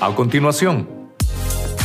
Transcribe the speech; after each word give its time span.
A 0.00 0.14
continuación, 0.14 0.88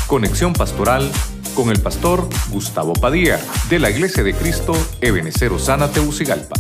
conexión 0.06 0.54
pastoral 0.54 1.12
con 1.56 1.72
el 1.72 1.82
pastor 1.82 2.30
Gustavo 2.52 2.94
Padilla 2.94 3.40
de 3.72 3.80
la 3.80 3.90
Iglesia 3.90 4.22
de 4.24 4.36
Cristo 4.36 4.74
Ebenecer 5.02 5.52
Osana 5.52 5.90
Teucigalpa. 5.90 6.56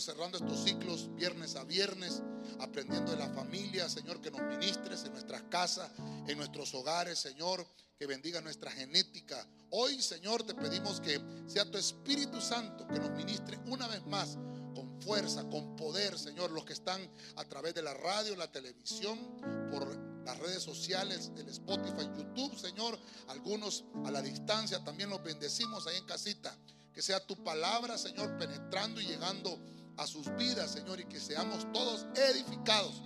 Cerrando 0.00 0.38
estos 0.38 0.64
ciclos 0.64 1.14
viernes 1.14 1.56
a 1.56 1.64
viernes, 1.64 2.22
aprendiendo 2.58 3.10
de 3.12 3.18
la 3.18 3.28
familia, 3.34 3.86
Señor, 3.86 4.18
que 4.22 4.30
nos 4.30 4.40
ministres 4.40 5.04
en 5.04 5.12
nuestras 5.12 5.42
casas, 5.42 5.90
en 6.26 6.38
nuestros 6.38 6.72
hogares, 6.72 7.18
Señor, 7.18 7.66
que 7.98 8.06
bendiga 8.06 8.40
nuestra 8.40 8.70
genética. 8.70 9.46
Hoy, 9.68 10.00
Señor, 10.00 10.42
te 10.42 10.54
pedimos 10.54 11.02
que 11.02 11.20
sea 11.46 11.70
tu 11.70 11.76
Espíritu 11.76 12.40
Santo 12.40 12.88
que 12.88 12.98
nos 12.98 13.10
ministre 13.10 13.58
una 13.66 13.86
vez 13.88 14.02
más 14.06 14.38
con 14.74 15.02
fuerza, 15.02 15.44
con 15.50 15.76
poder, 15.76 16.18
Señor, 16.18 16.50
los 16.50 16.64
que 16.64 16.72
están 16.72 17.06
a 17.36 17.44
través 17.44 17.74
de 17.74 17.82
la 17.82 17.92
radio, 17.92 18.34
la 18.36 18.50
televisión, 18.50 19.18
por 19.70 19.94
las 20.24 20.38
redes 20.38 20.62
sociales, 20.62 21.30
el 21.36 21.48
Spotify, 21.50 22.08
YouTube, 22.16 22.58
Señor, 22.58 22.98
algunos 23.28 23.84
a 24.06 24.10
la 24.10 24.22
distancia, 24.22 24.82
también 24.82 25.10
los 25.10 25.22
bendecimos 25.22 25.86
ahí 25.86 25.98
en 25.98 26.06
casita. 26.06 26.56
Que 26.94 27.02
sea 27.02 27.24
tu 27.24 27.36
palabra, 27.44 27.98
Señor, 27.98 28.36
penetrando 28.38 29.00
y 29.00 29.06
llegando 29.06 29.58
a 30.00 30.06
sus 30.06 30.34
vidas, 30.36 30.72
Señor, 30.72 30.98
y 30.98 31.04
que 31.04 31.20
seamos 31.20 31.70
todos 31.74 32.06
edificados 32.16 33.02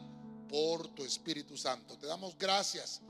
por 0.48 0.86
tu 0.94 1.04
Espíritu 1.04 1.56
Santo. 1.56 1.98
Te 1.98 2.06
damos 2.06 2.38
gracias 2.38 3.02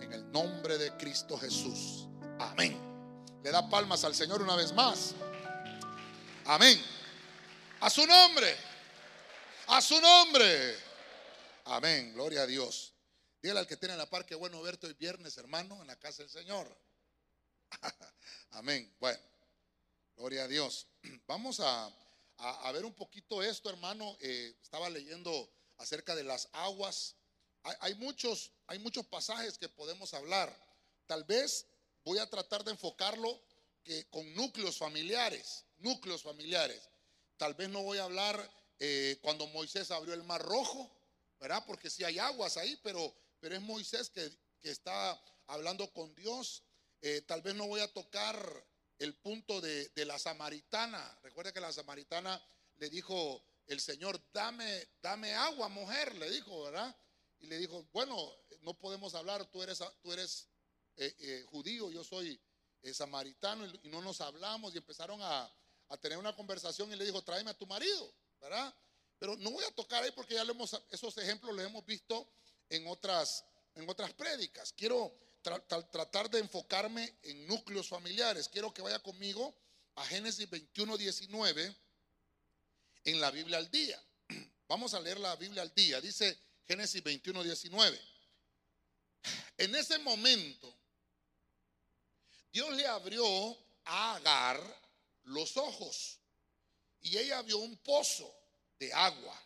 en 0.00 0.10
el 0.10 0.32
nombre 0.32 0.78
de 0.78 0.96
Cristo 0.96 1.36
Jesús. 1.36 2.08
Amén. 2.38 2.80
Le 3.44 3.50
da 3.50 3.68
palmas 3.68 4.04
al 4.04 4.14
Señor 4.14 4.40
una 4.40 4.56
vez 4.56 4.72
más. 4.72 5.14
Amén. 6.46 6.82
A 7.80 7.90
su 7.90 8.06
nombre. 8.06 8.56
A 9.66 9.82
su 9.82 10.00
nombre. 10.00 10.74
Amén. 11.66 12.14
Gloria 12.14 12.44
a 12.44 12.46
Dios. 12.46 12.94
Dígale 13.42 13.60
al 13.60 13.66
que 13.66 13.76
tiene 13.76 13.92
en 13.92 13.98
la 13.98 14.08
par 14.08 14.24
que 14.24 14.34
bueno 14.34 14.62
verte 14.62 14.86
hoy 14.86 14.94
viernes, 14.94 15.36
hermano, 15.36 15.78
en 15.82 15.88
la 15.88 15.96
casa 15.96 16.22
del 16.22 16.30
Señor. 16.30 16.74
Amén. 18.52 18.96
Bueno, 18.98 19.20
gloria 20.16 20.44
a 20.44 20.48
Dios. 20.48 20.86
Vamos 21.26 21.60
a, 21.60 21.90
a- 22.38 22.72
ver 22.72 22.84
un 22.84 22.94
poquito 22.94 23.42
esto, 23.42 23.70
hermano. 23.70 24.16
Eh, 24.20 24.56
estaba 24.62 24.88
leyendo 24.90 25.50
acerca 25.78 26.14
de 26.14 26.24
las 26.24 26.48
aguas. 26.52 27.16
Hay, 27.80 27.94
muchos, 27.96 28.52
hay 28.68 28.78
muchos 28.78 29.04
pasajes 29.06 29.58
que 29.58 29.68
podemos 29.68 30.14
hablar. 30.14 30.54
Tal 31.06 31.24
vez 31.24 31.66
voy 32.04 32.18
a 32.18 32.30
tratar 32.30 32.62
de 32.64 32.70
enfocarlo 32.70 33.42
que 33.82 34.08
con 34.08 34.34
núcleos 34.34 34.78
familiares, 34.78 35.64
núcleos 35.78 36.22
familiares. 36.22 36.88
Tal 37.36 37.54
vez 37.54 37.68
no 37.68 37.82
voy 37.82 37.98
a 37.98 38.04
hablar 38.04 38.50
eh, 38.78 39.18
cuando 39.22 39.46
Moisés 39.48 39.90
abrió 39.90 40.14
el 40.14 40.22
mar 40.22 40.42
rojo, 40.42 40.90
¿verdad? 41.40 41.64
Porque 41.66 41.90
sí 41.90 42.04
hay 42.04 42.18
aguas 42.18 42.56
ahí, 42.56 42.78
pero, 42.82 43.14
pero 43.40 43.56
es 43.56 43.60
Moisés 43.62 44.10
que, 44.10 44.30
que 44.60 44.70
está 44.70 45.20
hablando 45.46 45.92
con 45.92 46.14
Dios. 46.14 46.62
Eh, 47.02 47.22
tal 47.22 47.42
vez 47.42 47.54
no 47.54 47.66
voy 47.66 47.80
a 47.80 47.92
tocar 47.92 48.66
el 48.98 49.14
punto 49.14 49.60
de, 49.60 49.88
de 49.90 50.04
la 50.04 50.18
samaritana. 50.18 51.18
Recuerda 51.22 51.52
que 51.52 51.60
la 51.60 51.72
samaritana 51.72 52.42
le 52.76 52.90
dijo 52.90 53.44
el 53.66 53.80
Señor, 53.80 54.20
dame, 54.32 54.88
dame 55.02 55.34
agua, 55.34 55.68
mujer, 55.68 56.14
le 56.16 56.30
dijo, 56.30 56.64
¿verdad? 56.64 56.94
Y 57.40 57.46
le 57.46 57.58
dijo, 57.58 57.86
bueno, 57.92 58.16
no 58.62 58.74
podemos 58.74 59.14
hablar, 59.14 59.44
tú 59.46 59.62
eres, 59.62 59.82
tú 60.02 60.12
eres 60.12 60.48
eh, 60.96 61.14
eh, 61.18 61.44
judío, 61.48 61.90
yo 61.90 62.04
soy 62.04 62.40
eh, 62.82 62.94
samaritano 62.94 63.66
y, 63.66 63.88
no 63.88 64.00
nos 64.00 64.20
hablamos 64.20 64.74
y 64.74 64.78
empezaron 64.78 65.20
a, 65.20 65.52
a 65.88 65.96
tener 65.96 66.18
una 66.18 66.34
conversación 66.34 66.92
y 66.92 66.96
le 66.96 67.04
dijo, 67.04 67.22
tráeme 67.22 67.50
a 67.50 67.58
tu 67.58 67.66
marido, 67.66 68.14
¿verdad? 68.40 68.74
Pero 69.18 69.36
no 69.36 69.50
voy 69.50 69.64
a 69.64 69.74
tocar 69.74 70.02
ahí 70.04 70.12
porque 70.12 70.34
ya 70.34 70.44
lo 70.44 70.52
hemos, 70.52 70.80
esos 70.90 71.16
ejemplos 71.18 71.54
los 71.54 71.64
hemos 71.64 71.84
visto 71.84 72.28
en 72.68 72.86
otras, 72.86 73.44
en 73.74 73.88
otras 73.88 74.12
prédicas. 74.12 74.72
Quiero 74.72 75.12
tra- 75.46 75.64
tra- 75.68 75.88
tratar 75.90 76.28
de 76.28 76.40
enfocarme 76.40 77.18
en 77.22 77.46
núcleos 77.46 77.88
familiares. 77.88 78.48
Quiero 78.48 78.74
que 78.74 78.82
vaya 78.82 78.98
conmigo 78.98 79.54
a 79.94 80.04
Génesis 80.06 80.50
21, 80.50 80.96
19 80.96 81.76
en 83.04 83.20
la 83.20 83.30
Biblia 83.30 83.58
al 83.58 83.70
día. 83.70 84.02
Vamos 84.68 84.92
a 84.94 85.00
leer 85.00 85.20
la 85.20 85.36
Biblia 85.36 85.62
al 85.62 85.72
día. 85.72 86.00
Dice 86.00 86.36
Génesis 86.66 87.00
21, 87.02 87.44
19. 87.44 88.00
En 89.58 89.74
ese 89.76 89.98
momento, 89.98 90.76
Dios 92.52 92.72
le 92.72 92.86
abrió 92.86 93.24
a 93.84 94.16
Agar 94.16 94.60
los 95.24 95.56
ojos 95.56 96.18
y 97.00 97.16
ella 97.18 97.42
vio 97.42 97.58
un 97.58 97.76
pozo 97.78 98.34
de 98.78 98.92
agua. 98.92 99.40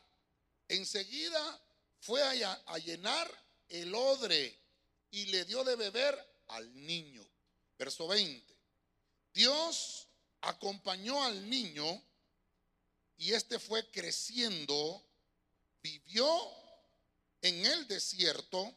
Enseguida 0.69 1.61
fue 2.01 2.23
a 2.23 2.79
llenar 2.79 3.31
el 3.69 3.95
odre 3.95 4.60
y 5.11 5.27
le 5.27 5.45
dio 5.45 5.65
de 5.65 5.77
beber 5.77 6.17
al 6.49 6.87
niño. 6.87 7.27
Verso 7.79 8.07
20. 8.09 8.57
Dios 9.33 10.09
acompañó 10.41 11.23
al 11.25 11.49
niño 11.49 12.03
y 13.17 13.33
este 13.33 13.59
fue 13.59 13.89
creciendo, 13.91 15.05
vivió 15.83 16.27
en 17.43 17.67
el 17.67 17.87
desierto. 17.87 18.75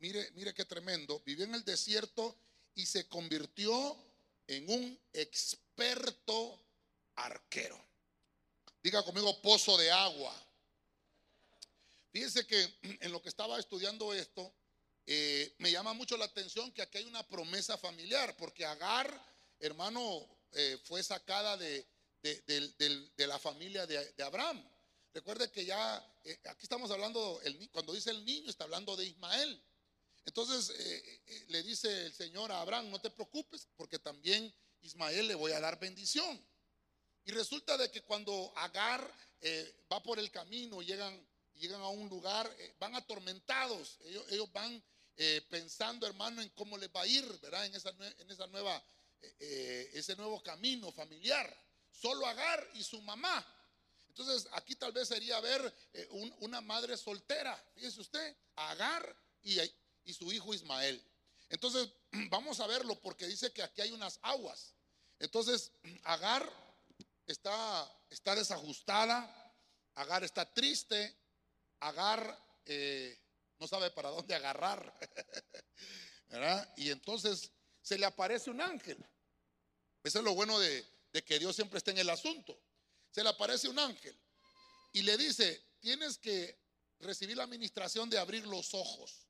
Mire, 0.00 0.30
mire 0.32 0.54
qué 0.54 0.64
tremendo. 0.64 1.20
Vivió 1.24 1.44
en 1.44 1.54
el 1.54 1.64
desierto 1.64 2.36
y 2.74 2.86
se 2.86 3.08
convirtió 3.08 3.96
en 4.46 4.68
un 4.70 4.98
experto 5.12 6.60
arquero. 7.16 7.80
Diga 8.82 9.02
conmigo 9.04 9.40
pozo 9.42 9.76
de 9.76 9.90
agua. 9.90 10.34
Fíjense 12.12 12.46
que 12.46 12.74
en 13.00 13.12
lo 13.12 13.20
que 13.20 13.28
estaba 13.28 13.58
estudiando 13.58 14.14
esto, 14.14 14.52
eh, 15.10 15.54
me 15.56 15.70
llama 15.70 15.94
mucho 15.94 16.18
la 16.18 16.26
atención 16.26 16.70
que 16.70 16.82
aquí 16.82 16.98
hay 16.98 17.06
una 17.06 17.26
promesa 17.26 17.78
familiar, 17.78 18.36
porque 18.36 18.66
Agar, 18.66 19.08
hermano, 19.58 20.28
eh, 20.52 20.78
fue 20.84 21.02
sacada 21.02 21.56
de, 21.56 21.88
de- 22.20 23.26
la 23.26 23.38
familia 23.38 23.86
de, 23.86 24.22
Abraham. 24.22 24.62
Recuerde 25.14 25.50
que 25.50 25.64
ya, 25.64 25.96
eh, 26.24 26.38
aquí 26.44 26.64
estamos 26.64 26.90
hablando, 26.90 27.40
el 27.42 27.70
cuando 27.70 27.94
dice 27.94 28.10
el 28.10 28.22
niño, 28.22 28.50
está 28.50 28.64
hablando 28.64 28.96
de 28.96 29.06
Ismael. 29.06 29.64
Entonces 30.26 30.74
le 31.46 31.62
dice 31.62 32.04
el 32.04 32.12
Señor 32.12 32.52
a 32.52 32.60
Abraham, 32.60 32.90
no 32.90 33.00
te 33.00 33.08
preocupes, 33.08 33.66
porque 33.76 33.98
también 33.98 34.54
Ismael 34.82 35.26
le 35.26 35.34
voy 35.34 35.52
a 35.52 35.60
dar 35.60 35.80
bendición. 35.80 36.46
Y 37.24 37.30
resulta 37.30 37.78
de 37.78 37.90
que 37.90 38.02
cuando 38.02 38.52
Agar 38.56 39.10
va 39.90 40.02
por 40.02 40.18
el 40.18 40.30
camino, 40.30 40.82
llegan, 40.82 41.18
llegan 41.54 41.80
a 41.80 41.88
un 41.88 42.10
lugar, 42.10 42.54
van 42.78 42.94
atormentados. 42.94 43.96
Ellos, 44.02 44.26
ellos 44.30 44.52
van 44.52 44.84
eh, 45.18 45.44
pensando, 45.50 46.06
hermano, 46.06 46.40
en 46.40 46.48
cómo 46.50 46.78
les 46.78 46.88
va 46.90 47.02
a 47.02 47.06
ir, 47.06 47.24
¿verdad? 47.40 47.66
En 47.66 47.74
esa, 47.74 47.90
en 47.90 48.30
esa 48.30 48.46
nueva, 48.46 48.82
eh, 49.20 49.36
eh, 49.40 49.90
ese 49.94 50.14
nuevo 50.16 50.40
camino 50.42 50.92
familiar. 50.92 51.52
Solo 51.90 52.24
Agar 52.26 52.66
y 52.74 52.84
su 52.84 53.02
mamá. 53.02 53.44
Entonces, 54.06 54.48
aquí 54.52 54.76
tal 54.76 54.92
vez 54.92 55.08
sería 55.08 55.40
ver 55.40 55.74
un- 56.10 56.34
una 56.40 56.60
madre 56.60 56.96
soltera. 56.96 57.56
Fíjese 57.74 58.00
usted, 58.00 58.36
Agar 58.56 59.16
y, 59.42 59.58
y 60.04 60.14
su 60.14 60.32
hijo 60.32 60.54
Ismael. 60.54 61.02
Entonces, 61.48 61.88
vamos 62.30 62.60
a 62.60 62.66
verlo 62.66 62.94
porque 63.00 63.26
dice 63.26 63.52
que 63.52 63.62
aquí 63.62 63.80
hay 63.80 63.90
unas 63.92 64.18
aguas. 64.22 64.74
Entonces, 65.18 65.72
Agar 66.04 66.48
está, 67.26 67.92
está 68.10 68.34
desajustada, 68.36 69.34
Agar 69.94 70.22
está 70.22 70.52
triste, 70.52 71.16
Agar 71.80 72.38
eh, 72.66 73.18
no 73.58 73.66
sabe 73.66 73.90
para 73.90 74.10
dónde 74.10 74.34
agarrar. 74.34 74.92
¿verdad? 76.28 76.72
Y 76.76 76.90
entonces 76.90 77.50
se 77.82 77.98
le 77.98 78.06
aparece 78.06 78.50
un 78.50 78.60
ángel. 78.60 78.98
Eso 80.02 80.18
es 80.18 80.24
lo 80.24 80.34
bueno 80.34 80.58
de, 80.58 80.84
de 81.12 81.22
que 81.24 81.38
Dios 81.38 81.56
siempre 81.56 81.78
está 81.78 81.90
en 81.90 81.98
el 81.98 82.10
asunto. 82.10 82.58
Se 83.10 83.22
le 83.22 83.30
aparece 83.30 83.68
un 83.68 83.78
ángel 83.78 84.16
y 84.92 85.02
le 85.02 85.16
dice, 85.16 85.62
tienes 85.80 86.18
que 86.18 86.58
recibir 87.00 87.36
la 87.36 87.44
administración 87.44 88.08
de 88.10 88.18
abrir 88.18 88.46
los 88.46 88.74
ojos. 88.74 89.26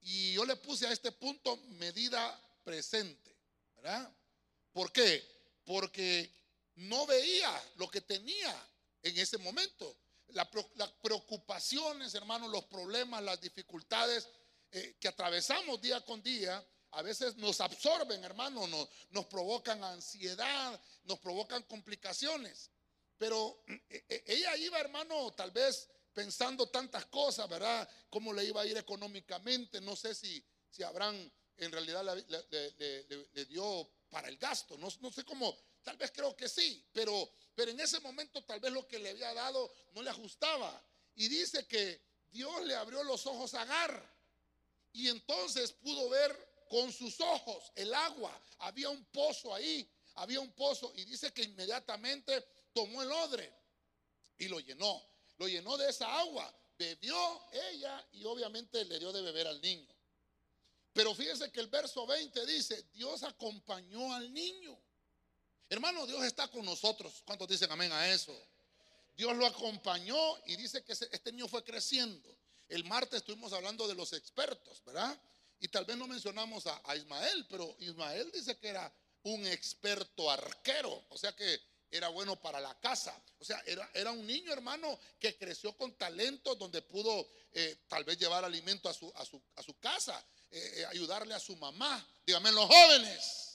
Y 0.00 0.32
yo 0.32 0.44
le 0.44 0.56
puse 0.56 0.86
a 0.86 0.92
este 0.92 1.12
punto 1.12 1.56
medida 1.78 2.40
presente, 2.64 3.36
¿verdad? 3.76 4.10
¿Por 4.72 4.92
qué? 4.92 5.24
Porque 5.64 6.30
no 6.76 7.06
veía 7.06 7.62
lo 7.76 7.90
que 7.90 8.00
tenía 8.00 8.68
en 9.02 9.18
ese 9.18 9.38
momento. 9.38 9.96
Las 10.28 10.48
preocupaciones, 11.02 12.14
hermanos, 12.14 12.50
los 12.50 12.64
problemas, 12.64 13.22
las 13.22 13.40
dificultades 13.40 14.28
eh, 14.70 14.96
que 15.00 15.08
atravesamos 15.08 15.80
día 15.80 16.04
con 16.04 16.22
día, 16.22 16.62
a 16.92 17.02
veces 17.02 17.36
nos 17.36 17.60
absorben, 17.60 18.22
hermanos, 18.24 18.68
nos, 19.10 19.26
provocan 19.26 19.82
ansiedad, 19.84 20.80
nos 21.04 21.18
provocan 21.18 21.62
complicaciones. 21.64 22.70
pero 23.16 23.62
eh, 23.66 24.04
eh, 24.08 24.24
ella 24.26 24.56
iba, 24.56 24.78
hermano, 24.78 25.32
tal 25.32 25.50
vez 25.50 25.88
pensando 26.12 26.68
tantas 26.68 27.06
cosas, 27.06 27.48
¿verdad? 27.48 27.88
Cómo 28.10 28.32
le 28.32 28.44
iba 28.44 28.60
a 28.60 28.66
ir 28.66 28.76
económicamente. 28.76 29.80
No 29.80 29.96
sé 29.96 30.14
si, 30.14 30.44
si 30.68 30.82
Abraham 30.82 31.30
en 31.56 31.72
realidad 31.72 32.04
le, 32.04 33.44
dio 33.46 33.90
para 34.10 34.28
el 34.28 34.36
gasto. 34.36 34.76
No, 34.78 34.90
sé 34.90 35.24
cómo, 35.24 35.56
tal 35.82 35.96
vez 35.96 36.10
creo 36.12 36.34
que 36.36 36.48
sí, 36.48 36.84
pero, 36.92 37.30
pero 37.54 37.70
en 37.70 37.80
ese 37.80 38.00
momento 38.00 38.42
tal 38.44 38.60
vez 38.60 38.72
lo 38.72 38.86
que 38.86 38.98
le 38.98 39.10
había 39.10 39.32
dado 39.34 39.72
no 39.92 40.02
le 40.02 40.10
ajustaba. 40.10 40.82
Y 41.14 41.28
dice 41.28 41.66
que 41.66 42.00
Dios 42.30 42.64
le 42.64 42.74
abrió 42.74 43.02
los 43.02 43.26
ojos 43.26 43.54
a 43.54 43.62
Agar. 43.62 44.18
Y 44.92 45.08
entonces 45.08 45.72
pudo 45.72 46.08
ver 46.08 46.48
con 46.68 46.92
sus 46.92 47.20
ojos 47.20 47.72
el 47.74 47.92
agua. 47.94 48.40
Había 48.58 48.90
un 48.90 49.04
pozo 49.06 49.54
ahí, 49.54 49.88
había 50.14 50.40
un 50.40 50.52
pozo. 50.52 50.92
Y 50.94 51.04
dice 51.04 51.32
que 51.32 51.42
inmediatamente 51.42 52.44
tomó 52.72 53.02
el 53.02 53.10
odre 53.10 53.52
y 54.38 54.48
lo 54.48 54.60
llenó. 54.60 55.02
Lo 55.38 55.48
llenó 55.48 55.76
de 55.76 55.90
esa 55.90 56.18
agua. 56.18 56.52
Bebió 56.78 57.42
ella 57.52 58.06
y 58.12 58.24
obviamente 58.24 58.84
le 58.84 58.98
dio 58.98 59.12
de 59.12 59.22
beber 59.22 59.48
al 59.48 59.60
niño. 59.60 59.92
Pero 60.92 61.14
fíjese 61.14 61.50
que 61.50 61.60
el 61.60 61.68
verso 61.68 62.06
20 62.06 62.46
dice, 62.46 62.84
Dios 62.92 63.22
acompañó 63.22 64.12
al 64.14 64.32
niño. 64.32 64.78
Hermano, 65.70 66.06
Dios 66.06 66.24
está 66.24 66.48
con 66.48 66.64
nosotros. 66.64 67.22
¿Cuántos 67.24 67.48
dicen 67.48 67.70
amén 67.70 67.92
a 67.92 68.08
eso? 68.08 68.34
Dios 69.16 69.36
lo 69.36 69.46
acompañó 69.46 70.16
y 70.46 70.56
dice 70.56 70.82
que 70.82 70.92
este 70.92 71.32
niño 71.32 71.48
fue 71.48 71.64
creciendo. 71.64 72.36
El 72.68 72.84
martes 72.84 73.18
estuvimos 73.18 73.52
hablando 73.52 73.88
de 73.88 73.94
los 73.94 74.12
expertos, 74.12 74.82
¿verdad? 74.84 75.20
Y 75.60 75.68
tal 75.68 75.84
vez 75.84 75.96
no 75.96 76.06
mencionamos 76.06 76.66
a, 76.66 76.96
Ismael, 76.96 77.46
pero 77.50 77.76
Ismael 77.80 78.30
dice 78.32 78.56
que 78.58 78.68
era 78.68 78.92
un 79.24 79.44
experto 79.46 80.30
arquero, 80.30 81.04
o 81.08 81.18
sea 81.18 81.34
que 81.34 81.60
era 81.90 82.08
bueno 82.08 82.36
para 82.36 82.60
la 82.60 82.78
casa. 82.78 83.20
O 83.40 83.44
sea, 83.44 83.60
era, 83.66 84.12
un 84.12 84.26
niño 84.26 84.52
hermano 84.52 84.98
que 85.18 85.36
creció 85.36 85.76
con 85.76 85.94
talento, 85.94 86.54
donde 86.54 86.82
pudo 86.82 87.28
eh, 87.52 87.84
tal 87.88 88.04
vez 88.04 88.18
llevar 88.18 88.44
alimento 88.44 88.88
a 88.88 88.94
su, 88.94 89.78
casa, 89.80 90.24
eh, 90.50 90.74
eh, 90.76 90.86
ayudarle 90.86 91.34
a 91.34 91.40
su 91.40 91.56
mamá. 91.56 92.06
Dígame, 92.24 92.52
los 92.52 92.66
jóvenes. 92.66 93.47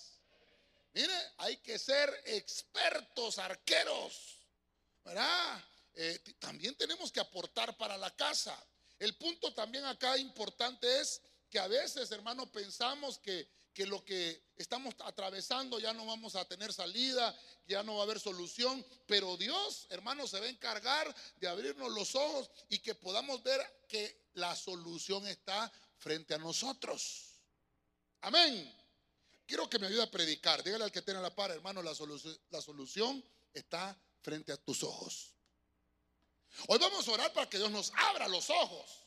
Mire, 0.94 1.14
hay 1.38 1.58
que 1.58 1.80
ser 1.80 2.10
expertos 2.26 3.40
arqueros, 3.40 4.40
¿verdad? 5.04 5.64
también 6.40 6.76
tenemos 6.76 7.12
que 7.12 7.20
aportar 7.20 7.78
para 7.78 7.98
la 7.98 8.16
casa. 8.16 8.58
El 8.98 9.16
punto 9.16 9.54
también 9.54 9.86
acá 9.86 10.18
importante 10.18 11.02
es 11.02 11.22
que 11.50 11.60
a 11.60 11.68
veces, 11.68 12.10
hermano, 12.12 12.52
pensamos 12.52 13.20
que, 13.20 13.48
que 13.74 13.86
lo 13.86 14.04
que 14.04 14.54
estamos 14.56 14.96
atravesando 15.00 15.80
ya 15.80 15.94
no 15.94 16.06
vamos 16.06 16.36
a 16.36 16.46
tener 16.46 16.74
salida, 16.74 17.36
ya 17.68 17.84
no 17.84 17.96
va 17.96 18.02
a 18.02 18.04
haber 18.04 18.20
solución, 18.20 18.86
pero 19.08 19.38
Dios, 19.38 19.88
hermano, 19.90 20.28
se 20.28 20.40
va 20.40 20.46
a 20.46 20.50
encargar 20.50 21.14
de 21.38 21.48
abrirnos 21.48 21.92
los 21.92 22.16
ojos 22.16 22.50
y 22.70 22.80
que 22.80 22.96
podamos 22.96 23.44
ver 23.44 23.62
que 23.88 24.30
la 24.34 24.56
solución 24.56 25.28
está 25.28 25.72
frente 25.98 26.34
a 26.34 26.40
nosotros. 26.40 27.40
Amén. 28.22 28.83
Quiero 29.46 29.70
que 29.70 29.80
me 29.80 29.88
ayude 29.88 30.04
a 30.04 30.12
predicar. 30.12 30.64
Dígale 30.64 30.86
al 30.86 30.92
que 30.92 31.02
tiene 31.02 31.22
la 31.22 31.34
par, 31.34 31.52
hermano, 31.52 31.82
la 31.82 31.94
solución, 31.94 32.38
la 32.50 32.62
solución 32.62 33.24
está 33.54 33.98
frente 34.22 34.52
a 34.52 34.58
tus 34.58 34.84
ojos. 34.84 35.34
Hoy 36.68 36.78
vamos 36.80 37.08
a 37.08 37.12
orar 37.12 37.34
para 37.34 37.50
que 37.50 37.58
Dios 37.58 37.72
nos 37.72 37.92
abra 37.96 38.28
los 38.28 38.50
ojos. 38.50 39.04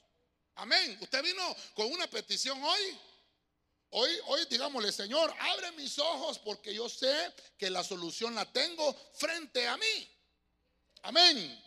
Amén. 0.57 0.99
Usted 1.01 1.23
vino 1.23 1.57
con 1.75 1.87
una 1.93 2.07
petición 2.09 2.63
hoy. 2.63 2.99
Hoy, 3.91 4.11
hoy 4.27 4.47
digámosle, 4.51 4.93
Señor, 4.93 5.33
abre 5.39 5.73
mis 5.73 5.99
ojos 5.99 6.39
porque 6.41 6.75
yo 6.75 6.89
sé 6.89 7.33
que 7.57 7.71
la 7.71 7.85
solución 7.85 8.35
la 8.35 8.51
tengo 8.53 8.95
frente 9.15 9.67
a 9.67 9.77
mí. 9.77 10.11
Amén. 11.03 11.63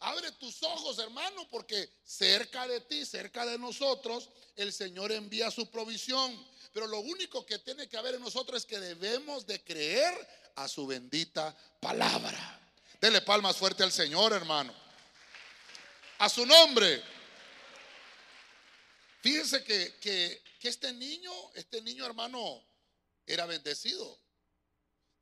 Abre 0.00 0.32
tus 0.32 0.62
ojos, 0.62 0.98
hermano, 0.98 1.48
porque 1.48 1.90
cerca 2.04 2.66
de 2.66 2.80
ti, 2.80 3.06
cerca 3.06 3.46
de 3.46 3.58
nosotros, 3.58 4.28
el 4.56 4.72
Señor 4.72 5.12
envía 5.12 5.50
su 5.50 5.70
provisión. 5.70 6.46
Pero 6.72 6.86
lo 6.86 7.00
único 7.00 7.44
que 7.44 7.58
tiene 7.58 7.88
que 7.88 7.96
haber 7.96 8.16
en 8.16 8.20
nosotros 8.20 8.62
es 8.62 8.66
que 8.66 8.78
debemos 8.78 9.46
de 9.46 9.62
creer 9.62 10.14
a 10.56 10.68
su 10.68 10.86
bendita 10.86 11.56
palabra. 11.80 12.60
Dele 13.00 13.20
palmas 13.22 13.56
fuerte 13.56 13.82
al 13.82 13.92
Señor, 13.92 14.32
hermano 14.32 14.88
a 16.18 16.28
su 16.28 16.44
nombre. 16.44 17.02
Fíjense 19.20 19.64
que, 19.64 19.94
que, 20.00 20.42
este 20.62 20.92
niño, 20.92 21.32
este 21.54 21.80
niño 21.80 22.04
hermano, 22.04 22.62
era 23.26 23.46
bendecido. 23.46 24.20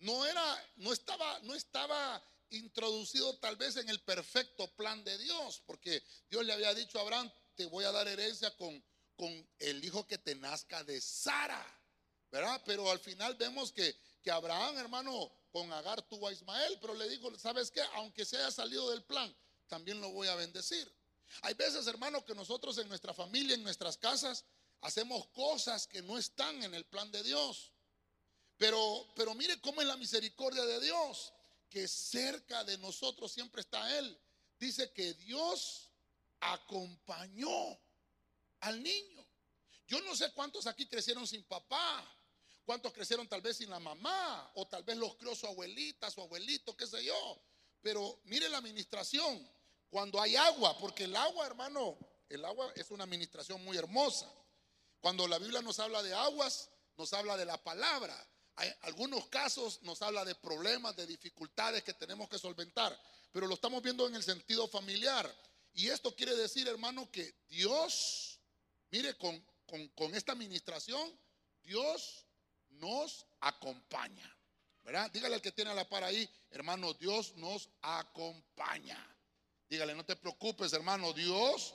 No 0.00 0.26
era, 0.26 0.70
no 0.76 0.92
estaba, 0.92 1.38
no 1.40 1.54
estaba 1.54 2.22
introducido 2.50 3.37
tal 3.38 3.56
vez 3.56 3.76
en 3.76 3.88
el 3.88 4.00
perfecto 4.00 4.69
plan 4.75 5.02
de 5.04 5.16
Dios, 5.19 5.62
porque 5.66 6.02
Dios 6.28 6.44
le 6.44 6.52
había 6.52 6.75
dicho 6.75 6.99
a 6.99 7.02
Abraham, 7.02 7.31
te 7.54 7.66
voy 7.66 7.84
a 7.84 7.92
dar 7.92 8.06
herencia 8.06 8.54
con, 8.56 8.82
con 9.16 9.48
el 9.58 9.84
hijo 9.84 10.06
que 10.06 10.18
te 10.18 10.34
nazca 10.34 10.84
de 10.84 11.00
Sara, 11.00 11.64
¿verdad? 12.30 12.62
Pero 12.64 12.90
al 12.90 12.98
final 12.98 13.34
vemos 13.34 13.72
que, 13.72 13.96
que 14.22 14.30
Abraham, 14.30 14.76
hermano, 14.78 15.32
con 15.50 15.72
Agar 15.72 16.02
tuvo 16.02 16.28
a 16.28 16.32
Ismael, 16.32 16.78
pero 16.80 16.94
le 16.94 17.08
dijo, 17.08 17.36
¿sabes 17.38 17.70
qué? 17.70 17.80
Aunque 17.94 18.24
se 18.24 18.36
haya 18.36 18.50
salido 18.50 18.90
del 18.90 19.02
plan, 19.04 19.34
también 19.68 20.00
lo 20.00 20.10
voy 20.10 20.28
a 20.28 20.34
bendecir. 20.34 20.92
Hay 21.42 21.54
veces, 21.54 21.86
hermano, 21.86 22.24
que 22.24 22.34
nosotros 22.34 22.76
en 22.78 22.88
nuestra 22.88 23.14
familia, 23.14 23.54
en 23.54 23.62
nuestras 23.62 23.96
casas, 23.96 24.44
hacemos 24.82 25.26
cosas 25.28 25.86
que 25.86 26.02
no 26.02 26.18
están 26.18 26.62
en 26.62 26.74
el 26.74 26.84
plan 26.84 27.10
de 27.10 27.22
Dios. 27.22 27.72
Pero, 28.56 29.06
pero 29.14 29.34
mire 29.34 29.60
cómo 29.60 29.80
es 29.80 29.86
la 29.86 29.96
misericordia 29.96 30.64
de 30.64 30.80
Dios, 30.80 31.32
que 31.68 31.88
cerca 31.88 32.64
de 32.64 32.78
nosotros 32.78 33.32
siempre 33.32 33.60
está 33.60 33.98
Él. 33.98 34.18
Dice 34.58 34.92
que 34.92 35.14
Dios 35.14 35.90
acompañó 36.40 37.78
al 38.66 38.82
niño. 38.82 39.24
Yo 39.86 40.00
no 40.02 40.16
sé 40.16 40.32
cuántos 40.32 40.66
aquí 40.66 40.86
crecieron 40.86 41.26
sin 41.26 41.44
papá, 41.44 42.04
cuántos 42.64 42.92
crecieron 42.92 43.28
tal 43.28 43.40
vez 43.40 43.56
sin 43.56 43.70
la 43.70 43.78
mamá, 43.78 44.50
o 44.54 44.66
tal 44.66 44.82
vez 44.82 44.96
los 44.96 45.14
crió 45.16 45.34
su 45.34 45.46
abuelita, 45.46 46.10
su 46.10 46.20
abuelito, 46.20 46.76
qué 46.76 46.86
sé 46.86 47.04
yo. 47.04 47.40
Pero 47.80 48.20
mire 48.24 48.48
la 48.48 48.58
administración, 48.58 49.48
cuando 49.88 50.20
hay 50.20 50.34
agua, 50.34 50.76
porque 50.78 51.04
el 51.04 51.14
agua, 51.14 51.46
hermano, 51.46 51.96
el 52.28 52.44
agua 52.44 52.72
es 52.74 52.90
una 52.90 53.04
administración 53.04 53.64
muy 53.64 53.76
hermosa. 53.76 54.28
Cuando 55.00 55.28
la 55.28 55.38
Biblia 55.38 55.62
nos 55.62 55.78
habla 55.78 56.02
de 56.02 56.12
aguas, 56.12 56.68
nos 56.96 57.12
habla 57.12 57.36
de 57.36 57.44
la 57.44 57.62
palabra. 57.62 58.28
Hay 58.56 58.72
algunos 58.82 59.28
casos 59.28 59.80
nos 59.82 60.02
habla 60.02 60.25
de 60.25 60.35
problemas, 60.35 60.96
de 60.96 61.06
dificultades 61.06 61.85
que 61.85 61.94
tenemos 61.94 62.28
que 62.28 62.38
solventar, 62.38 62.99
pero 63.30 63.46
lo 63.46 63.54
estamos 63.54 63.82
viendo 63.82 64.08
en 64.08 64.16
el 64.16 64.23
sentido 64.25 64.66
familiar. 64.66 65.32
Y 65.75 65.88
esto 65.88 66.16
quiere 66.16 66.35
decir, 66.35 66.66
hermano, 66.66 67.08
que 67.12 67.35
Dios, 67.49 68.36
mire, 68.90 69.16
con, 69.16 69.45
con 69.95 70.14
esta 70.14 70.33
administración, 70.33 71.19
Dios 71.62 72.26
nos 72.71 73.26
acompaña. 73.40 74.33
¿Verdad? 74.85 75.11
Dígale 75.11 75.35
al 75.35 75.43
que 75.43 75.50
tiene 75.50 75.75
la 75.75 75.88
par 75.88 76.05
ahí, 76.05 76.28
hermano, 76.50 76.95
Dios 76.95 77.35
nos 77.37 77.69
acompaña. 77.83 79.05
Dígale, 79.69 79.97
no 79.97 80.05
te 80.05 80.14
preocupes, 80.14 80.73
hermano, 80.73 81.12
Dios 81.12 81.75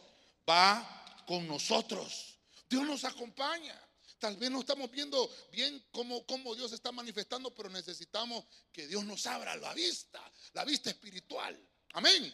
va 0.49 1.23
con 1.27 1.45
nosotros. 1.45 2.39
Dios 2.69 2.85
nos 2.85 3.03
acompaña. 3.03 3.77
Tal 4.17 4.37
vez 4.37 4.49
no 4.49 4.61
estamos 4.61 4.89
viendo 4.91 5.29
bien 5.51 5.83
cómo, 5.91 6.25
cómo, 6.25 6.55
Dios 6.55 6.71
está 6.71 6.93
manifestando, 6.93 7.53
pero 7.53 7.69
necesitamos 7.69 8.45
que 8.71 8.87
Dios 8.87 9.03
nos 9.03 9.25
abra 9.25 9.57
la 9.57 9.73
vista, 9.73 10.21
la 10.53 10.63
vista 10.63 10.89
espiritual. 10.89 11.59
Amén. 11.93 12.33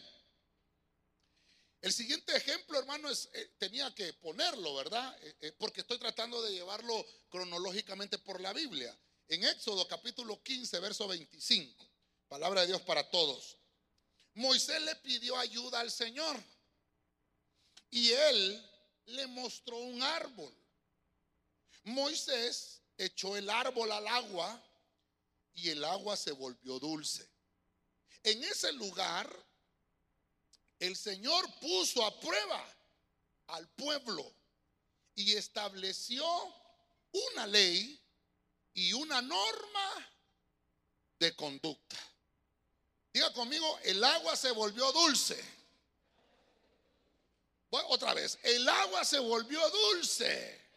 El 1.80 1.92
siguiente 1.92 2.36
ejemplo, 2.36 2.78
hermano, 2.78 3.08
es, 3.08 3.28
eh, 3.32 3.54
tenía 3.58 3.94
que 3.94 4.12
ponerlo, 4.14 4.74
¿verdad? 4.74 5.16
Eh, 5.22 5.36
eh, 5.40 5.52
porque 5.52 5.82
estoy 5.82 5.98
tratando 5.98 6.42
de 6.42 6.52
llevarlo 6.52 7.06
cronológicamente 7.28 8.18
por 8.18 8.40
la 8.40 8.52
Biblia. 8.52 8.96
En 9.28 9.44
Éxodo 9.44 9.86
capítulo 9.86 10.42
15, 10.42 10.80
verso 10.80 11.06
25. 11.06 11.88
Palabra 12.26 12.62
de 12.62 12.68
Dios 12.68 12.82
para 12.82 13.08
todos. 13.10 13.56
Moisés 14.34 14.82
le 14.82 14.96
pidió 14.96 15.36
ayuda 15.36 15.80
al 15.80 15.90
Señor 15.90 16.42
y 17.90 18.10
él 18.10 18.70
le 19.06 19.26
mostró 19.28 19.78
un 19.78 20.02
árbol. 20.02 20.54
Moisés 21.84 22.82
echó 22.96 23.36
el 23.36 23.48
árbol 23.48 23.92
al 23.92 24.06
agua 24.08 24.62
y 25.54 25.70
el 25.70 25.84
agua 25.84 26.16
se 26.16 26.32
volvió 26.32 26.78
dulce. 26.78 27.28
En 28.24 28.42
ese 28.44 28.72
lugar, 28.72 29.30
el 30.78 30.96
Señor 30.96 31.44
puso 31.60 32.04
a 32.04 32.20
prueba 32.20 32.76
al 33.48 33.68
pueblo 33.70 34.32
y 35.14 35.34
estableció 35.36 36.24
una 37.12 37.46
ley 37.46 38.00
y 38.74 38.92
una 38.92 39.20
norma 39.20 40.12
de 41.18 41.34
conducta. 41.34 41.96
Diga 43.12 43.32
conmigo, 43.32 43.78
el 43.82 44.02
agua 44.04 44.36
se 44.36 44.52
volvió 44.52 44.92
dulce. 44.92 45.42
otra 47.70 48.14
vez, 48.14 48.38
el 48.42 48.68
agua 48.68 49.04
se 49.04 49.18
volvió 49.18 49.60
dulce. 49.70 50.68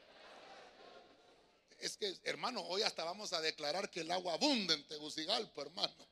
Es 1.77 1.97
que, 1.97 2.19
hermano, 2.23 2.61
hoy 2.61 2.83
hasta 2.83 3.03
vamos 3.03 3.33
a 3.33 3.41
declarar 3.41 3.89
que 3.89 4.01
el 4.01 4.11
agua 4.11 4.33
abunda 4.33 4.73
en 4.73 4.87
Tegucigalpa, 4.87 5.61
hermano. 5.63 6.07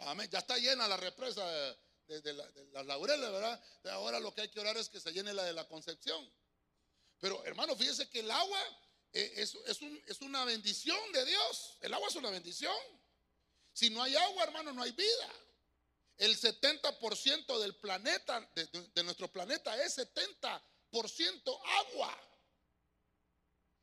Amén. 0.00 0.28
Ya 0.30 0.38
está 0.38 0.56
llena 0.58 0.88
la 0.88 0.96
represa 0.96 1.44
de, 2.06 2.34
las 2.72 2.86
laureles, 2.86 3.30
¿verdad? 3.30 3.62
ahora 3.90 4.20
lo 4.20 4.34
que 4.34 4.42
hay 4.42 4.48
que 4.48 4.60
orar 4.60 4.76
es 4.76 4.88
que 4.88 5.00
se 5.00 5.12
llene 5.12 5.32
la 5.32 5.44
de 5.44 5.52
la 5.52 5.66
concepción. 5.66 6.30
Pero 7.18 7.44
hermano, 7.44 7.76
fíjese 7.76 8.08
que 8.10 8.20
el 8.20 8.30
agua 8.30 8.60
eh, 9.12 9.32
es, 9.36 9.56
es, 10.06 10.20
una 10.22 10.44
bendición 10.44 10.98
de 11.12 11.24
Dios. 11.24 11.78
El 11.80 11.92
agua 11.94 12.08
es 12.08 12.16
una 12.16 12.30
bendición. 12.30 12.76
Si 13.72 13.90
no 13.90 14.02
hay 14.02 14.16
agua, 14.16 14.44
hermano, 14.44 14.72
no 14.72 14.82
hay 14.82 14.92
vida. 14.92 15.32
El 16.16 16.38
70% 16.38 17.58
del 17.60 17.76
planeta, 17.76 18.50
de, 18.54 19.02
nuestro 19.02 19.30
planeta, 19.30 19.82
es 19.82 19.98
70% 19.98 20.60
agua 21.80 22.18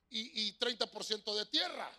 y, 0.09 0.57
30% 0.57 1.35
de 1.35 1.45
tierra. 1.47 1.91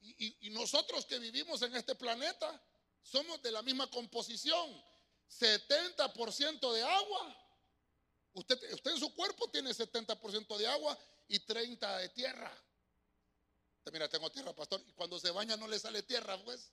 Y, 0.00 0.50
nosotros 0.50 1.06
que 1.06 1.18
vivimos 1.18 1.62
en 1.62 1.74
este 1.74 1.94
planeta 1.94 2.62
somos 3.02 3.42
de 3.42 3.52
la 3.52 3.62
misma 3.62 3.90
composición. 3.90 4.93
70% 5.40 6.72
de 6.72 6.82
agua. 6.82 7.36
Usted, 8.34 8.72
usted 8.72 8.90
en 8.90 8.98
su 8.98 9.14
cuerpo 9.14 9.50
tiene 9.50 9.70
70% 9.70 10.56
de 10.56 10.66
agua 10.66 10.98
y 11.28 11.38
30% 11.40 11.98
de 11.98 12.08
tierra. 12.10 12.64
Mira, 13.92 14.08
tengo 14.08 14.30
tierra, 14.30 14.54
pastor. 14.54 14.82
Y 14.86 14.92
cuando 14.92 15.18
se 15.20 15.30
baña 15.30 15.56
no 15.56 15.68
le 15.68 15.78
sale 15.78 16.02
tierra, 16.02 16.42
pues. 16.42 16.70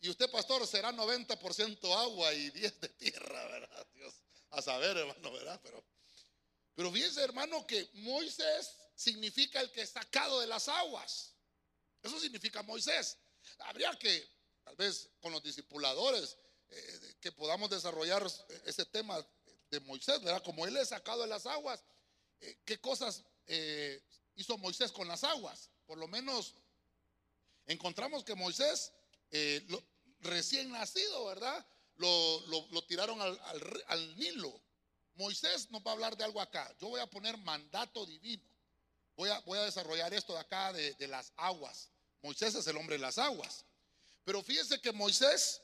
Y 0.00 0.08
usted, 0.08 0.30
pastor, 0.30 0.66
será 0.66 0.92
90% 0.92 1.92
agua 1.96 2.32
y 2.32 2.50
10 2.50 2.80
de 2.80 2.88
tierra, 2.90 3.44
¿verdad? 3.48 3.86
Dios, 3.94 4.14
a 4.50 4.62
saber, 4.62 4.96
hermano, 4.96 5.32
¿verdad? 5.32 5.60
Pero, 5.62 5.84
pero 6.74 6.92
fíjense, 6.92 7.22
hermano, 7.22 7.66
que 7.66 7.90
Moisés 7.94 8.76
significa 8.94 9.60
el 9.60 9.70
que 9.72 9.82
es 9.82 9.90
sacado 9.90 10.40
de 10.40 10.46
las 10.46 10.68
aguas. 10.68 11.34
Eso 12.02 12.18
significa 12.20 12.62
Moisés. 12.62 13.18
Habría 13.58 13.90
que, 13.98 14.28
tal 14.62 14.76
vez 14.76 15.10
con 15.20 15.32
los 15.32 15.42
discipuladores, 15.42 16.36
eh, 16.70 17.14
que 17.20 17.32
podamos 17.32 17.70
desarrollar 17.70 18.26
ese 18.64 18.84
tema 18.86 19.24
de 19.70 19.80
Moisés, 19.80 20.22
¿verdad? 20.22 20.42
Como 20.42 20.66
él 20.66 20.76
es 20.76 20.88
sacado 20.88 21.22
de 21.22 21.28
las 21.28 21.46
aguas, 21.46 21.82
eh, 22.40 22.58
¿qué 22.64 22.78
cosas 22.78 23.24
eh, 23.46 24.02
hizo 24.36 24.58
Moisés 24.58 24.92
con 24.92 25.08
las 25.08 25.24
aguas? 25.24 25.70
Por 25.86 25.98
lo 25.98 26.08
menos 26.08 26.54
encontramos 27.66 28.24
que 28.24 28.34
Moisés 28.34 28.92
recién 30.20 30.70
nacido, 30.70 31.26
¿verdad? 31.26 31.66
Lo, 31.96 32.84
tiraron 32.86 33.20
al, 33.20 34.16
Nilo. 34.16 34.60
Moisés 35.14 35.70
no 35.70 35.82
va 35.82 35.90
a 35.90 35.94
hablar 35.94 36.16
de 36.16 36.24
algo 36.24 36.40
acá. 36.40 36.72
Yo 36.80 36.88
voy 36.88 37.00
a 37.00 37.06
poner 37.06 37.36
mandato 37.38 38.06
divino. 38.06 38.44
Voy 39.16 39.30
a, 39.30 39.40
voy 39.40 39.58
a 39.58 39.64
desarrollar 39.64 40.14
esto 40.14 40.32
de 40.34 40.40
acá 40.40 40.72
de, 40.72 41.08
las 41.08 41.32
aguas. 41.36 41.90
Moisés 42.22 42.54
es 42.54 42.66
el 42.68 42.76
hombre 42.76 42.96
de 42.96 43.02
las 43.02 43.18
aguas. 43.18 43.64
Pero 44.24 44.42
fíjense 44.42 44.80
que 44.80 44.92
Moisés 44.92 45.60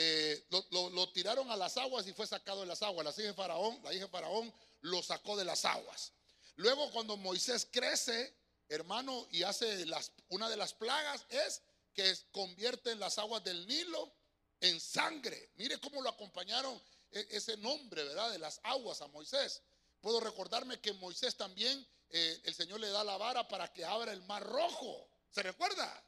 eh, 0.00 0.46
lo, 0.70 1.10
tiraron 1.10 1.50
a 1.50 1.56
las 1.56 1.76
aguas 1.76 2.06
y 2.06 2.12
fue 2.12 2.24
sacado 2.24 2.60
de 2.60 2.66
las 2.66 2.82
aguas. 2.82 3.04
La 3.04 3.10
hija 3.10 3.30
de 3.30 3.34
Faraón, 3.34 3.80
la 3.82 3.92
hija 3.92 4.04
de 4.04 4.10
Faraón 4.10 4.54
lo 4.82 5.02
sacó 5.02 5.36
de 5.36 5.44
las 5.44 5.64
aguas. 5.64 6.12
Luego 6.54 6.88
cuando 6.92 7.16
Moisés 7.16 7.66
crece, 7.68 8.32
hermano, 8.68 9.26
y 9.32 9.42
hace 9.42 9.86
las, 9.86 10.12
una 10.28 10.48
de 10.48 10.56
las 10.56 10.72
plagas 10.72 11.26
es 11.30 11.62
que 11.94 12.16
convierte 12.30 12.94
las 12.94 13.18
aguas 13.18 13.42
del 13.42 13.66
Nilo 13.66 14.14
en 14.60 14.78
sangre. 14.78 15.50
Mire 15.56 15.80
cómo 15.80 16.00
lo 16.00 16.10
acompañaron 16.10 16.80
e, 17.10 17.26
ese 17.30 17.56
nombre, 17.56 18.04
¿verdad? 18.04 18.30
De 18.30 18.38
las 18.38 18.60
aguas 18.62 19.02
a 19.02 19.08
Moisés. 19.08 19.62
Puedo 20.00 20.20
recordarme 20.20 20.80
que 20.80 20.92
Moisés 20.92 21.36
también, 21.36 21.84
eh, 22.10 22.40
el 22.44 22.54
Señor 22.54 22.78
le 22.78 22.90
da 22.90 23.02
la 23.02 23.16
vara 23.16 23.48
para 23.48 23.72
que 23.72 23.84
abra 23.84 24.12
el 24.12 24.22
mar 24.22 24.44
rojo. 24.44 25.08
¿Se 25.32 25.42
recuerda? 25.42 26.04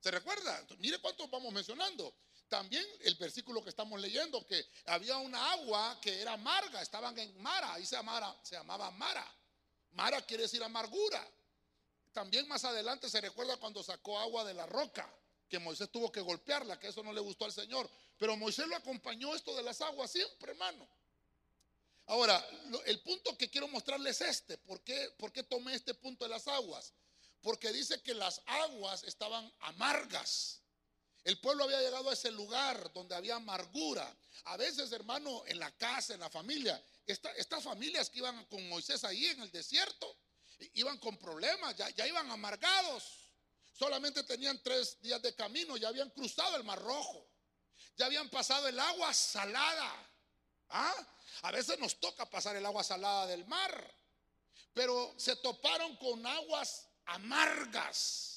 ¿Se 0.00 0.10
recuerda? 0.10 0.66
mire 0.78 0.98
cuántos 0.98 1.30
vamos 1.30 1.52
mencionando. 1.52 2.12
También 2.48 2.86
el 3.00 3.14
versículo 3.16 3.62
que 3.62 3.70
estamos 3.70 4.00
leyendo, 4.00 4.46
que 4.46 4.66
había 4.86 5.16
una 5.18 5.52
agua 5.52 5.98
que 6.00 6.20
era 6.20 6.32
amarga, 6.32 6.80
estaban 6.80 7.18
en 7.18 7.40
Mara, 7.42 7.74
ahí 7.74 7.84
se 7.84 7.96
llamaba, 7.96 8.38
se 8.42 8.56
llamaba 8.56 8.90
Mara. 8.90 9.26
Mara 9.92 10.22
quiere 10.22 10.44
decir 10.44 10.62
amargura. 10.62 11.26
También 12.12 12.48
más 12.48 12.64
adelante 12.64 13.08
se 13.08 13.20
recuerda 13.20 13.56
cuando 13.58 13.82
sacó 13.82 14.18
agua 14.18 14.44
de 14.44 14.54
la 14.54 14.66
roca 14.66 15.08
que 15.48 15.58
Moisés 15.58 15.90
tuvo 15.90 16.12
que 16.12 16.20
golpearla, 16.20 16.78
que 16.78 16.88
eso 16.88 17.02
no 17.02 17.12
le 17.12 17.20
gustó 17.20 17.44
al 17.44 17.52
Señor. 17.52 17.88
Pero 18.18 18.36
Moisés 18.36 18.66
lo 18.66 18.76
acompañó 18.76 19.34
esto 19.34 19.54
de 19.56 19.62
las 19.62 19.80
aguas 19.80 20.10
siempre, 20.10 20.52
hermano. 20.52 20.88
Ahora, 22.06 22.44
el 22.86 23.00
punto 23.00 23.36
que 23.36 23.50
quiero 23.50 23.68
mostrarles 23.68 24.20
es 24.20 24.28
este. 24.28 24.58
¿Por 24.58 24.80
qué, 24.80 25.10
¿Por 25.18 25.32
qué 25.32 25.42
tomé 25.42 25.74
este 25.74 25.94
punto 25.94 26.24
de 26.24 26.30
las 26.30 26.48
aguas? 26.48 26.92
Porque 27.42 27.72
dice 27.72 28.00
que 28.02 28.14
las 28.14 28.42
aguas 28.46 29.04
estaban 29.04 29.52
amargas. 29.60 30.62
El 31.24 31.40
pueblo 31.40 31.64
había 31.64 31.80
llegado 31.80 32.10
a 32.10 32.12
ese 32.12 32.30
lugar 32.30 32.92
donde 32.92 33.14
había 33.14 33.36
amargura. 33.36 34.16
A 34.44 34.56
veces, 34.56 34.92
hermano, 34.92 35.42
en 35.46 35.58
la 35.58 35.70
casa, 35.76 36.14
en 36.14 36.20
la 36.20 36.30
familia, 36.30 36.82
estas 37.06 37.62
familias 37.62 38.10
que 38.10 38.18
iban 38.18 38.44
con 38.46 38.66
Moisés 38.68 39.04
ahí 39.04 39.26
en 39.26 39.42
el 39.42 39.50
desierto, 39.50 40.16
iban 40.74 40.98
con 40.98 41.16
problemas, 41.18 41.76
ya, 41.76 41.88
ya 41.90 42.06
iban 42.06 42.30
amargados. 42.30 43.30
Solamente 43.72 44.24
tenían 44.24 44.60
tres 44.62 45.00
días 45.00 45.22
de 45.22 45.34
camino, 45.34 45.76
ya 45.76 45.88
habían 45.88 46.10
cruzado 46.10 46.56
el 46.56 46.64
Mar 46.64 46.80
Rojo, 46.80 47.28
ya 47.96 48.06
habían 48.06 48.28
pasado 48.28 48.66
el 48.68 48.78
agua 48.78 49.12
salada. 49.14 50.10
¿Ah? 50.70 51.06
A 51.42 51.52
veces 51.52 51.78
nos 51.78 51.98
toca 52.00 52.28
pasar 52.28 52.56
el 52.56 52.66
agua 52.66 52.82
salada 52.82 53.26
del 53.26 53.46
mar, 53.46 53.94
pero 54.74 55.14
se 55.16 55.36
toparon 55.36 55.96
con 55.96 56.26
aguas 56.26 56.88
amargas, 57.06 58.27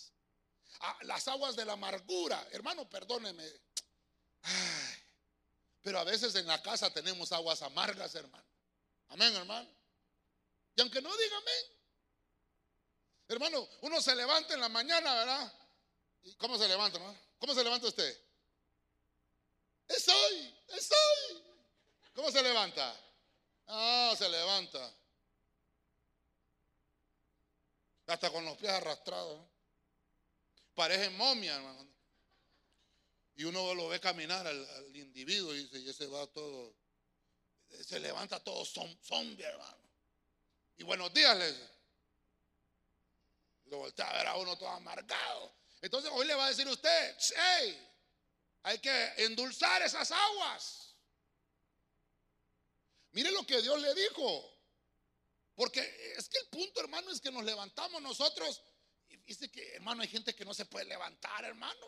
ah, 0.82 0.98
las 1.02 1.28
aguas 1.28 1.56
de 1.56 1.66
la 1.66 1.74
amargura. 1.74 2.48
Hermano, 2.52 2.90
perdóneme. 2.90 3.46
pero 5.82 6.00
a 6.00 6.04
veces 6.04 6.36
en 6.36 6.48
la 6.48 6.62
casa 6.62 6.92
tenemos 6.92 7.32
aguas 7.32 7.62
amargas, 7.62 8.14
hermano. 8.16 8.46
Amén, 9.10 9.36
hermano. 9.36 9.70
Y 10.76 10.82
aunque 10.82 11.02
no 11.02 11.16
diga 11.16 11.38
amén, 11.38 11.82
Hermano, 13.32 13.66
uno 13.80 14.02
se 14.02 14.14
levanta 14.14 14.56
en 14.56 14.60
la 14.60 14.68
mañana, 14.68 15.14
¿verdad? 15.14 15.54
¿Y 16.24 16.36
cómo 16.36 16.58
se 16.58 16.68
levanta, 16.68 17.00
no? 17.00 17.18
¿Cómo 17.40 17.54
se 17.54 17.64
levanta 17.64 17.88
usted? 17.88 18.22
Es 19.88 20.06
hoy, 20.10 20.54
es 20.68 20.92
hoy. 20.92 21.44
¿Cómo 22.14 22.30
se 22.30 22.44
levanta? 22.44 22.94
Ah, 23.68 24.14
se 24.18 24.28
levanta. 24.28 24.94
Hasta 28.08 28.30
con 28.32 28.44
los 28.44 28.58
pies 28.58 28.74
arrastrados. 28.74 29.51
Parece 30.82 31.12
momia, 31.12 31.58
hermano. 31.58 31.88
Y 33.36 33.44
uno 33.44 33.76
lo 33.76 33.90
ve 33.90 34.00
caminar 34.00 34.48
al, 34.48 34.96
individuo 34.96 35.54
y 35.54 35.60
dice, 35.60 35.78
y 35.78 35.88
ese 35.88 36.08
va 36.08 36.26
todo, 36.26 36.76
se 37.86 38.00
levanta 38.00 38.44
todo 38.44 38.66
zombie, 38.66 39.46
hermano. 39.46 39.78
Y 40.78 40.84
buenos 40.84 41.14
días, 41.14 41.38
les 41.38 41.56
lo 43.66 43.78
voltea 43.78 44.10
a 44.10 44.14
ver 44.18 44.26
a 44.26 44.38
uno 44.38 44.58
todo 44.58 44.70
amargado. 44.70 45.54
Entonces 45.84 46.10
hoy 46.16 46.26
le 46.26 46.34
va 46.34 46.48
a 46.48 46.50
decir 46.50 46.68
usted, 46.68 47.16
hey, 47.36 47.88
hay 48.64 48.80
que 48.80 49.14
endulzar 49.18 49.84
esas 49.84 50.12
aguas. 50.12 50.96
Mire 53.12 53.30
lo 53.30 53.46
que 53.46 53.62
Dios 53.62 53.80
le 53.80 53.94
dijo. 53.94 54.52
Porque 55.54 56.16
es 56.18 56.28
que 56.28 56.40
el 56.40 56.48
punto, 56.48 56.82
hermano, 56.82 57.12
es 57.12 57.22
que 57.22 57.32
nos 57.32 57.44
levantamos 57.44 58.02
nosotros. 58.02 58.64
Dice 59.32 59.50
que, 59.50 59.76
hermano, 59.76 60.02
hay 60.02 60.10
gente 60.10 60.36
que 60.36 60.44
no 60.44 60.54
se 60.54 60.66
puede 60.66 60.84
levantar, 60.84 61.46
hermano. 61.46 61.88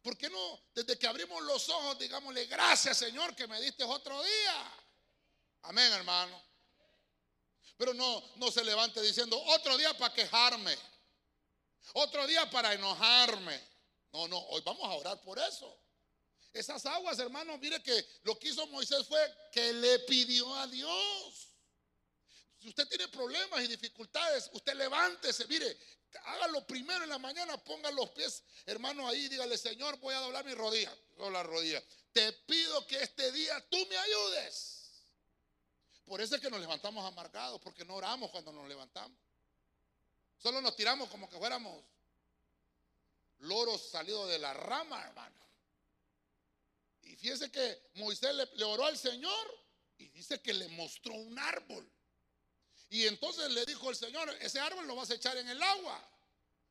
¿Por 0.00 0.16
qué 0.16 0.30
no, 0.30 0.62
desde 0.74 0.98
que 0.98 1.06
abrimos 1.06 1.42
los 1.42 1.68
ojos, 1.68 1.98
digámosle, 1.98 2.46
gracias, 2.46 2.96
Señor, 2.96 3.36
que 3.36 3.46
me 3.46 3.60
diste 3.60 3.84
otro 3.84 4.22
día? 4.22 4.72
Amén, 5.64 5.92
hermano. 5.92 6.42
Pero 7.76 7.92
no, 7.92 8.24
no 8.36 8.50
se 8.50 8.64
levante 8.64 9.02
diciendo, 9.02 9.38
otro 9.48 9.76
día 9.76 9.92
para 9.98 10.14
quejarme, 10.14 10.78
otro 11.92 12.26
día 12.26 12.48
para 12.48 12.72
enojarme. 12.72 13.60
No, 14.10 14.26
no, 14.28 14.38
hoy 14.38 14.62
vamos 14.64 14.84
a 14.84 14.94
orar 14.94 15.20
por 15.20 15.38
eso. 15.38 15.78
Esas 16.54 16.86
aguas, 16.86 17.18
hermano, 17.18 17.58
mire 17.58 17.82
que 17.82 18.02
lo 18.22 18.38
que 18.38 18.48
hizo 18.48 18.66
Moisés 18.68 19.06
fue 19.06 19.20
que 19.52 19.74
le 19.74 19.98
pidió 19.98 20.54
a 20.54 20.66
Dios. 20.68 21.47
Si 22.58 22.68
usted 22.68 22.88
tiene 22.88 23.08
problemas 23.08 23.62
y 23.62 23.68
dificultades, 23.68 24.50
usted 24.52 24.74
levántese, 24.74 25.46
mire, 25.46 25.78
hágalo 26.24 26.66
primero 26.66 27.04
en 27.04 27.10
la 27.10 27.18
mañana, 27.18 27.56
ponga 27.62 27.90
los 27.92 28.10
pies, 28.10 28.42
hermano, 28.66 29.06
ahí, 29.06 29.28
dígale, 29.28 29.56
Señor, 29.56 29.98
voy 29.98 30.14
a 30.14 30.20
doblar 30.20 30.44
mi 30.44 30.54
rodilla, 30.54 30.92
doblar 31.16 31.32
la 31.32 31.42
rodilla. 31.44 31.82
Te 32.12 32.32
pido 32.32 32.86
que 32.86 33.00
este 33.02 33.30
día 33.32 33.64
tú 33.68 33.78
me 33.88 33.96
ayudes. 33.96 34.78
Por 36.04 36.20
eso 36.20 36.36
es 36.36 36.40
que 36.40 36.50
nos 36.50 36.60
levantamos 36.60 37.04
amargados, 37.04 37.60
porque 37.60 37.84
no 37.84 37.94
oramos 37.94 38.30
cuando 38.30 38.50
nos 38.50 38.66
levantamos. 38.66 39.18
Solo 40.38 40.60
nos 40.60 40.74
tiramos 40.74 41.08
como 41.10 41.28
que 41.28 41.36
fuéramos 41.36 41.84
loros 43.38 43.90
salidos 43.90 44.28
de 44.28 44.38
la 44.38 44.54
rama, 44.54 45.02
hermano. 45.02 45.38
Y 47.02 47.16
fíjese 47.16 47.50
que 47.50 47.90
Moisés 47.94 48.34
le, 48.34 48.64
oró 48.64 48.84
al 48.84 48.96
Señor 48.96 49.64
y 49.96 50.08
dice 50.08 50.40
que 50.40 50.52
le 50.54 50.68
mostró 50.68 51.14
un 51.14 51.38
árbol. 51.38 51.90
Y 52.90 53.06
entonces 53.06 53.50
le 53.50 53.64
dijo 53.66 53.90
el 53.90 53.96
Señor, 53.96 54.30
ese 54.40 54.60
árbol 54.60 54.86
lo 54.86 54.96
vas 54.96 55.10
a 55.10 55.14
echar 55.14 55.36
en 55.36 55.48
el 55.48 55.62
agua, 55.62 56.10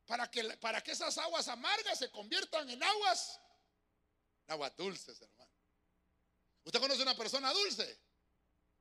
para 0.05 0.29
que, 0.31 0.43
para 0.57 0.81
que 0.81 0.91
esas 0.91 1.17
aguas 1.17 1.47
amargas 1.47 1.99
se 1.99 2.09
conviertan 2.09 2.69
en 2.69 2.81
aguas 2.81 3.39
Aguas 4.47 4.75
dulces, 4.77 5.21
hermano. 5.21 5.51
¿Usted 6.63 6.79
conoce 6.79 7.01
una 7.01 7.15
persona 7.15 7.51
dulce? 7.51 7.99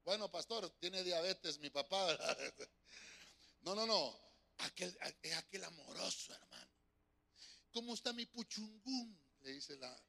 Bueno, 0.04 0.30
pastor, 0.30 0.70
tiene 0.78 1.02
diabetes 1.02 1.58
mi 1.58 1.70
papá, 1.70 2.16
No, 3.62 3.74
no, 3.74 3.84
no. 3.84 4.16
Aquel, 4.58 4.96
es 5.22 5.36
aquel 5.36 5.64
amoroso, 5.64 6.32
hermano. 6.32 6.70
¿Cómo 7.72 7.94
está 7.94 8.12
mi 8.12 8.24
puchungún? 8.26 9.20
Le 9.40 9.52
dice 9.52 9.76
la. 9.76 10.00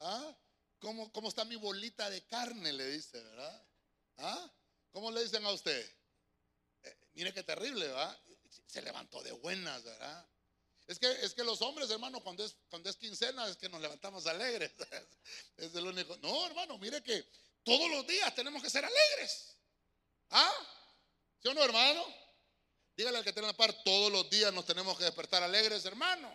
¿Ah? 0.00 0.36
¿Cómo, 0.78 1.12
¿Cómo 1.12 1.28
está 1.28 1.44
mi 1.44 1.56
bolita 1.56 2.08
de 2.08 2.24
carne? 2.26 2.72
Le 2.72 2.86
dice, 2.90 3.20
¿verdad? 3.20 3.66
¿Ah? 4.18 4.52
¿Cómo 4.92 5.10
le 5.10 5.22
dicen 5.24 5.44
a 5.44 5.52
usted? 5.52 5.96
Mire 7.16 7.32
qué 7.32 7.42
terrible, 7.42 7.86
¿verdad? 7.86 8.16
Se 8.66 8.82
levantó 8.82 9.22
de 9.22 9.32
buenas, 9.32 9.82
¿verdad? 9.82 10.28
Es 10.86 10.98
que, 10.98 11.10
es 11.10 11.32
que 11.32 11.42
los 11.42 11.62
hombres, 11.62 11.90
hermano, 11.90 12.22
cuando 12.22 12.44
es, 12.44 12.54
cuando 12.68 12.90
es 12.90 12.96
quincena 12.96 13.48
es 13.48 13.56
que 13.56 13.70
nos 13.70 13.80
levantamos 13.80 14.26
alegres. 14.26 14.72
es 15.56 15.74
el 15.74 15.86
único. 15.86 16.14
No, 16.18 16.46
hermano, 16.46 16.76
mire 16.76 17.02
que 17.02 17.26
todos 17.64 17.90
los 17.90 18.06
días 18.06 18.34
tenemos 18.34 18.62
que 18.62 18.68
ser 18.68 18.84
alegres. 18.84 19.56
¿Ah? 20.28 20.52
¿Sí 21.42 21.48
o 21.48 21.54
no, 21.54 21.64
hermano? 21.64 22.04
Dígale 22.94 23.16
al 23.16 23.24
que 23.24 23.32
tiene 23.32 23.48
la 23.48 23.56
par, 23.56 23.72
todos 23.82 24.12
los 24.12 24.28
días 24.28 24.52
nos 24.52 24.66
tenemos 24.66 24.98
que 24.98 25.04
despertar 25.04 25.42
alegres, 25.42 25.86
hermano. 25.86 26.30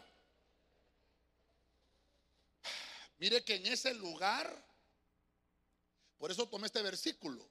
Mire 3.20 3.44
que 3.44 3.54
en 3.56 3.68
ese 3.68 3.94
lugar, 3.94 4.52
por 6.18 6.32
eso 6.32 6.50
tomé 6.50 6.66
este 6.66 6.82
versículo, 6.82 7.48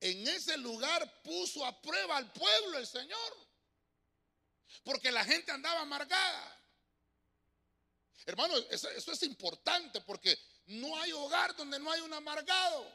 en 0.00 0.26
ese 0.28 0.56
lugar 0.56 1.22
puso 1.22 1.64
a 1.64 1.80
prueba 1.80 2.16
al 2.16 2.32
pueblo 2.32 2.78
el 2.78 2.86
Señor, 2.86 3.48
porque 4.82 5.10
la 5.12 5.24
gente 5.24 5.52
andaba 5.52 5.80
amargada. 5.80 6.56
Hermano, 8.26 8.56
eso, 8.70 8.88
es 8.90 9.22
importante 9.22 10.00
porque 10.02 10.38
no 10.66 10.96
hay 11.00 11.12
hogar 11.12 11.54
donde 11.56 11.78
no 11.78 11.90
hay 11.90 12.00
un 12.00 12.12
amargado. 12.12 12.90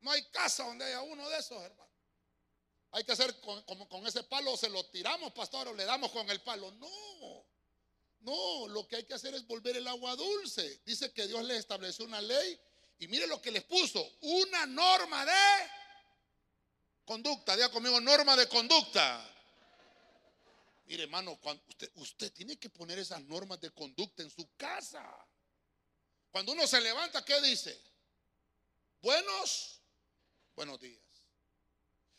No 0.00 0.10
hay 0.10 0.24
casa 0.30 0.64
donde 0.64 0.84
haya 0.84 1.02
uno 1.02 1.28
de 1.28 1.38
esos, 1.38 1.62
hermano. 1.62 1.92
Hay 2.92 3.04
que 3.04 3.12
hacer 3.12 3.40
como 3.40 3.88
con, 3.88 4.06
ese 4.06 4.24
palo, 4.24 4.56
se 4.56 4.68
lo 4.68 4.84
tiramos, 4.86 5.32
pastor, 5.32 5.68
o 5.68 5.74
le 5.74 5.84
damos 5.84 6.10
con 6.10 6.28
el 6.30 6.42
palo. 6.42 6.70
No, 6.72 7.46
no, 8.20 8.68
lo 8.68 8.86
que 8.88 8.96
hay 8.96 9.04
que 9.04 9.14
hacer 9.14 9.34
es 9.34 9.46
volver 9.46 9.76
el 9.76 9.86
agua 9.86 10.16
dulce. 10.16 10.82
Dice 10.84 11.12
que 11.12 11.26
Dios 11.26 11.44
les 11.44 11.58
estableció 11.58 12.04
una 12.04 12.20
ley 12.20 12.60
y 13.02 13.08
mire 13.08 13.26
lo 13.26 13.42
que 13.42 13.50
les 13.50 13.64
puso, 13.64 14.00
una 14.20 14.64
norma 14.64 15.26
de 15.26 15.32
conducta. 17.04 17.56
Diga 17.56 17.68
conmigo, 17.68 18.00
norma 18.00 18.36
de 18.36 18.48
conducta. 18.48 19.28
Mire, 20.84 21.02
hermano, 21.02 21.36
usted, 21.66 21.90
usted 21.96 22.32
tiene 22.32 22.60
que 22.60 22.70
poner 22.70 23.00
esas 23.00 23.20
normas 23.22 23.60
de 23.60 23.72
conducta 23.72 24.22
en 24.22 24.30
su 24.30 24.48
casa. 24.56 25.04
Cuando 26.30 26.52
uno 26.52 26.64
se 26.64 26.80
levanta, 26.80 27.24
¿qué 27.24 27.40
dice? 27.40 27.76
Buenos 29.00 29.80
buenos 30.54 30.78
días. 30.78 31.02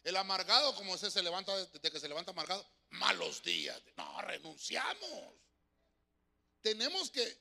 El 0.04 0.18
amargado, 0.18 0.76
como 0.76 0.98
se 0.98 1.24
levanta 1.24 1.56
desde 1.66 1.92
que 1.92 2.00
se 2.02 2.10
levanta 2.10 2.32
amargado, 2.32 2.70
malos 2.90 3.42
días. 3.42 3.82
No, 3.96 4.22
renunciamos. 4.22 5.34
Tenemos 6.62 7.10
que, 7.10 7.38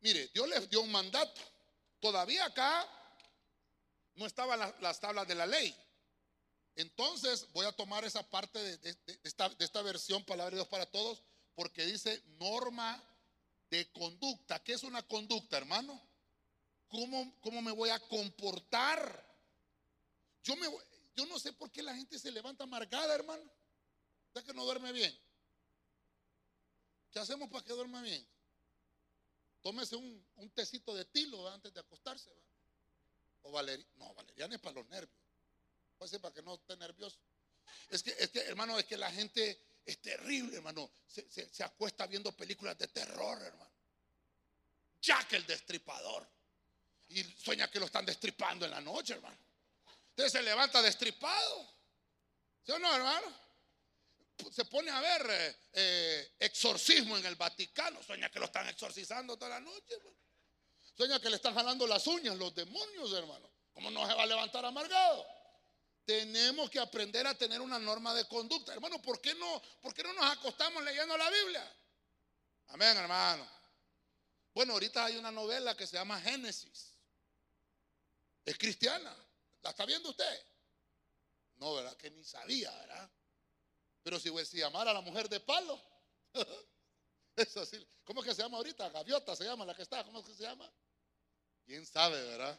mire, 0.00 0.28
Dios 0.34 0.46
les 0.50 0.68
dio 0.68 0.82
un 0.82 0.92
mandato. 0.92 1.40
Todavía 2.00 2.44
acá 2.44 2.86
no 4.14 4.26
estaban 4.26 4.58
las, 4.80 5.00
tablas 5.00 5.26
de 5.26 5.34
la 5.34 5.46
ley. 5.46 5.74
Entonces 6.76 7.50
voy 7.52 7.66
a 7.66 7.72
tomar 7.72 8.04
esa 8.04 8.22
parte 8.28 8.58
de, 8.78 8.96
esta, 9.24 9.82
versión, 9.82 10.24
Palabra 10.24 10.50
de 10.50 10.56
Dios 10.56 10.68
para 10.68 10.86
Todos, 10.86 11.22
porque 11.54 11.84
dice 11.84 12.22
norma 12.38 13.02
de 13.70 13.90
conducta. 13.92 14.62
¿Qué 14.62 14.74
es 14.74 14.82
una 14.82 15.02
conducta, 15.02 15.56
hermano? 15.56 16.00
¿Cómo, 16.88 17.34
cómo 17.40 17.62
me 17.62 17.72
voy 17.72 17.90
a 17.90 17.98
comportar? 17.98 19.26
Yo, 20.44 20.56
me, 20.56 20.68
yo 21.16 21.26
no 21.26 21.38
sé 21.38 21.52
por 21.52 21.70
qué 21.70 21.82
la 21.82 21.94
gente 21.94 22.18
se 22.18 22.30
levanta 22.30 22.64
amargada, 22.64 23.14
hermano. 23.14 23.42
¿Está 24.28 24.44
que 24.44 24.54
no 24.54 24.64
duerme 24.64 24.92
bien? 24.92 25.16
¿Qué 27.10 27.18
hacemos 27.18 27.48
para 27.50 27.64
que 27.64 27.72
duerma 27.72 28.02
bien? 28.02 28.26
Tómese 29.68 29.96
un, 29.96 30.26
un 30.36 30.48
tecito 30.48 30.94
de 30.94 31.04
tilo 31.04 31.46
antes 31.46 31.74
de 31.74 31.80
acostarse. 31.80 32.30
O 33.42 33.52
valeriana. 33.52 33.92
No, 33.96 34.14
valeriana 34.14 34.54
es 34.54 34.60
para 34.62 34.76
los 34.76 34.88
nervios. 34.88 35.20
Puede 35.98 36.08
ser 36.08 36.22
para 36.22 36.32
que 36.32 36.40
no 36.40 36.54
esté 36.54 36.74
nervioso. 36.78 37.18
Es 37.90 38.02
que, 38.02 38.16
es 38.18 38.30
que, 38.30 38.40
hermano, 38.40 38.78
es 38.78 38.86
que 38.86 38.96
la 38.96 39.12
gente 39.12 39.60
es 39.84 40.00
terrible, 40.00 40.56
hermano. 40.56 40.90
Se, 41.06 41.28
se 41.28 41.62
acuesta 41.62 42.06
viendo 42.06 42.32
películas 42.32 42.78
de 42.78 42.88
terror, 42.88 43.42
hermano. 43.42 43.70
Jack 45.02 45.34
el 45.34 45.44
destripador. 45.44 46.26
Y 47.10 47.22
sueña 47.22 47.70
que 47.70 47.78
lo 47.78 47.84
están 47.84 48.06
destripando 48.06 48.64
en 48.64 48.70
la 48.70 48.80
noche, 48.80 49.12
hermano. 49.12 49.36
Usted 50.08 50.30
se 50.30 50.42
levanta 50.42 50.80
destripado. 50.80 51.74
¿Sí 52.64 52.72
o 52.72 52.78
no, 52.78 52.96
hermano? 52.96 53.47
Se 54.52 54.64
pone 54.64 54.90
a 54.90 55.00
ver 55.00 55.26
eh, 55.30 55.56
eh, 55.72 56.32
exorcismo 56.38 57.16
en 57.16 57.26
el 57.26 57.36
Vaticano. 57.36 58.02
Sueña 58.02 58.30
que 58.30 58.38
lo 58.38 58.46
están 58.46 58.68
exorcizando 58.68 59.36
toda 59.36 59.50
la 59.50 59.60
noche. 59.60 59.94
Sueña 60.96 61.20
que 61.20 61.30
le 61.30 61.36
están 61.36 61.54
jalando 61.54 61.86
las 61.86 62.06
uñas 62.06 62.36
los 62.36 62.54
demonios, 62.54 63.12
hermano. 63.12 63.50
¿Cómo 63.72 63.90
no 63.90 64.06
se 64.06 64.14
va 64.14 64.22
a 64.22 64.26
levantar 64.26 64.64
amargado? 64.64 65.26
Tenemos 66.04 66.70
que 66.70 66.80
aprender 66.80 67.26
a 67.26 67.34
tener 67.34 67.60
una 67.60 67.78
norma 67.78 68.14
de 68.14 68.26
conducta. 68.26 68.72
Hermano, 68.72 69.00
¿por 69.02 69.20
qué 69.20 69.34
no, 69.34 69.62
por 69.80 69.92
qué 69.94 70.02
no 70.02 70.12
nos 70.12 70.24
acostamos 70.24 70.82
leyendo 70.82 71.16
la 71.16 71.30
Biblia? 71.30 71.76
Amén, 72.68 72.96
hermano. 72.96 73.48
Bueno, 74.54 74.72
ahorita 74.72 75.04
hay 75.04 75.16
una 75.16 75.30
novela 75.30 75.76
que 75.76 75.86
se 75.86 75.96
llama 75.96 76.20
Génesis. 76.20 76.94
Es 78.44 78.56
cristiana. 78.56 79.14
¿La 79.62 79.70
está 79.70 79.84
viendo 79.84 80.10
usted? 80.10 80.42
No, 81.56 81.74
¿verdad? 81.74 81.96
Que 81.96 82.10
ni 82.10 82.24
sabía, 82.24 82.70
¿verdad? 82.70 83.10
Pero 84.08 84.18
si, 84.18 84.46
si 84.46 84.56
llamara 84.56 84.94
la 84.94 85.02
mujer 85.02 85.28
de 85.28 85.38
palo, 85.38 85.78
eso 87.36 87.66
sí. 87.66 87.86
¿Cómo 88.04 88.22
es 88.22 88.28
que 88.28 88.34
se 88.34 88.40
llama 88.40 88.56
ahorita? 88.56 88.88
Gaviota 88.88 89.36
se 89.36 89.44
llama 89.44 89.66
la 89.66 89.74
que 89.74 89.82
está. 89.82 90.02
¿Cómo 90.02 90.20
es 90.20 90.24
que 90.24 90.32
se 90.32 90.44
llama? 90.44 90.72
¿Quién 91.66 91.84
sabe, 91.84 92.16
verdad? 92.24 92.58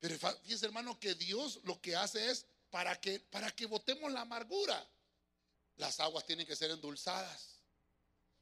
Pero 0.00 0.18
fíjense, 0.42 0.66
hermano, 0.66 1.00
que 1.00 1.14
Dios 1.14 1.60
lo 1.64 1.80
que 1.80 1.96
hace 1.96 2.30
es 2.30 2.44
para 2.68 3.00
que, 3.00 3.20
para 3.20 3.50
que 3.52 3.64
botemos 3.64 4.12
la 4.12 4.20
amargura. 4.20 4.86
Las 5.76 5.98
aguas 6.00 6.26
tienen 6.26 6.46
que 6.46 6.56
ser 6.56 6.70
endulzadas. 6.70 7.62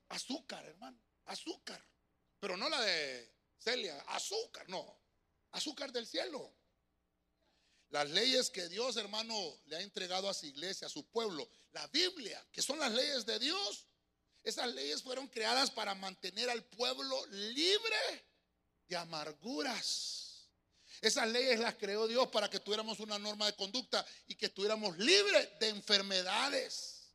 Azúcar, 0.08 0.66
hermano, 0.66 1.00
azúcar. 1.26 1.80
Pero 2.40 2.56
no 2.56 2.68
la 2.68 2.80
de 2.80 3.32
Celia, 3.58 4.00
azúcar, 4.08 4.68
no. 4.68 4.98
Azúcar 5.52 5.92
del 5.92 6.08
cielo. 6.08 6.52
Las 7.92 8.08
leyes 8.08 8.48
que 8.48 8.70
Dios, 8.70 8.96
hermano, 8.96 9.34
le 9.66 9.76
ha 9.76 9.80
entregado 9.82 10.26
a 10.26 10.32
su 10.32 10.46
iglesia, 10.46 10.86
a 10.86 10.90
su 10.90 11.04
pueblo, 11.04 11.46
la 11.72 11.86
Biblia, 11.88 12.42
que 12.50 12.62
son 12.62 12.78
las 12.78 12.90
leyes 12.90 13.26
de 13.26 13.38
Dios, 13.38 13.86
esas 14.42 14.72
leyes 14.72 15.02
fueron 15.02 15.28
creadas 15.28 15.70
para 15.70 15.94
mantener 15.94 16.48
al 16.48 16.64
pueblo 16.64 17.26
libre 17.26 18.24
de 18.88 18.96
amarguras. 18.96 20.48
Esas 21.02 21.28
leyes 21.28 21.60
las 21.60 21.74
creó 21.74 22.08
Dios 22.08 22.28
para 22.28 22.48
que 22.48 22.60
tuviéramos 22.60 22.98
una 22.98 23.18
norma 23.18 23.44
de 23.44 23.56
conducta 23.56 24.06
y 24.26 24.36
que 24.36 24.46
estuviéramos 24.46 24.96
libres 24.96 25.50
de 25.60 25.68
enfermedades. 25.68 27.12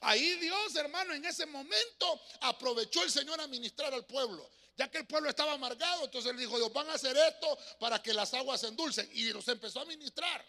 Ahí 0.00 0.36
Dios, 0.36 0.74
hermano, 0.76 1.12
en 1.12 1.26
ese 1.26 1.44
momento 1.44 2.22
aprovechó 2.40 3.02
el 3.02 3.10
Señor 3.10 3.38
a 3.38 3.46
ministrar 3.48 3.92
al 3.92 4.06
pueblo 4.06 4.50
ya 4.76 4.90
que 4.90 4.98
el 4.98 5.06
pueblo 5.06 5.30
estaba 5.30 5.54
amargado, 5.54 6.04
entonces 6.04 6.30
él 6.30 6.36
dijo, 6.36 6.58
Dios, 6.58 6.72
van 6.72 6.88
a 6.90 6.94
hacer 6.94 7.16
esto 7.16 7.58
para 7.80 8.02
que 8.02 8.12
las 8.12 8.34
aguas 8.34 8.60
se 8.60 8.68
endulcen. 8.68 9.08
Y 9.12 9.32
los 9.32 9.48
empezó 9.48 9.80
a 9.80 9.84
ministrar. 9.86 10.44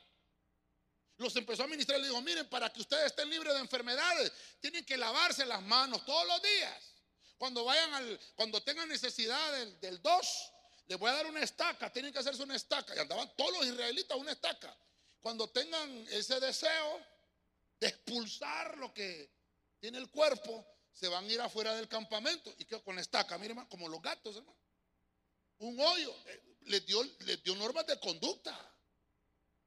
Los 1.17 1.35
empezó 1.35 1.63
a 1.63 1.67
ministrar 1.67 1.97
y 1.99 2.03
le 2.03 2.09
dijo, 2.09 2.21
miren, 2.21 2.47
para 2.49 2.71
que 2.71 2.81
ustedes 2.81 3.07
estén 3.07 3.29
libres 3.29 3.53
de 3.53 3.59
enfermedades, 3.59 4.31
tienen 4.59 4.85
que 4.85 4.97
lavarse 4.97 5.45
las 5.45 5.61
manos 5.63 6.05
todos 6.05 6.27
los 6.27 6.41
días. 6.41 6.93
Cuando 7.37 7.63
vayan 7.63 7.93
al, 7.93 8.19
cuando 8.35 8.61
tengan 8.61 8.89
necesidad 8.89 9.53
del, 9.53 9.79
del 9.79 10.01
dos, 10.01 10.51
les 10.87 10.99
voy 10.99 11.09
a 11.09 11.13
dar 11.13 11.25
una 11.25 11.41
estaca, 11.41 11.91
tienen 11.91 12.11
que 12.11 12.19
hacerse 12.19 12.43
una 12.43 12.55
estaca. 12.55 12.95
Y 12.95 12.99
andaban 12.99 13.31
todos 13.35 13.53
los 13.53 13.65
israelitas 13.65 14.17
una 14.17 14.33
estaca. 14.33 14.75
Cuando 15.21 15.49
tengan 15.49 16.05
ese 16.09 16.39
deseo 16.39 17.01
de 17.79 17.87
expulsar 17.87 18.77
lo 18.77 18.93
que 18.93 19.31
tiene 19.79 19.99
el 19.99 20.09
cuerpo, 20.09 20.65
se 20.97 21.07
van 21.07 21.25
a 21.25 21.31
ir 21.31 21.39
afuera 21.39 21.75
del 21.75 21.87
campamento 21.87 22.51
y 22.57 22.65
que 22.65 22.81
con 22.81 22.95
la 22.95 23.01
estaca, 23.01 23.37
mire, 23.37 23.51
hermano, 23.51 23.69
como 23.69 23.87
los 23.87 24.01
gatos, 24.01 24.35
hermano. 24.35 24.57
Un 25.59 25.79
hoyo, 25.79 26.15
eh, 26.25 26.57
les, 26.61 26.85
dio, 26.87 27.03
dio 27.43 27.55
normas 27.55 27.85
de 27.85 27.99
conducta. 27.99 28.57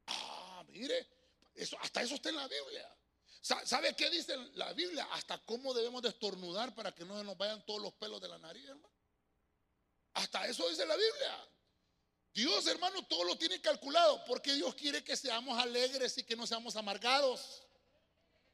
Ah, 0.06 0.64
mire, 0.68 1.06
eso, 1.54 1.78
hasta 1.80 2.02
eso 2.02 2.16
está 2.16 2.30
en 2.30 2.36
la 2.36 2.48
Biblia. 2.48 2.96
¿Sabe 3.42 3.94
qué 3.94 4.10
dice 4.10 4.36
la 4.54 4.72
Biblia? 4.72 5.08
Hasta 5.12 5.38
cómo 5.38 5.72
debemos 5.72 6.02
de 6.02 6.08
estornudar 6.08 6.74
para 6.74 6.92
que 6.92 7.04
no 7.04 7.22
nos 7.22 7.38
vayan 7.38 7.64
todos 7.64 7.80
los 7.80 7.94
pelos 7.94 8.20
de 8.20 8.28
la 8.28 8.38
nariz, 8.38 8.64
hermano. 8.64 8.92
Hasta 10.14 10.46
eso 10.48 10.68
dice 10.68 10.84
la 10.84 10.96
Biblia. 10.96 11.48
Dios, 12.34 12.66
hermano, 12.66 13.06
todo 13.06 13.22
lo 13.24 13.38
tiene 13.38 13.60
calculado 13.60 14.24
porque 14.24 14.52
Dios 14.52 14.74
quiere 14.74 15.02
que 15.04 15.16
seamos 15.16 15.58
alegres 15.58 16.18
y 16.18 16.24
que 16.24 16.34
no 16.34 16.46
seamos 16.46 16.74
amargados. 16.74 17.62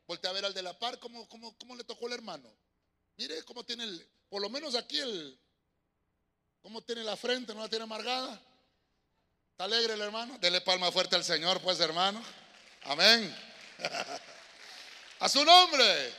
Volte 0.07 0.29
a 0.29 0.33
ver 0.33 0.45
al 0.45 0.55
de 0.55 0.63
la 0.63 0.79
par, 0.79 1.01
¿cómo, 1.01 1.27
cómo, 1.29 1.57
cómo 1.59 1.75
le 1.75 1.83
tocó 1.83 2.07
el 2.07 2.13
hermano? 2.13 2.66
Mire 3.17 3.43
cómo 3.45 3.65
tiene 3.65 3.85
el, 3.85 4.09
por 4.29 4.43
lo 4.43 4.51
menos 4.51 4.75
aquí 4.75 4.99
el, 4.99 5.39
¿Cómo 6.67 6.83
tiene 6.83 7.05
la 7.05 7.17
frente? 7.17 7.55
¿No 7.55 7.61
la 7.61 7.69
tiene 7.69 7.85
amargada? 7.85 8.43
¿Está 9.53 9.67
alegre 9.67 9.95
el 9.95 10.01
hermano? 10.01 10.37
Dele 10.41 10.61
palma 10.63 10.91
fuerte 10.91 11.15
al 11.15 11.23
Señor, 11.23 11.61
pues, 11.61 11.79
hermano. 11.79 12.21
Amén. 12.83 13.33
A 15.21 15.29
su 15.29 15.45
nombre. 15.45 16.13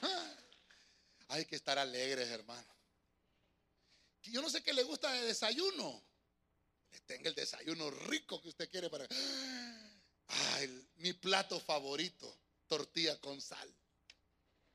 Hay 1.30 1.44
que 1.46 1.56
estar 1.56 1.76
alegres, 1.80 2.28
hermano. 2.28 2.72
Yo 4.22 4.40
no 4.40 4.48
sé 4.48 4.62
qué 4.62 4.72
le 4.72 4.84
gusta 4.84 5.10
de 5.10 5.22
desayuno. 5.22 6.00
Tenga 7.04 7.30
el 7.30 7.34
desayuno 7.34 7.90
rico 7.90 8.40
que 8.40 8.50
usted 8.50 8.70
quiere 8.70 8.88
para. 8.88 9.04
Ay, 10.28 10.88
mi 10.98 11.12
plato 11.12 11.58
favorito, 11.58 12.38
tortilla 12.68 13.18
con 13.18 13.40
sal. 13.40 13.74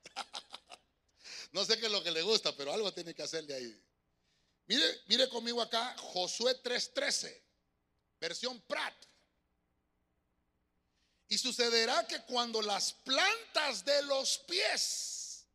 No 1.53 1.63
sé 1.63 1.79
qué 1.79 1.85
es 1.85 1.91
lo 1.91 2.03
que 2.03 2.11
le 2.11 2.21
gusta, 2.21 2.55
pero 2.55 2.73
algo 2.73 2.91
tiene 2.93 3.13
que 3.13 3.23
hacerle 3.23 3.53
ahí. 3.53 3.83
Mire, 4.65 5.01
mire 5.05 5.29
conmigo 5.29 5.61
acá, 5.61 5.95
Josué 5.97 6.61
3:13, 6.61 7.41
versión 8.19 8.59
Prat. 8.61 8.93
Y 11.27 11.37
sucederá 11.37 12.07
que 12.07 12.21
cuando 12.23 12.61
las 12.61 12.93
plantas 12.93 13.85
de 13.85 14.01
los 14.03 14.39
pies 14.39 15.45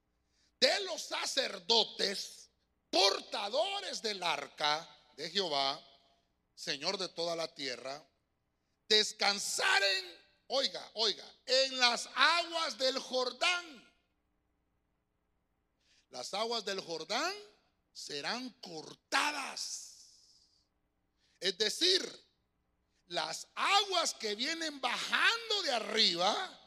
de 0.60 0.80
los 0.84 1.02
sacerdotes, 1.02 2.48
portadores 2.90 4.02
del 4.02 4.22
arca 4.22 4.88
de 5.16 5.30
Jehová, 5.30 5.80
Señor 6.54 6.98
de 6.98 7.08
toda 7.08 7.36
la 7.36 7.52
tierra, 7.54 8.04
descansaren, 8.88 10.18
oiga, 10.48 10.90
oiga, 10.94 11.24
en 11.46 11.78
las 11.78 12.08
aguas 12.14 12.78
del 12.78 12.98
Jordán. 12.98 13.87
Las 16.10 16.32
aguas 16.34 16.64
del 16.64 16.80
Jordán 16.80 17.34
serán 17.92 18.50
cortadas. 18.60 19.88
Es 21.40 21.56
decir, 21.58 22.02
las 23.06 23.48
aguas 23.54 24.14
que 24.14 24.34
vienen 24.34 24.80
bajando 24.80 25.62
de 25.62 25.72
arriba 25.72 26.60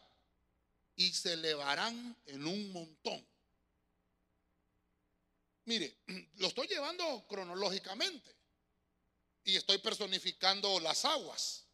y 0.96 1.12
se 1.12 1.34
elevarán 1.34 2.16
en 2.26 2.46
un 2.46 2.72
montón. 2.72 3.28
Mire, 5.66 5.98
lo 6.36 6.48
estoy 6.48 6.68
llevando 6.68 7.26
cronológicamente 7.28 8.36
y 9.44 9.56
estoy 9.56 9.78
personificando 9.80 10.80
las 10.80 11.06
aguas. 11.06 11.66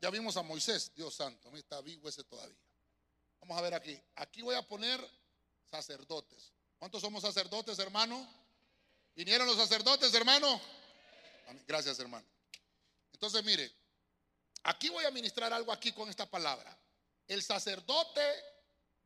Ya, 0.00 0.10
vimos 0.10 0.36
a 0.36 0.42
Moisés, 0.42 0.92
Dios 0.94 1.14
santo, 1.14 1.50
está 1.56 1.80
vivo 1.80 2.08
ese 2.08 2.22
todavía. 2.24 2.58
Vamos 3.40 3.56
a 3.56 3.62
ver 3.62 3.74
aquí. 3.74 3.98
Aquí 4.16 4.42
voy 4.42 4.54
a 4.54 4.62
poner 4.62 5.00
sacerdotes. 5.70 6.52
¿Cuántos 6.80 7.02
somos 7.02 7.20
sacerdotes, 7.20 7.78
hermano? 7.78 8.26
¿Vinieron 9.14 9.46
los 9.46 9.58
sacerdotes, 9.58 10.14
hermano? 10.14 10.58
Gracias, 11.68 11.98
hermano. 12.00 12.26
Entonces, 13.12 13.44
mire, 13.44 13.70
aquí 14.62 14.88
voy 14.88 15.04
a 15.04 15.10
ministrar 15.10 15.52
algo 15.52 15.72
aquí 15.72 15.92
con 15.92 16.08
esta 16.08 16.24
palabra. 16.24 16.74
El 17.28 17.42
sacerdote 17.42 18.22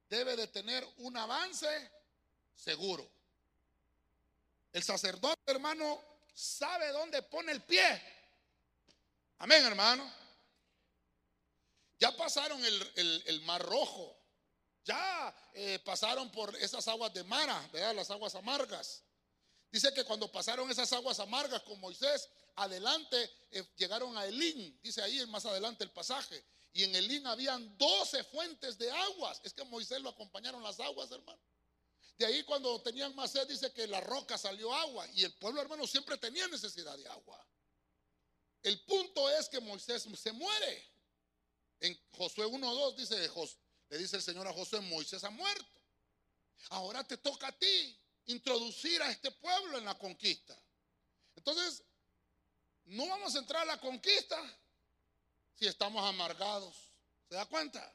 debe 0.09 0.37
de 0.37 0.47
tener 0.47 0.87
un 0.99 1.17
avance 1.17 1.67
seguro. 2.55 3.11
El 4.73 4.85
sacerdote, 4.85 5.43
hermano, 5.47 6.01
sabe 6.33 6.93
dónde 6.93 7.23
pone 7.23 7.51
el 7.51 7.63
pie. 7.65 8.03
Amén, 9.39 9.65
hermano. 9.65 10.09
Ya 11.99 12.17
pasaron 12.17 12.65
el, 12.65 13.43
mar 13.43 13.61
rojo. 13.63 14.14
Ya 14.85 15.35
eh, 15.55 15.79
pasaron 15.85 16.31
por 16.31 16.55
esas 16.57 16.87
aguas 16.89 17.13
de 17.15 17.25
Mara, 17.25 17.69
¿verdad? 17.73 17.95
Las 17.95 18.11
aguas 18.11 18.35
amargas. 18.35 19.03
Dice 19.71 19.93
que 19.93 20.05
cuando 20.05 20.31
pasaron 20.31 20.71
esas 20.71 20.93
aguas 20.93 21.19
amargas 21.19 21.63
con 21.63 21.81
Moisés, 21.81 22.29
adelante 22.57 23.31
eh, 23.51 23.65
llegaron 23.77 24.17
a 24.17 24.27
Elín. 24.27 24.79
Dice 24.83 25.03
ahí 25.03 25.25
más 25.27 25.47
adelante 25.47 25.85
el 25.85 25.91
pasaje. 25.91 26.45
Y 26.73 26.85
en 26.85 26.95
Elín 26.95 27.27
habían 27.27 27.77
12 27.79 28.25
fuentes 28.25 28.79
de 28.79 28.91
aguas. 28.91 29.41
Es 29.43 29.53
que 29.53 29.65
Moisés 29.65 30.01
lo 30.01 30.11
acompañaron 30.11 30.63
las 30.63 30.79
aguas, 30.81 31.11
hermano. 31.11 31.41
De 32.19 32.27
ahí 32.27 32.45
cuando 32.45 32.81
tenían 32.83 33.15
más 33.15 33.33
sed, 33.33 33.49
dice 33.49 33.73
que 33.73 33.87
la 33.87 34.01
roca 34.01 34.39
salió 34.39 34.73
agua. 34.73 35.07
Y 35.15 35.25
el 35.25 35.33
pueblo, 35.35 35.61
hermano, 35.61 35.87
siempre 35.87 36.17
tenía 36.19 36.47
necesidad 36.49 36.97
de 36.97 37.09
agua. 37.09 37.45
El 38.63 38.81
punto 38.85 39.29
es 39.31 39.49
que 39.49 39.61
Moisés 39.61 40.07
se 40.17 40.33
muere. 40.33 40.91
En 41.81 42.01
Josué 42.13 42.47
1.2 42.47 42.95
dice, 42.97 43.29
le 43.89 43.99
dice 43.99 44.17
el 44.17 44.23
Señor 44.23 44.47
a 44.47 44.53
Josué, 44.53 44.81
Moisés 44.81 45.25
ha 45.25 45.31
muerto. 45.31 45.81
Ahora 46.71 47.05
te 47.05 47.17
toca 47.19 47.49
a 47.49 47.53
ti 47.53 48.01
introducir 48.27 49.03
a 49.03 49.11
este 49.11 49.31
pueblo 49.31 49.79
en 49.79 49.85
la 49.85 49.97
conquista. 49.99 50.59
Entonces, 51.37 51.83
no 52.85 53.07
vamos 53.07 53.35
a 53.35 53.39
entrar 53.39 53.63
a 53.63 53.67
la 53.67 53.81
conquista 53.81 54.39
si 55.55 55.67
estamos 55.67 56.05
amargados. 56.05 56.77
¿Se 57.29 57.35
da 57.35 57.47
cuenta? 57.47 57.95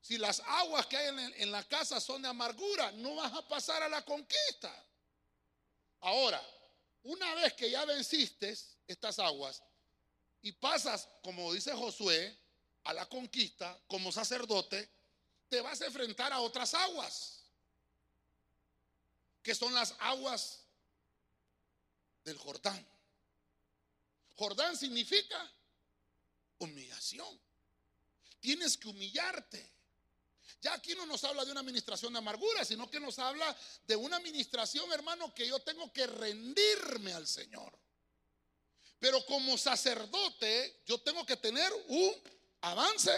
Si 0.00 0.16
las 0.18 0.40
aguas 0.40 0.86
que 0.86 0.96
hay 0.96 1.08
en, 1.36 1.52
la 1.52 1.62
casa 1.64 2.00
son 2.00 2.22
de 2.22 2.28
amargura, 2.28 2.90
no 2.92 3.16
vas 3.16 3.32
a 3.34 3.46
pasar 3.46 3.82
a 3.82 3.88
la 3.88 4.02
conquista. 4.04 4.86
Ahora, 6.00 6.42
una 7.02 7.34
vez 7.34 7.52
que 7.54 7.70
ya 7.70 7.84
venciste 7.84 8.56
estas 8.86 9.18
aguas 9.18 9.62
y 10.40 10.52
pasas, 10.52 11.08
como 11.22 11.52
dice 11.52 11.72
Josué, 11.72 12.36
a 12.84 12.94
la 12.94 13.06
conquista 13.06 13.78
como 13.86 14.10
sacerdote, 14.10 14.90
te 15.50 15.60
vas 15.60 15.82
a 15.82 15.86
enfrentar 15.86 16.32
a 16.32 16.40
otras 16.40 16.72
aguas, 16.74 17.42
que 19.42 19.54
son 19.54 19.74
las 19.74 19.94
aguas 19.98 20.60
del 22.24 22.38
Jordán. 22.38 22.86
Jordán 24.36 24.76
significa 24.76 25.52
humillación. 26.58 27.38
Tienes 28.38 28.78
que 28.78 28.88
humillarte. 28.88 29.70
Ya 30.62 30.74
aquí 30.74 30.94
no 30.94 31.04
nos 31.06 31.24
habla 31.24 31.44
de 31.44 31.50
una 31.50 31.60
administración 31.60 32.12
de 32.12 32.20
amargura, 32.20 32.64
sino 32.64 32.88
que 32.88 33.00
nos 33.00 33.18
habla 33.18 33.56
de 33.86 33.96
una 33.96 34.16
administración, 34.16 34.90
hermano, 34.92 35.34
que 35.34 35.48
yo 35.48 35.58
tengo 35.60 35.92
que 35.92 36.06
rendirme 36.06 37.12
al 37.12 37.26
Señor. 37.26 37.76
Pero 38.98 39.24
como 39.26 39.58
sacerdote, 39.58 40.82
yo 40.86 41.00
tengo 41.00 41.26
que 41.26 41.36
tener 41.36 41.72
un 41.88 42.14
avance 42.60 43.10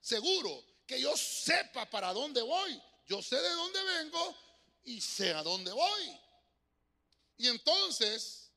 seguro, 0.00 0.64
que 0.88 1.00
yo 1.00 1.16
sepa 1.16 1.88
para 1.88 2.12
dónde 2.12 2.40
voy. 2.40 2.82
Yo 3.06 3.22
sé 3.22 3.36
de 3.36 3.50
dónde 3.50 3.84
vengo 3.84 4.36
y 4.84 5.00
sé 5.00 5.32
a 5.34 5.42
dónde 5.42 5.70
voy. 5.70 6.20
Y 7.36 7.46
entonces, 7.46 8.50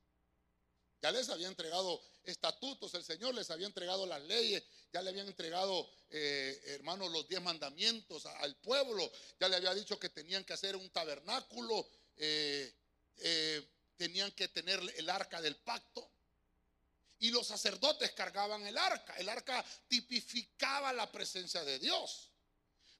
ya 1.02 1.12
les 1.12 1.30
había 1.30 1.50
entregado 1.50 2.02
estatutos, 2.24 2.94
el 2.94 3.04
Señor 3.04 3.36
les 3.36 3.52
había 3.52 3.67
entregado 3.67 4.06
las 4.06 4.22
leyes, 4.22 4.63
ya 4.94 5.02
le 5.02 5.10
habían 5.10 5.28
entregado, 5.28 5.89
eh, 6.10 6.60
hermanos, 6.67 7.12
los 7.12 7.28
diez 7.28 7.41
mandamientos 7.41 8.26
al 8.26 8.56
pueblo, 8.58 9.12
ya 9.39 9.50
le 9.50 9.58
había 9.58 9.74
dicho 9.74 10.00
que 10.00 10.10
tenían 10.10 10.46
que 10.46 10.54
hacer 10.54 10.76
un 10.76 10.89
tabernáculo, 10.89 11.88
eh, 12.15 12.74
eh, 13.17 13.67
tenían 13.98 14.32
que 14.32 14.48
tener 14.48 14.80
el 14.96 15.10
arca 15.10 15.41
del 15.41 15.58
pacto. 15.58 16.11
Y 17.21 17.31
los 17.31 17.47
sacerdotes 17.47 18.12
cargaban 18.12 18.67
el 18.67 18.77
arca. 18.77 19.15
El 19.15 19.29
arca 19.29 19.63
tipificaba 19.88 20.93
la 20.93 21.12
presencia 21.12 21.63
de 21.63 21.79
Dios. 21.79 22.29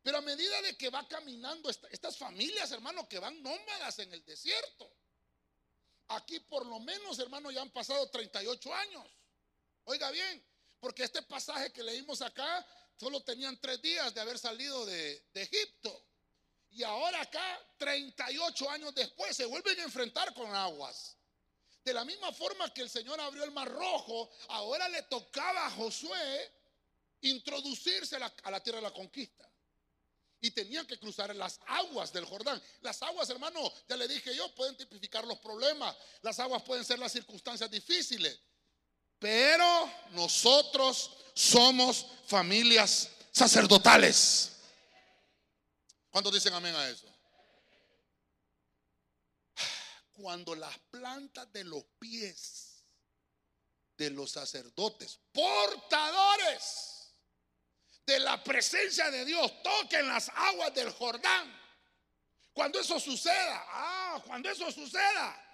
Pero 0.02 0.18
a 0.18 0.22
medida 0.22 0.62
de 0.64 0.76
que 0.78 0.90
va 0.90 1.08
caminando 1.08 1.70
estas 1.70 2.18
familias, 2.18 2.72
hermanos, 2.72 3.08
que 3.08 3.20
van 3.20 3.44
nómadas 3.44 4.00
en 4.00 4.14
el 4.14 4.26
desierto, 4.26 4.92
Aquí 6.12 6.40
por 6.42 6.66
lo 6.66 6.80
menos, 6.80 7.20
hermano, 7.20 7.52
ya 7.52 7.62
han 7.62 7.70
pasado 7.70 8.10
38 8.10 8.74
años. 8.74 9.08
Oiga 9.86 10.12
bien, 10.12 10.46
porque 10.80 11.04
este 11.04 11.22
pasaje 11.22 11.72
que 11.72 11.84
leímos 11.84 12.22
acá, 12.22 12.68
solo 12.98 13.24
tenían 13.24 13.60
tres 13.62 13.82
días 13.82 14.14
de 14.14 14.20
haber 14.20 14.38
salido 14.38 14.86
de, 14.86 15.24
Egipto. 15.34 16.06
Y 16.72 16.84
ahora 16.84 17.22
acá, 17.22 17.60
38 17.78 18.70
años 18.70 18.94
después, 18.94 19.36
se 19.36 19.46
vuelven 19.46 19.80
a 19.80 19.84
enfrentar 19.84 20.34
con 20.34 20.54
aguas. 20.54 21.18
De 21.84 21.94
la 21.94 22.06
misma 22.06 22.32
forma 22.32 22.74
que 22.74 22.82
el 22.82 22.90
Señor 22.90 23.20
abrió 23.20 23.44
el 23.44 23.52
mar 23.52 23.70
rojo, 23.70 24.30
ahora 24.50 24.88
le 24.90 25.02
tocaba 25.04 25.66
a 25.66 25.72
Josué 25.72 26.52
introducirse 27.22 28.16
a 28.16 28.52
la 28.52 28.64
tierra 28.64 28.80
de 28.80 28.84
la 28.84 28.94
conquista 28.94 29.52
y 30.42 30.52
tenían 30.52 30.88
que 30.88 30.98
cruzar 30.98 31.34
las 31.36 31.60
aguas 31.68 32.12
del 32.12 32.26
Jordán. 32.26 32.62
Las 32.82 33.02
aguas, 33.04 33.30
hermano, 33.30 33.72
ya 33.88 33.96
le 33.96 34.08
dije 34.08 34.36
yo, 34.36 34.54
pueden 34.56 34.76
tipificar 34.76 35.26
los 35.26 35.38
problemas. 35.38 35.96
Las 36.24 36.40
aguas 36.40 36.64
pueden 36.64 36.84
ser 36.84 36.98
las 36.98 37.12
circunstancias 37.12 37.70
difíciles. 37.70 38.40
Pero 39.20 39.90
nosotros 40.12 41.12
somos 41.36 42.08
familias 42.26 43.10
sacerdotales. 43.32 44.54
¿Cuántos 46.10 46.34
dicen 46.34 46.54
amén 46.54 46.76
a 46.76 46.90
eso? 46.90 47.11
Cuando 50.22 50.54
las 50.56 50.78
plantas 50.92 51.52
de 51.52 51.64
los 51.64 51.84
pies 51.98 52.86
de 53.98 54.10
los 54.12 54.32
sacerdotes, 54.32 55.20
portadores, 55.32 56.92
de 58.06 58.20
la 58.20 58.44
presencia 58.44 59.10
de 59.10 59.26
Dios 59.26 59.64
toquen 59.64 60.08
las 60.08 60.30
aguas 60.30 60.74
del 60.74 60.92
Jordán. 60.92 61.60
Cuando 62.54 62.80
eso 62.80 63.00
suceda, 63.00 63.66
ah, 63.70 64.22
cuando 64.26 64.50
eso 64.50 64.72
suceda, 64.72 65.52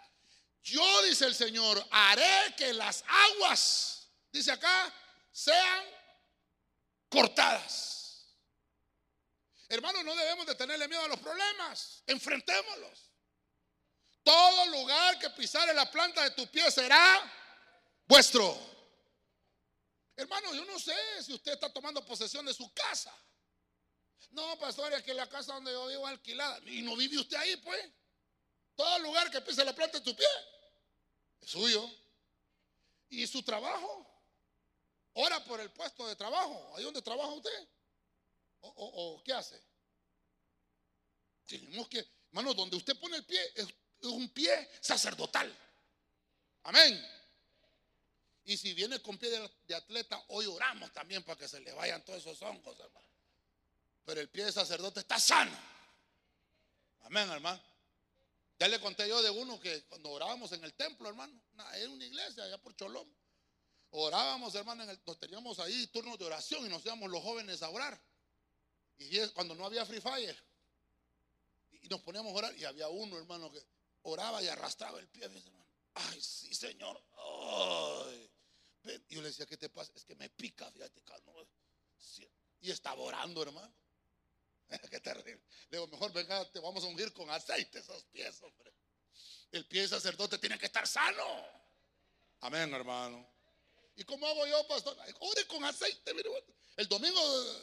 yo, 0.63 1.01
dice 1.03 1.25
el 1.25 1.35
Señor, 1.35 1.85
haré 1.91 2.55
que 2.57 2.73
las 2.73 3.03
aguas, 3.07 4.09
dice 4.31 4.51
acá, 4.51 4.93
sean 5.31 5.85
cortadas. 7.09 8.35
Hermanos, 9.69 10.03
no 10.03 10.15
debemos 10.15 10.45
de 10.45 10.55
tenerle 10.55 10.87
miedo 10.87 11.03
a 11.03 11.07
los 11.09 11.19
problemas. 11.19 12.01
Enfrentémoslos. 12.07 13.06
Todo 14.27 14.65
lugar 14.65 15.17
que 15.19 15.29
pisare 15.29 15.73
la 15.73 15.89
planta 15.89 16.21
de 16.21 16.31
tu 16.31 16.45
pie 16.47 16.69
será 16.69 16.99
vuestro. 18.05 18.59
Hermano, 20.17 20.53
yo 20.53 20.65
no 20.65 20.77
sé 20.77 20.93
si 21.23 21.31
usted 21.31 21.53
está 21.53 21.71
tomando 21.71 22.05
posesión 22.05 22.45
de 22.45 22.53
su 22.53 22.69
casa. 22.73 23.17
No, 24.31 24.59
pastor, 24.59 24.91
es 24.91 25.03
que 25.03 25.13
la 25.13 25.29
casa 25.29 25.53
donde 25.53 25.71
yo 25.71 25.87
vivo 25.87 26.05
es 26.05 26.09
alquilada. 26.09 26.59
Y 26.65 26.81
no 26.81 26.97
vive 26.97 27.17
usted 27.17 27.37
ahí, 27.37 27.55
pues. 27.55 27.89
Todo 28.75 28.99
lugar 28.99 29.31
que 29.31 29.39
pise 29.39 29.63
la 29.63 29.73
planta 29.73 29.97
de 29.99 30.03
tu 30.03 30.13
pie 30.13 30.27
es 31.39 31.49
suyo. 31.49 31.89
¿Y 33.07 33.25
su 33.27 33.41
trabajo? 33.43 34.05
Ora 35.13 35.41
por 35.45 35.61
el 35.61 35.71
puesto 35.71 36.05
de 36.05 36.17
trabajo. 36.17 36.73
¿Ahí 36.75 36.83
donde 36.83 37.01
trabaja 37.01 37.29
usted? 37.29 37.69
¿O, 38.59 39.21
qué 39.23 39.31
hace? 39.31 39.63
Tenemos 41.45 41.87
que, 41.87 42.05
hermano, 42.27 42.53
donde 42.53 42.75
usted 42.75 42.99
pone 42.99 43.15
el 43.15 43.25
pie 43.25 43.39
es 43.55 43.67
un 44.03 44.29
pie 44.29 44.69
sacerdotal. 44.81 45.55
Amén. 46.63 47.17
Y 48.45 48.55
si 48.55 48.73
viene 48.73 49.01
con 49.01 49.17
pie 49.17 49.29
de, 49.67 49.75
atleta, 49.75 50.23
hoy 50.29 50.45
oramos 50.45 50.91
también 50.93 51.21
para 51.23 51.37
que 51.37 51.47
se 51.47 51.59
le 51.59 51.73
vayan 51.73 52.03
todos 52.05 52.21
esos 52.21 52.41
hongos, 52.41 52.79
hermano. 52.79 53.07
Pero 54.05 54.21
el 54.21 54.29
pie 54.29 54.45
de 54.45 54.53
sacerdote 54.53 55.01
está 55.01 55.19
sano. 55.19 55.51
Amén, 57.01 57.29
hermano. 57.29 57.61
Ya 58.59 58.69
le 58.69 58.79
conté 58.79 59.07
yo 59.07 59.21
de 59.21 59.29
uno 59.29 59.59
que 59.59 59.83
cuando 59.83 60.09
orábamos 60.11 60.51
en 60.53 60.63
el 60.63 60.73
templo, 60.73 61.09
hermano, 61.09 61.39
en 61.73 61.91
una 61.91 62.05
iglesia 62.05 62.43
allá 62.43 62.57
por 62.57 62.75
Cholón, 62.75 63.13
orábamos, 63.89 64.55
hermano, 64.55 64.85
nos 65.05 65.19
teníamos 65.19 65.59
ahí 65.59 65.87
turnos 65.87 66.17
de 66.17 66.25
oración 66.25 66.65
y 66.65 66.69
nos 66.69 66.85
íbamos 66.85 67.11
los 67.11 67.21
jóvenes 67.21 67.61
a 67.61 67.69
orar. 67.69 68.01
Y 68.97 69.19
cuando 69.29 69.55
no 69.55 69.65
había 69.65 69.85
Free 69.85 70.01
Fire, 70.01 70.41
y 71.81 71.87
nos 71.89 72.01
poníamos 72.01 72.31
a 72.31 72.35
orar, 72.35 72.57
y 72.57 72.65
había 72.65 72.87
uno, 72.87 73.17
hermano, 73.17 73.51
que 73.51 73.59
oraba 74.11 74.41
y 74.41 74.47
arrastraba 74.47 74.99
el 74.99 75.07
pie, 75.07 75.25
hermano. 75.25 75.65
Ay, 75.93 76.21
sí, 76.21 76.53
Señor. 76.53 77.01
Ay. 77.17 78.31
Yo 79.09 79.21
le 79.21 79.27
decía, 79.29 79.45
¿qué 79.45 79.57
te 79.57 79.69
pasa? 79.69 79.91
Es 79.95 80.05
que 80.05 80.15
me 80.15 80.29
pica, 80.29 80.71
fíjate, 80.71 81.01
Y 82.61 82.71
estaba 82.71 83.01
orando, 83.01 83.41
hermano. 83.41 83.73
Qué 84.91 84.99
terrible. 84.99 85.43
Le 85.69 85.77
digo, 85.77 85.87
mejor 85.87 86.11
venga, 86.13 86.49
te 86.51 86.59
vamos 86.59 86.83
a 86.83 86.87
ungir 86.87 87.13
con 87.13 87.29
aceite 87.29 87.79
esos 87.79 88.03
pies, 88.05 88.41
hombre. 88.41 88.73
El 89.51 89.65
pie 89.65 89.83
de 89.83 89.87
sacerdote 89.87 90.37
tiene 90.37 90.57
que 90.57 90.65
estar 90.65 90.85
sano. 90.87 91.45
Amén, 92.41 92.73
hermano. 92.73 93.27
¿Y 93.95 94.03
cómo 94.03 94.27
hago 94.27 94.45
yo, 94.45 94.67
pastor? 94.67 94.97
Ore 95.19 95.47
con 95.47 95.63
aceite. 95.63 96.13
Mire, 96.13 96.29
el 96.75 96.87
domingo 96.87 97.19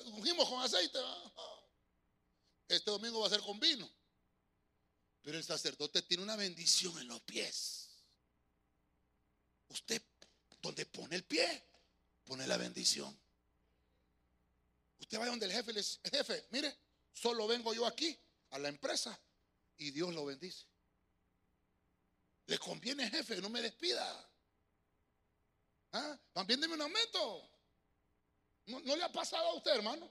ungimos 0.07 0.49
con 0.49 0.63
aceite. 0.63 0.99
Este 2.69 2.91
domingo 2.91 3.21
va 3.21 3.27
a 3.29 3.31
ser 3.31 3.41
con 3.41 3.61
vino. 3.61 3.89
Pero 5.25 5.37
el 5.37 5.45
sacerdote 5.45 6.03
tiene 6.03 6.23
una 6.23 6.37
bendición 6.37 6.97
en 7.01 7.09
los 7.09 7.21
pies. 7.23 7.89
Usted, 9.71 10.01
donde 10.63 10.87
pone 10.87 11.17
el 11.17 11.25
pie, 11.25 11.65
pone 12.25 12.47
la 12.47 12.57
bendición. 12.57 13.19
Usted 15.01 15.19
va 15.19 15.27
donde 15.27 15.47
el 15.47 15.53
jefe 15.53 15.73
le 15.73 15.81
dice, 15.81 15.99
jefe, 16.13 16.47
mire, 16.51 16.79
Solo 17.15 17.47
vengo 17.47 17.73
yo 17.73 17.87
aquí 17.87 18.19
a 18.51 18.59
la 18.59 18.69
empresa 18.69 19.19
y 19.79 19.93
Dios 19.93 20.13
lo 20.13 20.27
bendice. 20.27 20.67
Le 22.47 22.59
conviene, 22.59 23.09
jefe, 23.09 23.41
no 23.41 23.49
me 23.49 23.63
despida. 23.63 24.31
¿Ah? 25.93 26.19
Un 26.35 26.81
aumento. 26.81 27.51
¿No, 28.67 28.97
le 28.97 29.05
ha 29.05 29.13
pasado 29.13 29.47
a 29.47 29.55
usted, 29.55 29.77
hermano? 29.77 30.11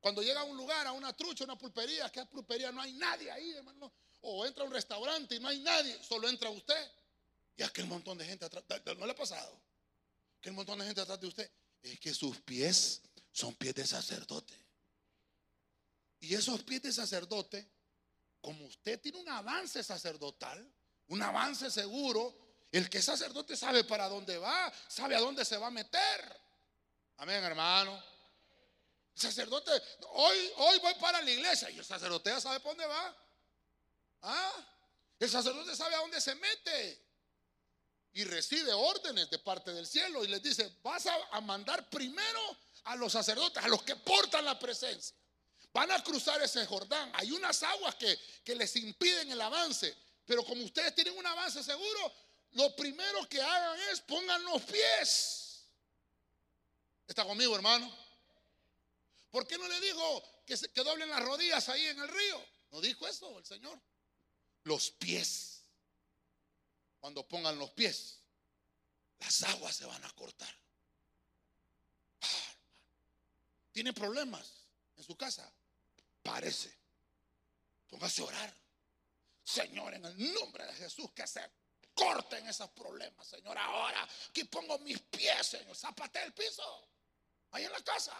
Cuando 0.00 0.22
llega 0.22 0.40
a 0.40 0.44
un 0.44 0.56
lugar, 0.56 0.86
a 0.86 0.92
una 0.92 1.12
trucha, 1.12 1.44
una 1.44 1.56
pulpería, 1.56 2.10
que 2.10 2.24
pulpería 2.26 2.72
no 2.72 2.80
hay 2.80 2.94
nadie 2.94 3.30
ahí, 3.30 3.52
hermano. 3.52 3.92
O 4.22 4.46
entra 4.46 4.64
a 4.64 4.66
un 4.66 4.72
restaurante 4.72 5.34
y 5.34 5.40
no 5.40 5.48
hay 5.48 5.60
nadie, 5.60 6.02
solo 6.02 6.28
entra 6.28 6.50
usted. 6.50 6.90
Y 7.56 7.62
aquel 7.62 7.86
montón 7.86 8.16
de 8.18 8.24
gente 8.24 8.44
atrás. 8.44 8.64
¿No 8.96 9.06
le 9.06 9.12
ha 9.12 9.16
pasado? 9.16 9.60
Que 10.40 10.48
el 10.48 10.54
montón 10.54 10.78
de 10.78 10.86
gente 10.86 11.00
atrás 11.00 11.20
de 11.20 11.26
usted. 11.26 11.50
Es 11.82 11.98
que 12.00 12.14
sus 12.14 12.40
pies 12.40 13.02
son 13.32 13.54
pies 13.54 13.74
de 13.74 13.86
sacerdote. 13.86 14.54
Y 16.20 16.34
esos 16.34 16.62
pies 16.62 16.82
de 16.82 16.92
sacerdote, 16.92 17.68
como 18.40 18.64
usted 18.66 19.00
tiene 19.00 19.18
un 19.18 19.28
avance 19.28 19.82
sacerdotal, 19.82 20.72
un 21.08 21.20
avance 21.20 21.70
seguro, 21.70 22.36
el 22.70 22.88
que 22.88 23.02
sacerdote 23.02 23.56
sabe 23.56 23.84
para 23.84 24.08
dónde 24.08 24.38
va, 24.38 24.72
sabe 24.88 25.16
a 25.16 25.20
dónde 25.20 25.44
se 25.44 25.56
va 25.56 25.66
a 25.66 25.70
meter. 25.70 26.40
Amén, 27.18 27.42
hermano. 27.42 28.02
Sacerdote, 29.14 29.70
hoy, 30.12 30.52
hoy 30.56 30.78
voy 30.78 30.94
para 30.94 31.20
la 31.20 31.30
iglesia 31.30 31.70
y 31.70 31.78
el 31.78 31.84
sacerdote 31.84 32.30
ya 32.30 32.40
sabe 32.40 32.60
para 32.60 32.70
dónde 32.70 32.86
va. 32.86 33.16
¿Ah? 34.22 34.66
El 35.18 35.30
sacerdote 35.30 35.76
sabe 35.76 35.94
a 35.94 35.98
dónde 35.98 36.20
se 36.20 36.34
mete 36.34 37.06
y 38.14 38.24
recibe 38.24 38.72
órdenes 38.72 39.30
de 39.30 39.38
parte 39.38 39.72
del 39.72 39.86
cielo 39.86 40.24
y 40.24 40.28
les 40.28 40.42
dice, 40.42 40.78
vas 40.82 41.06
a 41.06 41.40
mandar 41.40 41.88
primero 41.88 42.58
a 42.84 42.96
los 42.96 43.12
sacerdotes, 43.12 43.62
a 43.62 43.68
los 43.68 43.82
que 43.82 43.96
portan 43.96 44.44
la 44.44 44.58
presencia. 44.58 45.16
Van 45.72 45.90
a 45.90 46.02
cruzar 46.02 46.40
ese 46.42 46.66
Jordán. 46.66 47.10
Hay 47.14 47.30
unas 47.32 47.62
aguas 47.62 47.94
que, 47.94 48.54
les 48.54 48.76
impiden 48.76 49.30
el 49.30 49.40
avance. 49.40 49.96
Pero 50.26 50.44
como 50.44 50.64
ustedes 50.64 50.94
tienen 50.94 51.16
un 51.16 51.26
avance 51.26 51.62
seguro, 51.62 52.14
lo 52.52 52.76
primero 52.76 53.26
que 53.28 53.40
hagan 53.40 53.78
es 53.90 54.00
pongan 54.00 54.42
los 54.44 54.62
pies. 54.62 55.64
¿Está 57.08 57.24
conmigo, 57.24 57.54
hermano? 57.56 57.90
¿Por 59.30 59.46
qué 59.46 59.56
no 59.56 59.66
le 59.66 59.80
dijo 59.80 60.22
que, 60.46 60.56
que 60.56 60.84
doblen 60.84 61.08
las 61.08 61.22
rodillas 61.22 61.68
ahí 61.70 61.86
en 61.86 61.98
el 61.98 62.08
río? 62.08 62.44
No 62.70 62.80
dijo 62.80 63.06
eso 63.08 63.38
el 63.38 63.46
Señor. 63.46 63.80
Los 64.64 64.90
pies. 64.90 65.62
Cuando 67.00 67.26
pongan 67.26 67.58
los 67.58 67.70
pies, 67.70 68.20
las 69.18 69.42
aguas 69.44 69.74
se 69.74 69.84
van 69.86 70.04
a 70.04 70.10
cortar. 70.12 70.54
Ah, 72.20 72.54
¿Tiene 73.72 73.92
problemas 73.92 74.68
en 74.96 75.04
su 75.04 75.16
casa? 75.16 75.52
Parece. 76.22 76.72
Póngase 77.88 78.22
a 78.22 78.26
orar. 78.26 78.56
Señor, 79.42 79.94
en 79.94 80.04
el 80.04 80.34
nombre 80.34 80.64
de 80.64 80.74
Jesús, 80.74 81.10
que 81.12 81.26
se 81.26 81.40
corten 81.94 82.46
esos 82.48 82.70
problemas, 82.70 83.26
Señor. 83.26 83.58
Ahora 83.58 84.08
aquí 84.28 84.44
pongo 84.44 84.78
mis 84.78 85.00
pies, 85.00 85.46
Señor. 85.46 85.76
Zapate 85.76 86.22
el 86.22 86.32
piso. 86.32 86.88
Ahí 87.50 87.64
en 87.64 87.72
la 87.72 87.82
casa. 87.82 88.16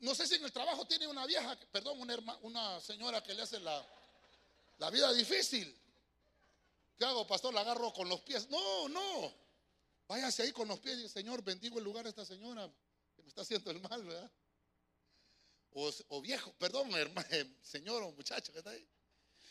No 0.00 0.14
sé 0.14 0.26
si 0.26 0.36
en 0.36 0.44
el 0.44 0.52
trabajo 0.52 0.86
tiene 0.86 1.08
una 1.08 1.26
vieja, 1.26 1.58
perdón, 1.72 2.00
una, 2.00 2.16
una 2.42 2.80
señora 2.80 3.22
que 3.22 3.34
le 3.34 3.42
hace 3.42 3.58
la, 3.58 3.84
la 4.78 4.90
vida 4.90 5.12
difícil. 5.12 5.74
¿Qué 6.96 7.04
hago, 7.04 7.26
pastor? 7.26 7.54
La 7.54 7.60
agarro 7.60 7.92
con 7.92 8.08
los 8.08 8.20
pies. 8.22 8.48
No, 8.48 8.88
no. 8.88 9.32
Váyase 10.08 10.42
ahí 10.42 10.52
con 10.52 10.66
los 10.66 10.80
pies 10.80 10.98
y 10.98 11.08
Señor, 11.08 11.42
bendigo 11.42 11.78
el 11.78 11.84
lugar 11.84 12.06
a 12.06 12.08
esta 12.08 12.24
señora 12.24 12.68
que 13.14 13.22
me 13.22 13.28
está 13.28 13.42
haciendo 13.42 13.70
el 13.70 13.80
mal, 13.80 14.02
¿verdad? 14.04 14.30
o, 15.70 16.20
viejo, 16.20 16.52
perdón, 16.54 16.92
hermano, 16.94 17.28
señor 17.62 18.02
o 18.02 18.12
muchacho 18.12 18.52
que 18.52 18.58
está 18.58 18.70
ahí. 18.70 18.88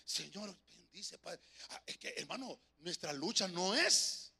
Señor, 0.06 0.56
bendice, 0.76 1.18
Padre. 1.20 1.40
Ah, 1.70 1.82
es 1.86 1.98
que, 1.98 2.14
hermano, 2.18 2.60
nuestra 2.80 3.14
lucha 3.14 3.48
no 3.48 3.76
es, 3.76 4.32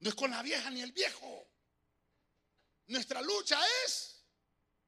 no 0.00 0.08
es 0.08 0.14
con 0.14 0.30
la 0.30 0.42
vieja 0.42 0.70
ni 0.70 0.80
el 0.80 0.92
viejo. 0.92 1.48
Nuestra 2.88 3.20
lucha 3.22 3.58
es 3.84 4.22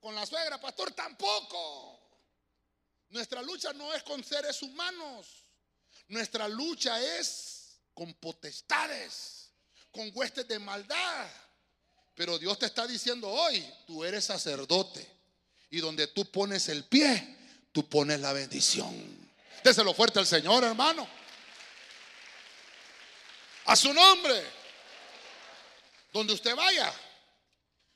con 0.00 0.14
la 0.14 0.26
suegra, 0.26 0.60
pastor, 0.60 0.92
tampoco. 0.92 2.07
Nuestra 3.10 3.42
lucha 3.42 3.72
no 3.72 3.94
es 3.94 4.02
con 4.02 4.22
seres 4.22 4.62
humanos. 4.62 5.44
Nuestra 6.08 6.48
lucha 6.48 7.00
es 7.18 7.80
con 7.94 8.14
potestades, 8.14 9.50
con 9.90 10.10
huestes 10.14 10.46
de 10.46 10.58
maldad. 10.58 11.30
Pero 12.14 12.38
Dios 12.38 12.58
te 12.58 12.66
está 12.66 12.86
diciendo 12.86 13.28
hoy, 13.28 13.64
tú 13.86 14.04
eres 14.04 14.24
sacerdote. 14.24 15.06
Y 15.70 15.80
donde 15.80 16.06
tú 16.08 16.24
pones 16.30 16.68
el 16.68 16.84
pie, 16.84 17.36
tú 17.72 17.88
pones 17.88 18.20
la 18.20 18.32
bendición. 18.32 19.28
Déselo 19.62 19.92
fuerte 19.92 20.18
al 20.18 20.26
Señor, 20.26 20.64
hermano. 20.64 21.08
A 23.66 23.76
su 23.76 23.92
nombre. 23.92 24.42
Donde 26.12 26.32
usted 26.32 26.56
vaya. 26.56 26.92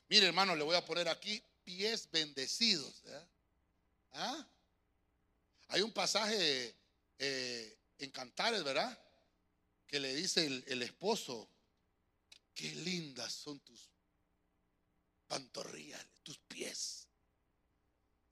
Mire, 0.07 0.27
hermano, 0.27 0.55
le 0.55 0.63
voy 0.63 0.75
a 0.75 0.85
poner 0.85 1.09
aquí 1.09 1.43
pies 1.63 2.09
bendecidos. 2.11 3.01
¿Ah? 4.11 4.45
Hay 5.73 5.81
un 5.81 5.91
pasaje 5.91 6.75
eh, 7.17 7.77
en 7.97 8.11
Cantares, 8.11 8.63
¿verdad? 8.63 8.95
Que 9.87 9.99
le 9.99 10.13
dice 10.13 10.45
el, 10.45 10.83
esposo, 10.83 11.49
qué 12.53 12.75
lindas 12.75 13.33
son 13.33 13.59
tus 13.61 13.89
pantorrillas, 15.27 16.05
tus 16.21 16.37
pies. 16.37 17.07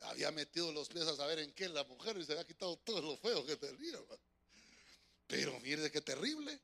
Había 0.01 0.30
metido 0.30 0.71
los 0.71 0.88
pies 0.88 1.08
a 1.08 1.15
saber 1.15 1.39
en 1.39 1.51
qué 1.54 1.67
la 1.67 1.84
mujer 1.86 2.15
y 2.19 2.25
se 2.25 2.34
había 2.34 2.45
quitado 2.45 2.77
todo 2.77 3.01
lo 3.01 3.17
feo 3.17 3.43
que 3.43 3.56
tenía. 3.56 3.97
Pero 5.25 5.60
Mire 5.62 5.91
qué 5.91 6.01
terrible. 6.01 6.62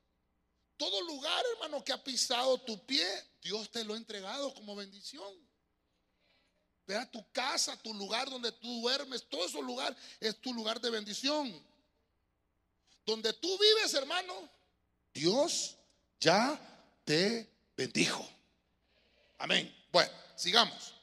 Todo 0.76 1.02
lugar, 1.08 1.44
hermano, 1.54 1.82
que 1.82 1.92
ha 1.92 2.04
pisado 2.04 2.56
tu 2.62 2.86
pie, 2.86 3.04
Dios 3.42 3.68
te 3.72 3.82
lo 3.82 3.94
ha 3.94 3.96
entregado 3.96 4.54
como 4.54 4.76
bendición. 4.76 5.47
Vea 6.88 7.04
tu 7.10 7.22
casa, 7.32 7.76
tu 7.76 7.92
lugar 7.92 8.30
donde 8.30 8.50
tú 8.50 8.80
duermes, 8.80 9.28
todo 9.28 9.44
ese 9.44 9.60
lugar 9.60 9.94
es 10.18 10.40
tu 10.40 10.54
lugar 10.54 10.80
de 10.80 10.88
bendición. 10.88 11.62
Donde 13.04 13.30
tú 13.34 13.58
vives, 13.58 13.92
hermano, 13.92 14.50
Dios 15.12 15.76
ya 16.18 16.58
te 17.04 17.46
bendijo. 17.76 18.26
Amén. 19.36 19.70
Bueno, 19.92 20.10
sigamos. 20.34 20.94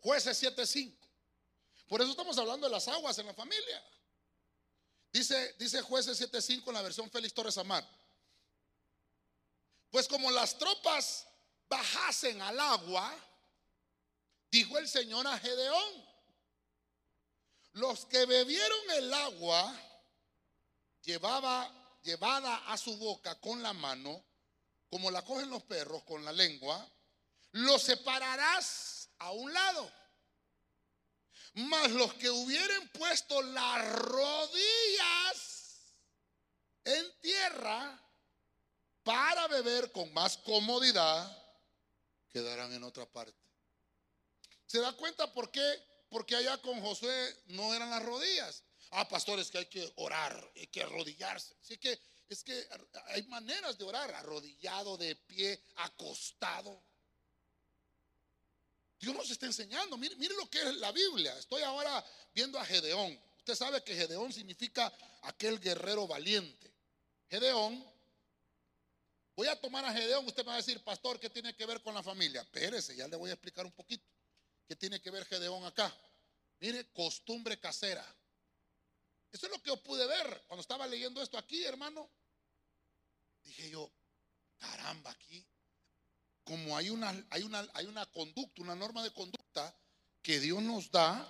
Jueces 0.00 0.42
7:5. 0.42 0.96
Por 1.86 2.00
eso 2.00 2.12
estamos 2.12 2.38
hablando 2.38 2.66
de 2.66 2.72
las 2.72 2.88
aguas 2.88 3.18
en 3.18 3.26
la 3.26 3.34
familia. 3.34 3.84
Dice, 5.12 5.54
dice 5.58 5.82
Jueces 5.82 6.18
7:5 6.18 6.68
en 6.68 6.74
la 6.74 6.82
versión 6.82 7.10
Félix 7.10 7.34
Torres 7.34 7.58
Amar. 7.58 7.86
Pues 9.90 10.08
como 10.08 10.30
las 10.30 10.56
tropas 10.56 11.26
bajasen 11.68 12.40
al 12.40 12.58
agua, 12.58 13.14
dijo 14.50 14.78
el 14.78 14.88
Señor 14.88 15.26
a 15.26 15.38
Gedeón, 15.38 16.10
los 17.72 18.06
que 18.06 18.26
bebieron 18.26 18.90
el 18.96 19.14
agua 19.14 19.72
llevaba, 21.02 21.98
llevada 22.02 22.56
a 22.70 22.76
su 22.76 22.96
boca 22.96 23.40
con 23.40 23.62
la 23.62 23.72
mano, 23.72 24.24
como 24.88 25.10
la 25.10 25.24
cogen 25.24 25.50
los 25.50 25.62
perros 25.62 26.02
con 26.02 26.24
la 26.24 26.32
lengua, 26.32 26.88
los 27.52 27.82
separarás 27.82 29.08
a 29.18 29.30
un 29.30 29.52
lado. 29.52 29.92
Mas 31.54 31.90
los 31.92 32.14
que 32.14 32.30
hubieran 32.30 32.88
puesto 32.88 33.42
las 33.42 33.92
rodillas 34.02 35.50
en 36.84 37.20
tierra 37.20 38.00
para 39.02 39.48
beber 39.48 39.90
con 39.92 40.12
más 40.12 40.36
comodidad, 40.38 41.36
quedarán 42.28 42.72
en 42.72 42.84
otra 42.84 43.06
parte. 43.06 43.49
¿Se 44.70 44.78
da 44.78 44.92
cuenta 44.92 45.32
por 45.32 45.50
qué? 45.50 45.82
Porque 46.08 46.36
allá 46.36 46.56
con 46.58 46.80
Josué 46.80 47.42
no 47.46 47.74
eran 47.74 47.90
las 47.90 48.04
rodillas. 48.04 48.62
Ah, 48.92 49.08
pastores, 49.08 49.50
que 49.50 49.58
hay 49.58 49.66
que 49.66 49.92
orar, 49.96 50.52
hay 50.54 50.68
que 50.68 50.84
arrodillarse. 50.84 51.56
Así 51.60 51.76
que 51.76 51.98
es 52.28 52.44
que 52.44 52.68
hay 53.06 53.24
maneras 53.24 53.76
de 53.76 53.82
orar, 53.82 54.14
arrodillado, 54.14 54.96
de 54.96 55.16
pie, 55.16 55.60
acostado. 55.74 56.80
Dios 59.00 59.12
nos 59.12 59.28
está 59.28 59.46
enseñando. 59.46 59.96
Mire, 59.96 60.14
mire, 60.14 60.36
lo 60.36 60.48
que 60.48 60.62
es 60.62 60.76
la 60.76 60.92
Biblia. 60.92 61.36
Estoy 61.36 61.62
ahora 61.62 62.06
viendo 62.32 62.56
a 62.56 62.64
Gedeón. 62.64 63.20
Usted 63.38 63.56
sabe 63.56 63.82
que 63.82 63.96
Gedeón 63.96 64.32
significa 64.32 64.96
aquel 65.22 65.58
guerrero 65.58 66.06
valiente. 66.06 66.72
Gedeón. 67.28 67.84
Voy 69.34 69.48
a 69.48 69.60
tomar 69.60 69.84
a 69.84 69.92
Gedeón. 69.92 70.24
Usted 70.28 70.44
me 70.44 70.50
va 70.50 70.54
a 70.54 70.58
decir, 70.58 70.80
pastor, 70.84 71.18
¿qué 71.18 71.28
tiene 71.28 71.56
que 71.56 71.66
ver 71.66 71.82
con 71.82 71.92
la 71.92 72.04
familia? 72.04 72.42
Espérese, 72.42 72.94
ya 72.94 73.08
le 73.08 73.16
voy 73.16 73.30
a 73.30 73.32
explicar 73.32 73.66
un 73.66 73.72
poquito. 73.72 74.06
¿Qué 74.70 74.76
tiene 74.76 75.00
que 75.00 75.10
ver 75.10 75.24
Gedeón 75.24 75.64
acá? 75.64 75.92
Mire, 76.60 76.92
costumbre 76.92 77.58
casera. 77.58 78.06
Eso 79.32 79.46
es 79.46 79.52
lo 79.52 79.60
que 79.60 79.70
yo 79.70 79.82
pude 79.82 80.06
ver 80.06 80.44
cuando 80.46 80.60
estaba 80.60 80.86
leyendo 80.86 81.20
esto 81.20 81.36
aquí, 81.36 81.64
hermano. 81.64 82.08
Dije 83.42 83.68
yo, 83.68 83.90
caramba, 84.58 85.10
aquí 85.10 85.44
como 86.44 86.76
hay 86.76 86.88
una, 86.88 87.10
hay 87.30 87.42
una, 87.42 87.68
hay 87.74 87.86
una 87.86 88.06
conducta, 88.12 88.62
una 88.62 88.76
norma 88.76 89.02
de 89.02 89.12
conducta 89.12 89.76
que 90.22 90.38
Dios 90.38 90.62
nos 90.62 90.88
da, 90.92 91.26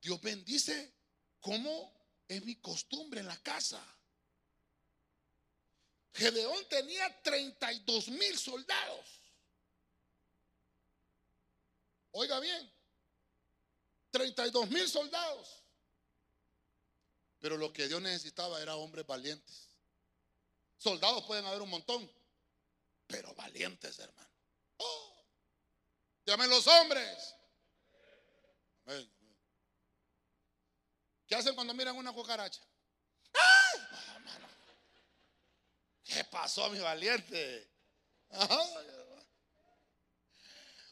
Dios 0.00 0.20
bendice 0.20 0.94
como 1.40 1.92
es 2.28 2.44
mi 2.44 2.54
costumbre 2.60 3.18
en 3.18 3.26
la 3.26 3.38
casa. 3.38 3.84
Gedeón 6.14 6.64
tenía 6.68 7.22
32 7.22 8.06
mil 8.10 8.38
soldados. 8.38 9.18
Oiga 12.12 12.40
bien, 12.40 12.72
32 14.10 14.70
mil 14.70 14.88
soldados. 14.88 15.62
Pero 17.40 17.56
lo 17.56 17.72
que 17.72 17.86
Dios 17.86 18.02
necesitaba 18.02 18.60
era 18.60 18.76
hombres 18.76 19.06
valientes. 19.06 19.68
Soldados 20.76 21.24
pueden 21.24 21.44
haber 21.46 21.62
un 21.62 21.70
montón, 21.70 22.10
pero 23.06 23.34
valientes, 23.34 23.98
hermano. 23.98 24.30
Oh, 24.78 25.24
llamen 26.24 26.50
los 26.50 26.66
hombres. 26.66 27.34
¿Qué 31.26 31.34
hacen 31.34 31.54
cuando 31.54 31.74
miran 31.74 31.96
una 31.96 32.12
cucaracha? 32.12 32.62
¡Ay! 33.34 33.80
¿Qué 36.04 36.24
pasó, 36.24 36.70
mi 36.70 36.78
valiente? 36.78 37.70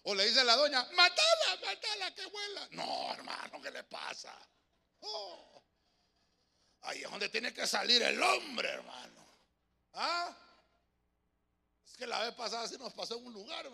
O 0.09 0.15
le 0.15 0.25
dice 0.25 0.41
a 0.41 0.45
la 0.45 0.55
doña, 0.55 0.85
matala, 0.93 1.61
matala, 1.65 2.15
que 2.15 2.27
vuela. 2.27 2.69
No, 2.71 3.13
hermano, 3.13 3.61
¿qué 3.61 3.73
le 3.73 3.83
pasa? 3.85 4.33
Oh. 5.01 5.65
Ahí 6.83 7.03
es 7.03 7.11
donde 7.11 7.29
tiene 7.29 7.53
que 7.53 7.67
salir 7.67 8.01
el 8.03 8.23
hombre, 8.23 8.69
hermano. 8.69 9.27
¿Ah? 9.95 10.37
que 11.97 12.07
la 12.07 12.23
vez 12.23 12.35
pasada 12.35 12.65
así 12.65 12.77
nos 12.77 12.93
pasó 12.93 13.17
en 13.17 13.27
un 13.27 13.33
lugar, 13.33 13.67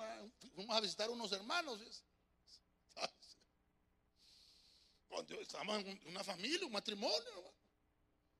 fuimos 0.55 0.77
a 0.77 0.81
visitar 0.81 1.11
unos 1.11 1.33
hermanos. 1.33 1.81
Cuando 5.09 5.40
estábamos 5.40 5.85
en 5.85 6.01
una 6.07 6.23
familia, 6.25 6.64
un 6.64 6.73
matrimonio. 6.73 7.55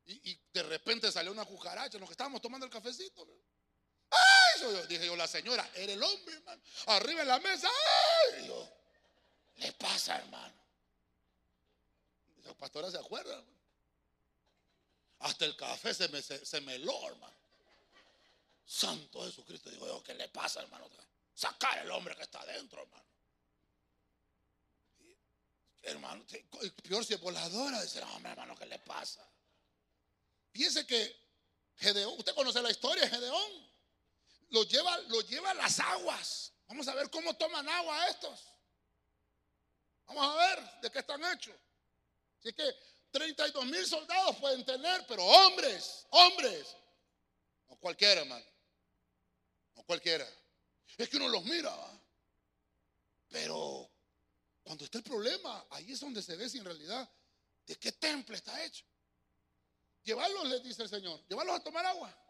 Y, 0.05 0.41
de 0.53 0.63
repente 0.63 1.13
salió 1.13 1.31
una 1.33 1.45
cucaracha, 1.45 1.99
nos 1.99 2.11
estábamos 2.11 2.41
tomando 2.41 2.65
el 2.65 2.73
cafecito. 2.73 3.27
¡Ay! 3.29 3.52
Yo, 4.61 4.87
dije 4.87 5.07
yo, 5.07 5.17
la 5.17 5.27
señora, 5.27 5.69
era 5.75 5.93
el 5.93 6.03
hombre, 6.03 6.35
hermano. 6.35 6.63
Arriba 6.87 7.23
en 7.23 7.29
la 7.29 7.41
mesa, 7.41 7.69
¡ay! 7.69 8.51
Le 9.57 9.73
pasa, 9.73 10.19
hermano. 10.19 10.55
La 12.45 12.55
pastora 12.55 12.91
se 12.91 12.99
acuerda. 12.99 13.43
Hasta 15.21 15.45
el 15.45 15.57
café 15.57 15.95
se 15.95 16.09
me, 16.09 16.21
se, 16.21 16.45
se 16.45 16.61
meló, 16.61 17.09
hermano. 17.09 17.37
Santo 18.65 19.25
Jesucristo. 19.25 19.71
Digo 19.71 19.87
yo, 19.87 20.03
¿qué 20.03 20.15
le 20.15 20.29
pasa, 20.29 20.61
hermano? 20.61 20.89
Sacar 21.35 21.79
el 21.79 21.91
hombre 21.91 22.17
que 22.17 22.23
está 22.23 22.41
adentro, 22.41 22.83
hermano. 22.83 23.03
hermano, 25.83 26.25
peor 26.83 27.05
si 27.05 27.15
es 27.15 27.21
voladora. 27.21 27.83
Dice, 27.83 28.03
hombre, 28.03 28.33
hermano, 28.33 28.57
¿qué 28.57 28.67
le 28.67 28.79
pasa? 28.79 29.27
Fíjese 30.53 30.87
que 30.87 31.17
Gedeón, 31.77 32.15
usted 32.19 32.35
conoce 32.35 32.63
la 32.63 32.71
historia 32.71 33.05
de 33.05 33.11
Gedeón. 33.11 33.72
Lo 34.53 34.65
lleva, 34.65 34.99
lleva 35.29 35.51
a 35.51 35.55
las 35.55 35.81
aguas. 35.81 36.53
Vamos 36.69 36.87
a 36.87 36.95
ver 36.95 37.09
cómo 37.09 37.35
toman 37.35 37.67
agua 37.67 38.07
estos. 38.09 38.39
Vamos 40.07 40.27
a 40.27 40.37
ver 40.37 40.81
de 40.83 40.91
qué 40.91 40.99
están 40.99 41.25
hechos. 41.25 41.57
Así 42.39 42.53
que 42.53 42.63
32 43.13 43.65
mil 43.65 43.87
soldados 43.87 44.37
pueden 44.37 44.63
tener, 44.63 45.07
pero 45.07 45.25
hombres, 45.25 46.07
hombres, 46.11 46.77
no 47.67 47.77
cualquiera, 47.77 48.21
hermano. 48.21 48.45
No 49.75 49.85
cualquiera. 49.85 50.29
Es 50.99 51.09
que 51.09 51.17
uno 51.17 51.29
los 51.29 51.45
mira. 51.45 51.75
Pero 53.29 53.91
cuando 54.63 54.85
está 54.85 54.99
el 54.99 55.05
problema, 55.05 55.67
ahí 55.71 55.93
es 55.93 56.01
donde 56.01 56.23
se 56.23 56.37
ve 56.37 56.51
si 56.51 56.59
en 56.59 56.67
realidad 56.67 57.11
de 57.65 57.77
qué 57.77 57.93
temple 57.93 58.37
está 58.37 58.63
hecho. 58.63 58.85
Llevarlos, 60.03 60.47
les 60.49 60.63
dice 60.63 60.83
el 60.83 60.91
Señor, 60.91 61.27
llevarlos 61.27 61.57
a 61.57 61.65
tomar 61.65 61.87
agua. 61.87 62.22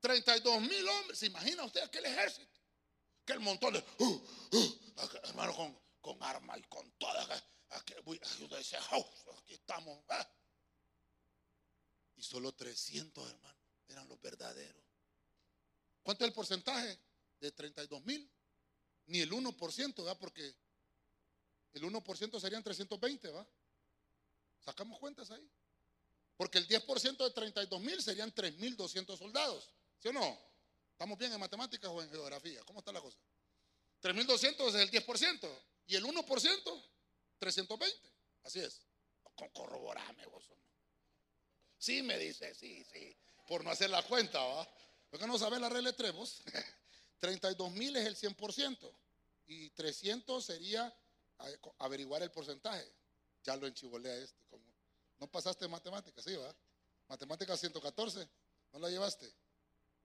32 0.00 0.60
mil 0.62 0.88
hombres. 0.88 1.18
¿Se 1.18 1.26
imagina 1.26 1.64
usted 1.64 1.82
aquel 1.82 2.06
ejército? 2.06 2.58
Que 3.24 3.34
el 3.34 3.40
montón 3.40 3.74
de 3.74 3.84
uh, 3.98 4.04
uh, 4.04 4.80
hermano 5.24 5.54
con, 5.54 5.80
con 6.00 6.22
armas 6.22 6.58
y 6.58 6.62
con 6.64 6.90
todas. 6.92 7.42
Aquí, 7.70 7.94
aquí 7.94 9.54
estamos. 9.54 10.04
Ah. 10.08 10.28
Y 12.16 12.22
solo 12.22 12.52
300 12.52 13.30
hermanos 13.30 13.62
eran 13.88 14.08
los 14.08 14.20
verdaderos. 14.20 14.82
¿Cuánto 16.02 16.24
es 16.24 16.28
el 16.28 16.34
porcentaje? 16.34 16.98
De 17.38 17.52
32 17.52 18.04
mil. 18.04 18.30
Ni 19.06 19.20
el 19.20 19.30
1%, 19.30 20.06
¿va? 20.06 20.18
Porque 20.18 20.54
el 21.72 21.82
1% 21.82 22.40
serían 22.40 22.62
320, 22.62 23.28
¿va? 23.30 23.46
Sacamos 24.60 24.98
cuentas 24.98 25.30
ahí. 25.30 25.50
Porque 26.36 26.58
el 26.58 26.68
10% 26.68 27.16
de 27.16 27.30
32 27.30 27.80
mil 27.80 28.02
serían 28.02 28.32
3.200 28.34 29.16
soldados. 29.16 29.70
¿Sí 30.00 30.08
o 30.08 30.12
no? 30.12 30.38
¿Estamos 30.92 31.18
bien 31.18 31.32
en 31.32 31.40
matemáticas 31.40 31.90
o 31.90 32.02
en 32.02 32.10
geografía? 32.10 32.62
¿Cómo 32.64 32.80
está 32.80 32.92
la 32.92 33.00
cosa? 33.00 33.18
3.200 34.02 34.68
es 34.68 34.74
el 34.74 34.90
10%. 34.90 35.48
Y 35.86 35.96
el 35.96 36.04
1%, 36.04 36.82
320. 37.38 38.10
Así 38.44 38.60
es. 38.60 38.80
Corroborame 39.52 40.26
vos. 40.26 40.50
Sí, 41.78 42.02
me 42.02 42.18
dice, 42.18 42.54
sí, 42.54 42.84
sí. 42.84 43.16
Por 43.46 43.64
no 43.64 43.70
hacer 43.70 43.90
la 43.90 44.02
cuenta, 44.02 44.38
¿va? 44.38 44.68
Porque 45.10 45.26
no 45.26 45.38
sabe 45.38 45.58
la 45.58 45.68
regla 45.68 45.92
de. 45.92 46.14
32 47.18 47.72
mil 47.72 47.96
es 47.96 48.06
el 48.06 48.16
100% 48.16 48.92
y 49.46 49.70
300 49.70 50.44
sería 50.44 50.94
averiguar 51.78 52.22
el 52.22 52.30
porcentaje. 52.30 52.86
Ya 53.42 53.56
lo 53.56 53.66
enchivolé 53.66 54.10
a 54.10 54.16
este. 54.16 54.44
No 55.18 55.26
pasaste 55.26 55.66
matemáticas, 55.68 56.24
sí, 56.24 56.36
va. 56.36 56.54
Matemática 57.08 57.56
114. 57.56 58.28
¿No 58.72 58.78
la 58.78 58.90
llevaste? 58.90 59.32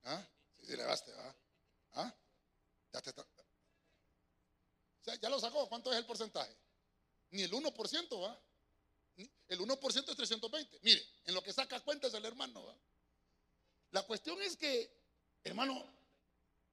¿Ah? 0.05 0.27
Sí, 0.57 0.65
sí, 0.65 0.71
la 0.71 0.83
llevaste, 0.83 1.11
¿ah? 1.93 2.15
Ya 2.93 3.01
te. 3.01 3.11
O 3.11 3.25
ya 5.21 5.29
lo 5.29 5.39
sacó. 5.39 5.67
¿Cuánto 5.67 5.91
es 5.91 5.97
el 5.97 6.05
porcentaje? 6.05 6.55
Ni 7.31 7.43
el 7.43 7.51
1%, 7.51 8.21
¿va? 8.21 8.39
El 9.47 9.59
1% 9.59 10.09
es 10.09 10.15
320. 10.15 10.79
Mire, 10.81 11.05
en 11.25 11.33
lo 11.33 11.43
que 11.43 11.53
saca 11.53 11.79
cuenta 11.81 12.07
es 12.07 12.13
el 12.13 12.25
hermano, 12.25 12.65
¿va? 12.65 12.77
La 13.91 14.03
cuestión 14.03 14.41
es 14.41 14.57
que, 14.57 14.91
hermano, 15.43 15.85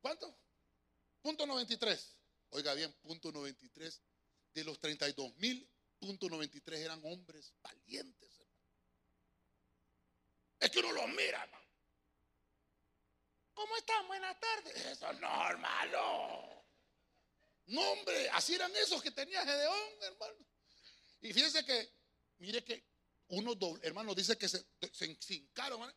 ¿cuánto? 0.00 0.34
Punto 1.20 1.46
93. 1.46 2.16
Oiga 2.50 2.74
bien, 2.74 2.92
punto 3.02 3.32
93. 3.32 4.00
De 4.54 4.64
los 4.64 4.78
32 4.78 5.34
mil, 5.36 5.68
punto 5.98 6.28
93 6.28 6.80
eran 6.80 7.00
hombres 7.04 7.52
valientes. 7.62 8.30
Es 10.60 10.70
que 10.70 10.78
uno 10.80 10.92
los 10.92 11.08
mira, 11.08 11.42
hermano. 11.42 11.61
¿Cómo 13.54 13.76
están? 13.76 14.06
Buenas 14.06 14.38
tardes. 14.40 14.76
Eso 14.86 15.12
no, 15.14 15.48
hermano. 15.48 16.64
No, 17.66 17.80
hombre, 17.92 18.28
así 18.30 18.54
eran 18.54 18.74
esos 18.76 19.02
que 19.02 19.10
tenía 19.10 19.44
Gedeón, 19.44 20.02
hermano. 20.02 20.34
Y 21.20 21.32
fíjense 21.32 21.64
que, 21.64 21.92
mire 22.38 22.64
que 22.64 22.84
unos 23.28 23.56
hermano, 23.82 24.14
dice 24.14 24.36
que 24.36 24.48
se, 24.48 24.64
se 24.92 25.04
encincaron, 25.06 25.92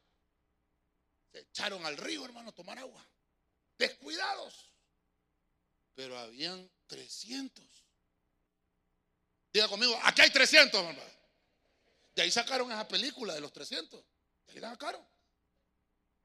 se 1.31 1.39
echaron 1.39 1.85
al 1.85 1.97
río, 1.97 2.23
hermano, 2.23 2.49
a 2.49 2.53
tomar 2.53 2.77
agua. 2.79 3.05
Descuidados. 3.77 4.71
Pero 5.95 6.17
habían 6.17 6.69
300. 6.87 7.65
Diga 9.51 9.67
conmigo, 9.67 9.97
aquí 10.03 10.21
hay 10.21 10.29
300, 10.29 10.79
hermano. 10.79 11.01
De 12.13 12.21
ahí 12.21 12.31
sacaron 12.31 12.71
esa 12.71 12.87
película 12.87 13.33
de 13.33 13.41
los 13.41 13.51
300. 13.51 14.03
De 14.45 14.53
ahí 14.53 14.59
la 14.59 14.69
sacaron. 14.71 15.05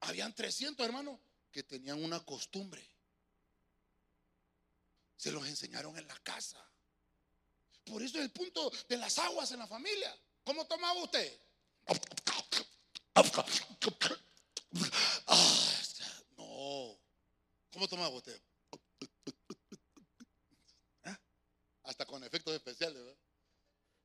Habían 0.00 0.34
300 0.34 0.84
hermanos 0.84 1.18
que 1.50 1.62
tenían 1.62 2.02
una 2.02 2.20
costumbre. 2.20 2.86
Se 5.16 5.30
los 5.30 5.46
enseñaron 5.46 5.98
en 5.98 6.06
la 6.06 6.18
casa. 6.20 6.64
Por 7.84 8.02
eso 8.02 8.18
es 8.18 8.24
el 8.24 8.30
punto 8.30 8.70
de 8.88 8.96
las 8.96 9.18
aguas 9.18 9.50
en 9.52 9.58
la 9.58 9.66
familia. 9.66 10.16
¿Cómo 10.44 10.66
tomaba 10.66 11.02
usted? 11.02 11.38
Ah, 15.26 15.82
no. 16.36 16.98
¿Cómo 17.72 17.88
tomaba 17.88 18.08
usted? 18.10 18.40
¿Ah? 21.04 21.20
Hasta 21.84 22.06
con 22.06 22.24
efectos 22.24 22.54
especiales. 22.54 23.02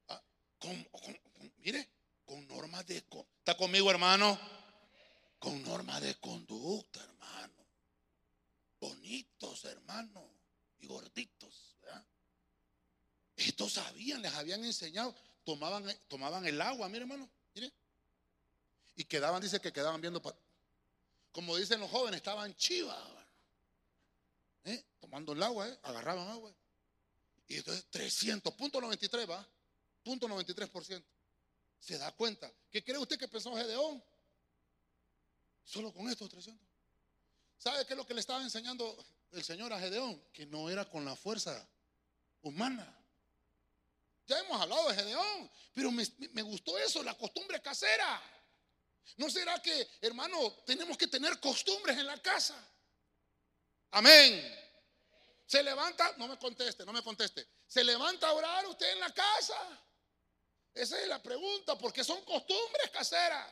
Ah, 0.10 0.22
mire, 1.58 1.90
con 2.26 2.46
normas 2.48 2.86
de... 2.88 2.98
¿Está 2.98 3.56
conmigo, 3.56 3.90
hermano? 3.90 4.38
Con 5.46 5.62
normas 5.62 6.02
de 6.02 6.16
conducta, 6.16 7.04
hermano. 7.04 7.68
Bonitos, 8.80 9.64
hermano. 9.66 10.28
Y 10.80 10.88
gorditos, 10.88 11.78
¿verdad? 11.84 12.04
Estos 13.36 13.74
sabían, 13.74 14.24
les 14.24 14.34
habían 14.34 14.66
enseñado. 14.66 15.14
Tomaban, 15.44 15.86
tomaban 16.08 16.48
el 16.48 16.60
agua, 16.60 16.90
mire, 16.90 17.02
hermano. 17.02 17.30
Mire. 17.54 17.72
Y 18.96 19.04
quedaban, 19.04 19.40
dice 19.40 19.62
que 19.62 19.72
quedaban 19.72 20.02
viendo. 20.02 20.20
Como 21.32 21.56
dicen 21.58 21.80
los 21.80 21.92
jóvenes, 21.92 22.18
estaban 22.18 22.56
chivas. 22.56 22.98
¿Eh? 24.64 24.84
Tomando 25.00 25.34
el 25.34 25.44
agua, 25.44 25.70
¿eh? 25.70 25.80
agarraban 25.84 26.28
agua. 26.28 26.52
Y 27.48 27.58
entonces 27.58 27.86
300, 27.92 28.52
punto 28.56 28.82
93 28.82 29.30
va. 29.30 29.48
Punto 30.02 30.28
93%. 30.28 31.04
¿Se 31.78 32.00
da 32.00 32.12
cuenta? 32.14 32.52
¿Qué 32.72 32.84
cree 32.84 32.98
usted 32.98 33.20
que 33.20 33.28
pensó 33.28 33.56
Gedeón? 33.56 34.04
Solo 35.66 35.92
con 35.92 36.08
estos 36.10 36.30
300. 36.30 36.66
¿Sabe 37.58 37.86
qué 37.86 37.94
es 37.94 37.98
lo 37.98 38.06
que 38.06 38.14
le 38.14 38.20
estaba 38.20 38.42
enseñando 38.42 39.04
el 39.32 39.44
Señor 39.44 39.74
a 39.74 39.80
Gedeón? 39.80 40.22
Que 40.32 40.46
no 40.46 40.70
era 40.70 40.86
con 40.86 41.04
la 41.04 41.16
fuerza 41.16 41.68
humana. 42.42 42.96
Ya 44.28 44.40
hemos 44.40 44.60
hablado 44.62 44.90
de 44.90 44.96
Gedeón, 44.96 45.52
pero 45.74 45.92
me, 45.92 46.42
gustó 46.44 46.78
eso, 46.78 47.04
la 47.04 47.16
costumbre 47.16 47.62
casera. 47.62 48.22
¿No 49.18 49.30
será 49.30 49.62
que, 49.62 49.88
hermano, 50.02 50.52
tenemos 50.66 50.98
que 50.98 51.08
tener 51.08 51.40
costumbres 51.40 51.98
en 51.98 52.08
la 52.08 52.22
casa? 52.22 52.56
Amén. 53.92 54.64
Se 55.46 55.62
levanta, 55.62 56.16
no 56.18 56.28
me 56.28 56.38
conteste, 56.40 56.86
no 56.86 56.94
me 56.94 57.04
conteste. 57.04 57.48
Se 57.68 57.84
levanta 57.84 58.28
a 58.28 58.34
orar 58.34 58.66
usted 58.66 58.92
en 58.94 59.00
la 59.00 59.14
casa. 59.14 59.56
Esa 60.74 61.00
es 61.02 61.08
la 61.08 61.22
pregunta, 61.22 61.78
porque 61.78 62.04
son 62.04 62.24
costumbres 62.26 62.90
caseras. 62.92 63.48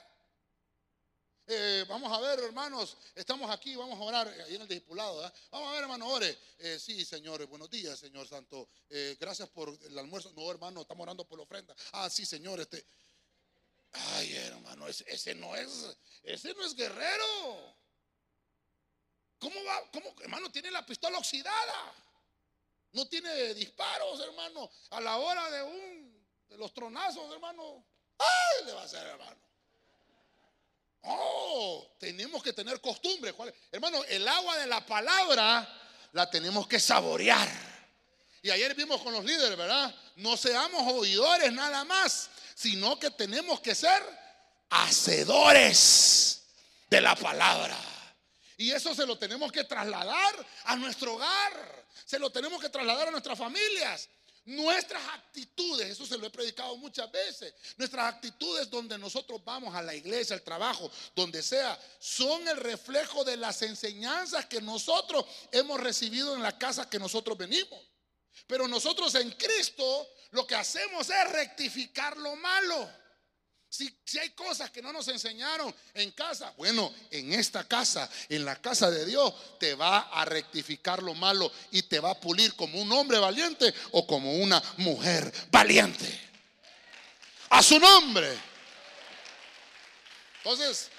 Eh, 1.46 1.86
vamos 1.90 2.12
a 2.12 2.22
ver, 2.22 2.40
hermanos, 2.40 2.96
estamos 3.16 3.52
aquí, 3.52 3.76
vamos 3.76 4.00
a 4.00 4.04
orar 4.04 4.28
ahí 4.28 4.56
en 4.56 4.62
el 4.62 4.68
discipulado. 4.68 5.20
Vamos 5.52 5.70
a 5.70 5.72
ver, 5.74 5.82
hermano, 5.82 6.08
ore. 6.08 6.38
Eh, 6.60 6.80
sí, 6.80 7.04
señores, 7.04 7.50
buenos 7.50 7.70
días, 7.70 8.00
Señor 8.00 8.28
Santo. 8.28 8.70
Eh, 8.90 9.18
gracias 9.20 9.50
por 9.50 9.78
el 9.84 10.00
almuerzo. 10.00 10.32
No, 10.38 10.50
hermano, 10.50 10.82
estamos 10.82 11.04
orando 11.04 11.28
por 11.28 11.38
la 11.38 11.44
ofrenda. 11.44 11.76
Ah, 11.92 12.10
sí, 12.10 12.26
Señor, 12.26 12.62
este. 12.62 12.86
Ay, 13.92 14.34
hermano, 14.38 14.88
ese, 14.88 15.36
no 15.36 15.56
es, 15.56 15.96
ese 16.24 16.54
no 16.54 16.66
es 16.66 16.76
guerrero. 16.76 17.76
¿Cómo 19.38 19.62
va? 19.66 19.92
¿Cómo, 19.92 20.16
hermano, 20.22 20.50
tiene 20.50 20.72
la 20.72 20.86
pistola 20.86 21.18
oxidada? 21.18 21.94
No 22.94 23.06
tiene 23.10 23.54
disparos, 23.54 24.22
hermano. 24.22 24.72
A 24.92 25.02
la 25.02 25.18
hora 25.18 25.52
de 25.52 25.64
un 25.64 26.28
de 26.48 26.58
los 26.58 26.74
tronazos, 26.74 27.32
hermano. 27.34 27.86
¡Ay! 28.18 28.66
Le 28.66 28.72
va 28.72 28.82
a 28.82 28.86
hacer, 28.86 29.06
hermano. 29.06 29.53
Oh, 31.04 31.96
tenemos 32.00 32.42
que 32.42 32.54
tener 32.54 32.80
costumbre. 32.82 33.34
Hermano, 33.72 34.04
el 34.06 34.28
agua 34.28 34.58
de 34.58 34.68
la 34.68 34.86
palabra 34.86 35.68
la 36.14 36.30
tenemos 36.30 36.68
que 36.68 36.80
saborear. 36.80 37.50
Y 38.42 38.50
ayer 38.50 38.76
vimos 38.76 39.02
con 39.02 39.14
los 39.14 39.24
líderes, 39.24 39.58
¿verdad? 39.58 39.94
No 40.18 40.36
seamos 40.36 40.92
oidores 40.94 41.52
nada 41.54 41.84
más, 41.86 42.30
sino 42.56 43.00
que 43.00 43.10
tenemos 43.12 43.62
que 43.62 43.74
ser 43.74 44.04
hacedores 44.70 46.44
de 46.90 47.02
la 47.02 47.16
palabra. 47.16 47.78
Y 48.58 48.72
eso 48.72 48.94
se 48.94 49.06
lo 49.06 49.18
tenemos 49.18 49.52
que 49.52 49.64
trasladar 49.64 50.46
a 50.66 50.76
nuestro 50.76 51.16
hogar, 51.16 51.86
se 52.06 52.20
lo 52.20 52.30
tenemos 52.30 52.62
que 52.62 52.70
trasladar 52.70 53.08
a 53.08 53.12
nuestras 53.12 53.38
familias. 53.38 54.10
Nuestras 54.46 55.02
actitudes, 55.14 55.90
eso 55.90 56.06
se 56.06 56.18
lo 56.18 56.28
he 56.28 56.30
predicado 56.30 56.76
muchas 56.76 57.10
veces, 57.10 57.54
nuestras 57.78 58.14
actitudes 58.14 58.70
donde 58.70 58.98
nosotros 58.98 59.42
vamos 59.46 59.74
a 59.74 59.82
la 59.82 59.96
iglesia, 59.96 60.36
al 60.36 60.42
trabajo, 60.42 60.92
donde 61.16 61.42
sea, 61.42 61.80
son 61.98 62.46
el 62.50 62.58
reflejo 62.58 63.24
de 63.24 63.38
las 63.38 63.62
enseñanzas 63.62 64.46
que 64.48 64.60
nosotros 64.60 65.26
hemos 65.52 65.80
recibido 65.80 66.36
en 66.36 66.44
la 66.44 66.58
casa 66.58 66.90
que 66.90 67.00
nosotros 67.00 67.38
venimos. 67.38 67.80
Pero 68.46 68.68
nosotros 68.68 69.16
en 69.16 69.32
Cristo 69.32 70.10
lo 70.32 70.46
que 70.46 70.56
hacemos 70.56 71.10
es 71.10 71.32
rectificar 71.32 72.18
lo 72.18 72.36
malo. 72.36 73.03
Si, 73.74 74.20
hay 74.20 74.30
cosas 74.34 74.70
que 74.70 74.84
no 74.84 74.94
nos 74.94 75.08
enseñaron 75.08 75.74
en 75.96 76.12
casa, 76.12 76.54
bueno, 76.58 76.94
en 77.10 77.34
esta 77.34 77.68
casa, 77.68 78.08
en 78.30 78.46
la 78.46 78.62
casa 78.62 78.92
de 78.92 79.04
Dios, 79.04 79.34
te 79.58 79.74
va 79.74 80.12
a 80.12 80.24
rectificar 80.26 81.02
lo 81.02 81.16
malo 81.16 81.52
y 81.72 81.82
te 81.82 82.00
va 82.00 82.12
a 82.12 82.20
pulir 82.20 82.54
como 82.56 82.80
un 82.80 82.92
hombre 82.92 83.18
valiente 83.18 83.74
o 83.94 84.06
como 84.06 84.32
una 84.36 84.62
mujer 84.78 85.34
valiente. 85.50 86.06
A 87.50 87.64
su 87.64 87.80
nombre. 87.80 88.38
Entonces, 90.38 90.92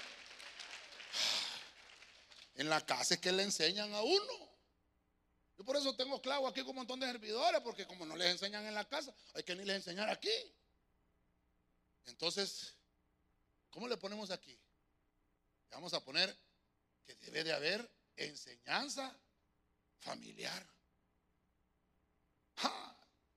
en 2.55 2.69
la 2.69 2.85
casa 2.85 3.13
es 3.13 3.21
que 3.21 3.31
le 3.31 3.43
enseñan 3.43 3.93
a 3.93 4.01
uno. 4.01 4.49
Yo 5.57 5.63
por 5.63 5.77
eso 5.77 5.95
tengo 5.95 6.21
clavo 6.21 6.45
aquí 6.45 6.59
con 6.59 6.71
un 6.71 6.75
montón 6.75 6.99
de 6.99 7.07
servidores, 7.07 7.61
porque 7.61 7.87
como 7.87 8.05
no 8.05 8.17
les 8.17 8.31
enseñan 8.31 8.65
en 8.65 8.73
la 8.73 8.83
casa, 8.83 9.13
hay 9.33 9.43
que 9.43 9.55
ni 9.55 9.63
les 9.63 9.77
enseñar 9.77 10.09
aquí. 10.09 10.29
Entonces, 12.05 12.73
¿cómo 13.69 13.87
le 13.87 13.97
ponemos 13.97 14.31
aquí? 14.31 14.57
Vamos 15.71 15.93
a 15.93 16.03
poner 16.03 16.35
que 17.05 17.15
debe 17.15 17.43
de 17.43 17.53
haber 17.53 17.91
enseñanza 18.15 19.15
familiar. 19.99 20.65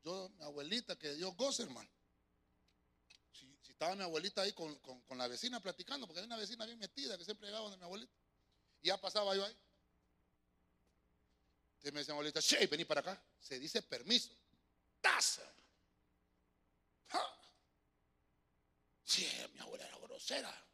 Yo, 0.04 0.30
mi 0.38 0.44
abuelita, 0.44 0.96
que 0.96 1.14
Dios 1.14 1.34
goce, 1.36 1.64
hermano. 1.64 1.88
Si, 3.32 3.52
estaba 3.68 3.94
mi 3.94 4.02
abuelita 4.02 4.42
ahí 4.42 4.52
con, 4.52 4.80
la 5.16 5.28
vecina 5.28 5.60
platicando, 5.60 6.06
porque 6.06 6.20
hay 6.20 6.26
una 6.26 6.36
vecina 6.36 6.64
bien 6.64 6.78
metida 6.78 7.18
que 7.18 7.24
siempre 7.24 7.48
llegaba 7.48 7.64
donde 7.64 7.78
mi 7.78 7.84
abuelita. 7.84 8.12
Y 8.82 8.88
ya 8.88 9.00
pasaba 9.00 9.34
yo 9.34 9.44
ahí. 9.44 9.56
Entonces 11.74 11.92
me 11.92 12.00
decía 12.00 12.14
mi 12.14 12.18
abuelita, 12.18 12.40
che, 12.40 12.66
vení 12.66 12.84
para 12.84 13.00
acá. 13.00 13.22
Se 13.40 13.58
dice 13.58 13.82
permiso. 13.82 14.30
Taza. 15.00 15.42
Sí, 19.08 19.26
mi 19.54 19.60
abuela 19.60 19.86
era 19.86 19.96
grosera. 20.00 20.68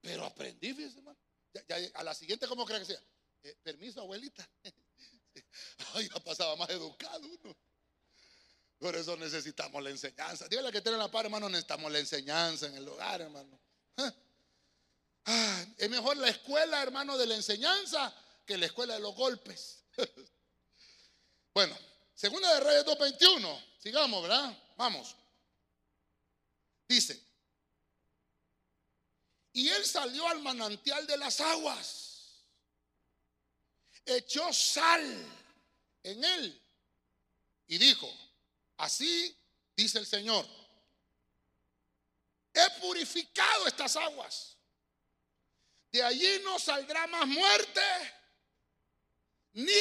Pero 0.00 0.24
aprendí, 0.24 0.72
fíjese, 0.72 0.98
hermano. 0.98 1.18
a 1.94 2.02
la 2.04 2.14
siguiente, 2.14 2.46
¿cómo 2.46 2.64
cree 2.64 2.78
que 2.78 2.84
sea? 2.84 3.02
Eh, 3.42 3.56
permiso, 3.64 4.00
abuelita. 4.00 4.48
Ay, 5.94 6.08
ya 6.08 6.20
pasaba 6.20 6.54
más 6.54 6.70
educado 6.70 7.26
uno. 7.26 7.56
Por 8.78 8.94
eso 8.94 9.16
necesitamos 9.16 9.82
la 9.82 9.90
enseñanza. 9.90 10.46
Dígale 10.46 10.70
que 10.70 10.80
tiene 10.80 10.96
la 10.98 11.10
par, 11.10 11.24
hermano, 11.24 11.48
necesitamos 11.48 11.90
la 11.90 11.98
enseñanza 11.98 12.68
en 12.68 12.76
el 12.76 12.86
hogar, 12.86 13.22
hermano. 13.22 13.60
Es 15.76 15.90
mejor 15.90 16.16
la 16.16 16.28
escuela, 16.28 16.80
hermano, 16.80 17.18
de 17.18 17.26
la 17.26 17.34
enseñanza 17.34 18.14
que 18.46 18.56
la 18.56 18.66
escuela 18.66 18.94
de 18.94 19.00
los 19.00 19.16
golpes. 19.16 19.82
bueno, 21.54 21.76
segunda 22.14 22.54
de 22.54 22.60
Reyes 22.60 22.86
2.21. 22.86 23.64
Sigamos, 23.80 24.22
¿verdad? 24.22 24.56
Vamos. 24.76 25.16
Dice, 26.88 27.22
y 29.52 29.68
él 29.68 29.84
salió 29.84 30.26
al 30.26 30.40
manantial 30.40 31.06
de 31.06 31.18
las 31.18 31.40
aguas, 31.40 32.44
echó 34.06 34.50
sal 34.52 35.02
en 36.02 36.24
él 36.24 36.62
y 37.66 37.76
dijo, 37.76 38.10
así 38.78 39.36
dice 39.76 39.98
el 39.98 40.06
Señor, 40.06 40.46
he 42.54 42.80
purificado 42.80 43.66
estas 43.66 43.96
aguas, 43.96 44.56
de 45.92 46.02
allí 46.02 46.40
no 46.42 46.58
saldrá 46.58 47.06
más 47.08 47.26
muerte 47.26 47.82
ni 49.52 49.72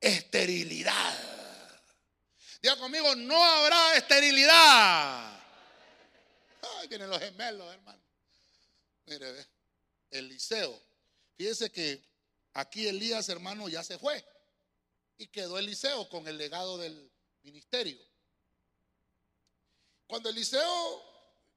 esterilidad. 0.00 1.37
Diga 2.60 2.76
conmigo, 2.76 3.14
no 3.14 3.42
habrá 3.42 3.96
esterilidad. 3.96 5.40
Ay, 6.60 6.88
vienen 6.88 7.08
los 7.08 7.20
gemelos, 7.20 7.72
hermano. 7.72 8.02
Mire, 9.06 9.46
Eliseo. 10.10 10.82
Fíjese 11.36 11.70
que 11.70 12.04
aquí 12.54 12.88
Elías, 12.88 13.28
hermano, 13.28 13.68
ya 13.68 13.84
se 13.84 13.96
fue. 13.96 14.24
Y 15.18 15.28
quedó 15.28 15.58
Eliseo 15.58 16.08
con 16.08 16.26
el 16.26 16.36
legado 16.36 16.78
del 16.78 17.10
ministerio. 17.42 18.04
Cuando 20.08 20.28
Eliseo 20.28 21.02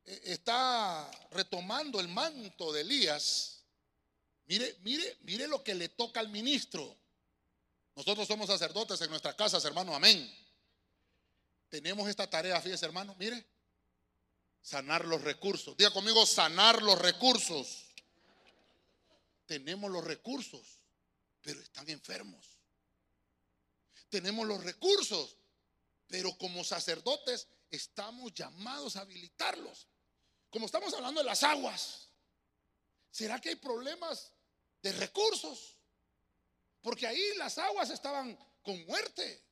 eh, 0.05 0.21
está 0.25 1.09
retomando 1.31 1.99
el 1.99 2.09
manto 2.09 2.71
de 2.71 2.81
Elías, 2.81 3.63
mire, 4.45 4.77
mire, 4.81 5.17
mire 5.21 5.47
lo 5.47 5.63
que 5.63 5.73
le 5.73 5.89
toca 5.89 6.19
al 6.19 6.29
ministro. 6.29 6.95
Nosotros 7.95 8.27
somos 8.27 8.47
sacerdotes 8.47 9.01
en 9.01 9.09
nuestras 9.09 9.33
casas, 9.33 9.65
hermano, 9.65 9.95
amén 9.95 10.41
tenemos 11.71 12.09
esta 12.09 12.29
tarea, 12.29 12.59
fíjese 12.59 12.85
hermano, 12.85 13.15
mire, 13.17 13.47
sanar 14.61 15.05
los 15.05 15.21
recursos. 15.21 15.75
Diga 15.77 15.89
conmigo, 15.91 16.25
sanar 16.25 16.83
los 16.83 16.99
recursos. 16.99 17.85
Tenemos 19.45 19.89
los 19.89 20.03
recursos, 20.03 20.83
pero 21.41 21.61
están 21.61 21.89
enfermos. 21.89 22.59
Tenemos 24.09 24.45
los 24.45 24.61
recursos, 24.65 25.37
pero 26.07 26.37
como 26.37 26.61
sacerdotes 26.65 27.47
estamos 27.69 28.33
llamados 28.33 28.97
a 28.97 29.01
habilitarlos. 29.01 29.87
Como 30.49 30.65
estamos 30.65 30.93
hablando 30.93 31.21
de 31.21 31.25
las 31.25 31.41
aguas, 31.43 32.09
¿será 33.09 33.39
que 33.39 33.47
hay 33.47 33.55
problemas 33.55 34.33
de 34.81 34.91
recursos? 34.91 35.77
Porque 36.81 37.07
ahí 37.07 37.37
las 37.37 37.57
aguas 37.57 37.91
estaban 37.91 38.37
con 38.61 38.85
muerte. 38.85 39.50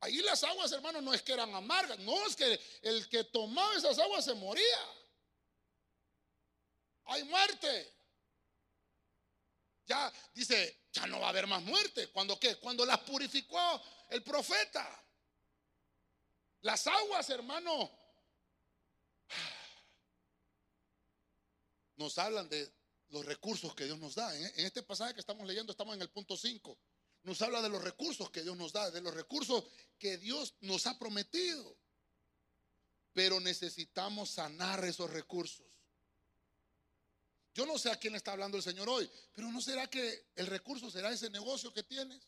Ahí 0.00 0.22
las 0.22 0.42
aguas, 0.44 0.72
hermano, 0.72 1.02
no 1.02 1.12
es 1.12 1.20
que 1.20 1.32
eran 1.32 1.54
amargas, 1.54 1.98
no 1.98 2.26
es 2.26 2.34
que 2.34 2.58
el 2.82 3.06
que 3.08 3.24
tomaba 3.24 3.76
esas 3.76 3.98
aguas 3.98 4.24
se 4.24 4.34
moría. 4.34 4.78
Hay 7.04 7.24
muerte. 7.24 7.92
Ya 9.84 10.10
dice, 10.32 10.84
ya 10.92 11.06
no 11.06 11.20
va 11.20 11.26
a 11.26 11.30
haber 11.30 11.46
más 11.46 11.62
muerte. 11.62 12.08
¿Cuándo 12.08 12.38
qué? 12.38 12.56
Cuando 12.56 12.86
las 12.86 13.00
purificó 13.00 13.82
el 14.08 14.22
profeta. 14.22 15.04
Las 16.62 16.86
aguas, 16.86 17.28
hermano, 17.28 17.90
nos 21.96 22.16
hablan 22.16 22.48
de 22.48 22.72
los 23.08 23.24
recursos 23.26 23.74
que 23.74 23.84
Dios 23.84 23.98
nos 23.98 24.14
da. 24.14 24.34
En 24.34 24.64
este 24.64 24.82
pasaje 24.82 25.12
que 25.12 25.20
estamos 25.20 25.46
leyendo 25.46 25.72
estamos 25.72 25.94
en 25.94 26.02
el 26.02 26.10
punto 26.10 26.38
5 26.38 26.78
nos 27.22 27.42
habla 27.42 27.60
de 27.60 27.68
los 27.68 27.82
recursos 27.82 28.30
que 28.30 28.42
Dios 28.42 28.56
nos 28.56 28.72
da, 28.72 28.90
de 28.90 29.00
los 29.00 29.14
recursos 29.14 29.64
que 29.98 30.16
Dios 30.18 30.54
nos 30.60 30.86
ha 30.86 30.98
prometido. 30.98 31.76
Pero 33.12 33.40
necesitamos 33.40 34.30
sanar 34.30 34.84
esos 34.84 35.10
recursos. 35.10 35.66
Yo 37.52 37.66
no 37.66 37.78
sé 37.78 37.90
a 37.90 37.96
quién 37.96 38.14
está 38.14 38.32
hablando 38.32 38.56
el 38.56 38.62
Señor 38.62 38.88
hoy, 38.88 39.10
pero 39.34 39.50
¿no 39.50 39.60
será 39.60 39.88
que 39.88 40.30
el 40.36 40.46
recurso 40.46 40.90
será 40.90 41.10
ese 41.10 41.28
negocio 41.30 41.72
que 41.72 41.82
tienes? 41.82 42.20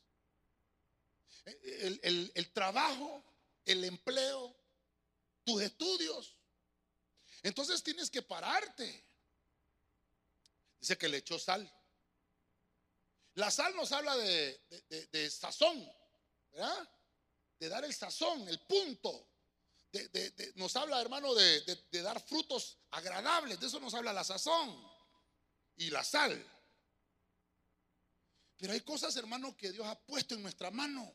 El, 1.45 2.31
el 2.35 2.53
trabajo, 2.53 3.25
el 3.65 3.85
empleo, 3.85 4.55
tus 5.45 5.63
estudios. 5.63 6.37
Entonces 7.43 7.83
tienes 7.83 8.11
que 8.11 8.23
pararte. 8.23 9.05
Dice 10.81 10.99
que 10.99 11.09
le 11.09 11.19
echó 11.19 11.39
sal. 11.39 11.71
La 13.35 13.51
sal 13.51 13.75
nos 13.75 13.91
habla 13.93 14.17
de, 14.17 15.31
sazón, 15.31 15.91
¿verdad? 16.51 16.91
De 17.59 17.69
dar 17.69 17.85
el 17.85 17.95
sazón, 17.95 18.47
el 18.49 18.61
punto. 18.61 19.29
nos 20.57 20.77
habla, 20.77 21.01
hermano, 21.01 21.35
de, 21.35 21.81
dar 22.03 22.21
frutos 22.21 22.79
agradables. 22.91 23.59
De 23.59 23.67
eso 23.67 23.81
nos 23.81 23.95
habla 23.95 24.13
la 24.13 24.25
sazón 24.25 24.87
y 25.77 25.91
la 25.91 26.05
sal. 26.05 26.47
Pero 28.59 28.75
hay 28.75 28.81
cosas, 28.83 29.17
hermano, 29.17 29.57
que 29.57 29.73
Dios 29.73 29.87
ha 29.87 29.99
puesto 29.99 30.35
en 30.35 30.43
nuestra 30.43 30.71
mano. 30.71 31.15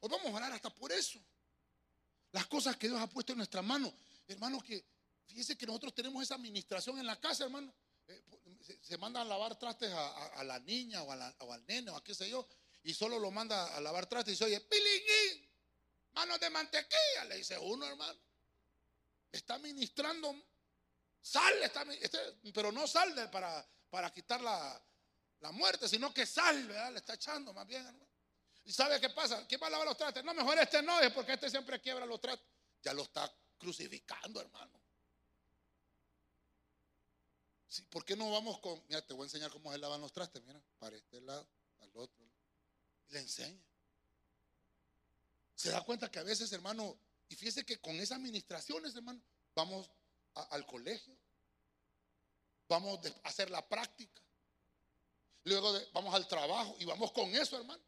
Hoy 0.00 0.10
vamos 0.10 0.26
a 0.26 0.36
orar 0.36 0.52
hasta 0.52 0.72
por 0.74 0.92
eso. 0.92 1.18
Las 2.32 2.46
cosas 2.46 2.76
que 2.76 2.88
Dios 2.88 3.00
ha 3.00 3.08
puesto 3.08 3.32
en 3.32 3.38
nuestra 3.38 3.62
mano. 3.62 3.92
Hermano, 4.28 4.60
que 4.60 4.84
fíjese 5.26 5.56
que 5.56 5.66
nosotros 5.66 5.94
tenemos 5.94 6.22
esa 6.22 6.34
administración 6.34 6.98
en 6.98 7.06
la 7.06 7.18
casa, 7.18 7.44
hermano. 7.44 7.74
Eh, 8.06 8.22
se, 8.62 8.98
mandan 8.98 9.22
a 9.22 9.28
lavar 9.30 9.58
trastes 9.58 9.92
a, 9.92 10.44
la 10.44 10.58
niña 10.60 11.02
o, 11.02 11.12
al 11.12 11.66
nene 11.66 11.90
o 11.90 11.96
a 11.96 12.04
qué 12.04 12.14
sé 12.14 12.28
yo, 12.28 12.46
y 12.82 12.94
solo 12.94 13.18
lo 13.18 13.30
manda 13.30 13.76
a 13.76 13.80
lavar 13.80 14.06
trastes 14.06 14.34
y 14.34 14.36
se 14.36 14.44
oye, 14.44 14.60
pilingín, 14.60 15.50
manos 16.12 16.40
de 16.40 16.50
mantequilla, 16.50 17.24
le 17.28 17.36
dice 17.36 17.58
uno, 17.58 17.86
hermano. 17.86 18.20
Está 19.30 19.58
ministrando 19.58 20.34
sal, 21.20 21.62
está, 21.62 21.82
este, 22.00 22.18
pero 22.52 22.72
no 22.72 22.86
sal 22.86 23.30
para, 23.30 23.66
para 23.88 24.12
quitar 24.12 24.40
la, 24.40 24.84
muerte, 25.52 25.88
sino 25.88 26.14
que 26.14 26.24
sal, 26.24 26.68
¿verdad? 26.68 26.92
Le 26.92 26.98
está 26.98 27.14
echando 27.14 27.52
más 27.52 27.66
bien, 27.66 27.84
hermano. 27.84 28.08
¿Y 28.64 28.72
sabe 28.72 29.00
qué 29.00 29.10
pasa? 29.10 29.44
¿Quién 29.48 29.60
va 29.60 29.66
a 29.66 29.70
lavar 29.70 29.88
los 29.88 29.96
trastes? 29.96 30.22
No, 30.22 30.32
mejor 30.34 30.56
este 30.58 30.82
no, 30.82 31.00
es 31.00 31.12
porque 31.12 31.32
este 31.32 31.50
siempre 31.50 31.80
quiebra 31.80 32.06
los 32.06 32.20
trastes. 32.20 32.46
Ya 32.80 32.94
lo 32.94 33.02
está 33.02 33.32
crucificando, 33.58 34.40
hermano. 34.40 34.81
¿Por 37.80 38.04
qué 38.04 38.16
no 38.16 38.30
vamos 38.30 38.58
con, 38.60 38.82
mira, 38.88 39.00
te 39.06 39.14
voy 39.14 39.22
a 39.22 39.26
enseñar 39.26 39.50
cómo 39.50 39.72
se 39.72 39.78
lavan 39.78 40.00
los 40.00 40.12
trastes, 40.12 40.42
mira, 40.42 40.60
para 40.78 40.96
este 40.96 41.20
lado, 41.22 41.46
al 41.80 41.90
otro. 41.94 42.24
le 43.08 43.18
enseña. 43.18 43.62
Se 45.54 45.70
da 45.70 45.82
cuenta 45.82 46.10
que 46.10 46.18
a 46.18 46.22
veces, 46.22 46.52
hermano, 46.52 46.98
y 47.28 47.34
fíjese 47.34 47.64
que 47.64 47.80
con 47.80 47.96
esas 47.96 48.18
administraciones, 48.18 48.94
hermano, 48.94 49.22
vamos 49.54 49.90
al 50.34 50.66
colegio, 50.66 51.16
vamos 52.68 53.00
a 53.06 53.28
hacer 53.28 53.50
la 53.50 53.66
práctica, 53.66 54.20
luego 55.44 55.72
vamos 55.92 56.14
al 56.14 56.28
trabajo 56.28 56.76
y 56.78 56.84
vamos 56.84 57.12
con 57.12 57.34
eso, 57.34 57.56
hermano. 57.56 57.82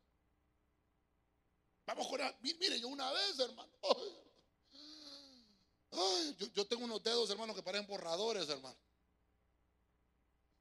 Vamos 1.87 2.09
con, 2.09 2.21
mire, 2.41 2.81
yo 2.81 2.89
una 2.89 3.13
vez, 3.13 3.39
hermano, 3.39 3.71
yo, 6.39 6.47
yo 6.55 6.67
tengo 6.67 6.85
unos 6.85 7.03
dedos, 7.03 7.29
hermano, 7.29 7.55
que 7.55 7.63
parecen 7.63 7.87
borradores, 7.87 8.49
hermano. 8.49 8.79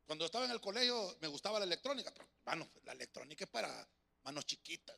Cuando 0.05 0.25
estaba 0.25 0.45
en 0.45 0.51
el 0.51 0.61
colegio 0.61 1.17
me 1.21 1.27
gustaba 1.27 1.59
la 1.59 1.65
electrónica, 1.65 2.11
pero 2.13 2.27
hermano, 2.45 2.69
la 2.83 2.93
electrónica 2.93 3.45
es 3.45 3.49
para 3.49 3.87
manos 4.23 4.45
chiquitas. 4.45 4.97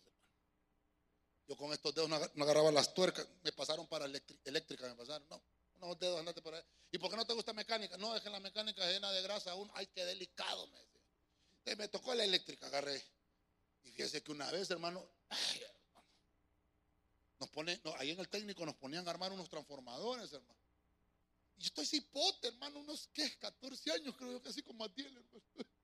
Yo 1.48 1.56
con 1.56 1.72
estos 1.74 1.94
dedos 1.94 2.10
no 2.10 2.44
agarraba 2.44 2.72
las 2.72 2.94
tuercas, 2.94 3.28
me 3.44 3.52
pasaron 3.52 3.88
para 3.88 4.06
eléctrica, 4.06 4.88
me 4.88 4.96
pasaron. 4.96 5.28
No, 5.30 5.44
unos 5.76 6.00
dedos 6.00 6.20
andate 6.20 6.42
por 6.42 6.56
ahí. 6.56 6.64
¿Y 6.92 6.98
por 6.98 7.12
qué 7.12 7.18
no 7.18 7.26
te 7.26 7.34
gusta 7.34 7.54
mecánica? 7.54 7.98
No, 7.98 8.16
es 8.16 8.24
que 8.24 8.30
la 8.30 8.40
mecánica 8.40 8.86
llena 8.88 9.12
de 9.12 9.22
grasa 9.22 9.52
aún. 9.52 9.70
Ay, 9.76 9.88
qué 9.88 10.06
delicado, 10.06 10.68
me 10.68 10.80
decía. 10.80 11.76
Me 11.78 11.88
tocó 11.88 12.16
la 12.16 12.24
eléctrica, 12.24 12.66
agarré. 12.68 13.04
Y 13.84 13.92
fíjese 13.92 14.24
que 14.24 14.32
una 14.32 14.50
vez, 14.52 14.72
hermano, 14.72 15.08
nos 17.40 17.50
pone, 17.50 17.80
ahí 17.98 18.12
en 18.12 18.20
el 18.20 18.30
técnico 18.30 18.66
nos 18.66 18.76
ponían 18.76 19.08
a 19.08 19.12
armar 19.12 19.32
unos 19.32 19.50
transformadores, 19.50 20.32
hermano. 20.34 20.65
Y 21.58 21.62
yo 21.62 21.68
estoy 21.68 21.86
cipote, 21.86 22.50
hermano, 22.50 22.80
unos 22.80 23.10
¿qué? 23.14 23.38
14 23.38 23.92
años, 23.92 24.16
creo 24.18 24.34
yo, 24.34 24.42
casi 24.42 24.62
como 24.62 24.84
a 24.84 24.88
10, 24.90 25.08
hermano. 25.08 25.42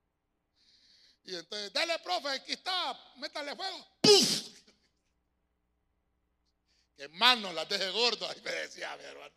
Y 1.24 1.36
entonces, 1.36 1.72
dale, 1.72 1.96
profe, 2.00 2.28
aquí 2.30 2.52
está, 2.52 2.98
métale 3.16 3.54
fuego. 3.54 3.86
¡Puf! 4.00 4.48
Que 6.96 7.08
mano 7.08 7.52
las 7.52 7.68
deje 7.68 7.90
gordo, 7.90 8.28
ahí 8.28 8.40
me 8.42 8.50
decía 8.50 8.94
mi 8.96 9.04
hermano. 9.04 9.34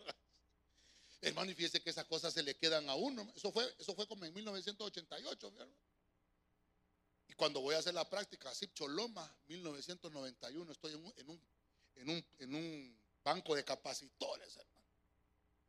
Hermano, 1.21 1.51
y 1.51 1.55
fíjese 1.55 1.81
que 1.81 1.89
esas 1.89 2.05
cosas 2.05 2.33
se 2.33 2.43
le 2.43 2.57
quedan 2.57 2.89
a 2.89 2.95
uno. 2.95 3.31
Eso 3.36 3.51
fue, 3.51 3.73
eso 3.79 3.95
fue 3.95 4.07
como 4.07 4.25
en 4.25 4.33
1988, 4.33 5.51
mi 5.51 5.59
hermano. 5.59 5.79
Y 7.27 7.33
cuando 7.33 7.61
voy 7.61 7.75
a 7.75 7.79
hacer 7.79 7.93
la 7.93 8.07
práctica, 8.09 8.49
así 8.49 8.67
Choloma, 8.73 9.33
1991, 9.47 10.71
estoy 10.71 10.93
en 10.93 11.05
un, 11.05 11.13
en 11.17 11.29
un, 11.29 11.41
en 11.95 12.09
un, 12.09 12.25
en 12.39 12.55
un 12.55 12.99
banco 13.23 13.55
de 13.55 13.63
capacitores, 13.63 14.57
hermano 14.57 14.74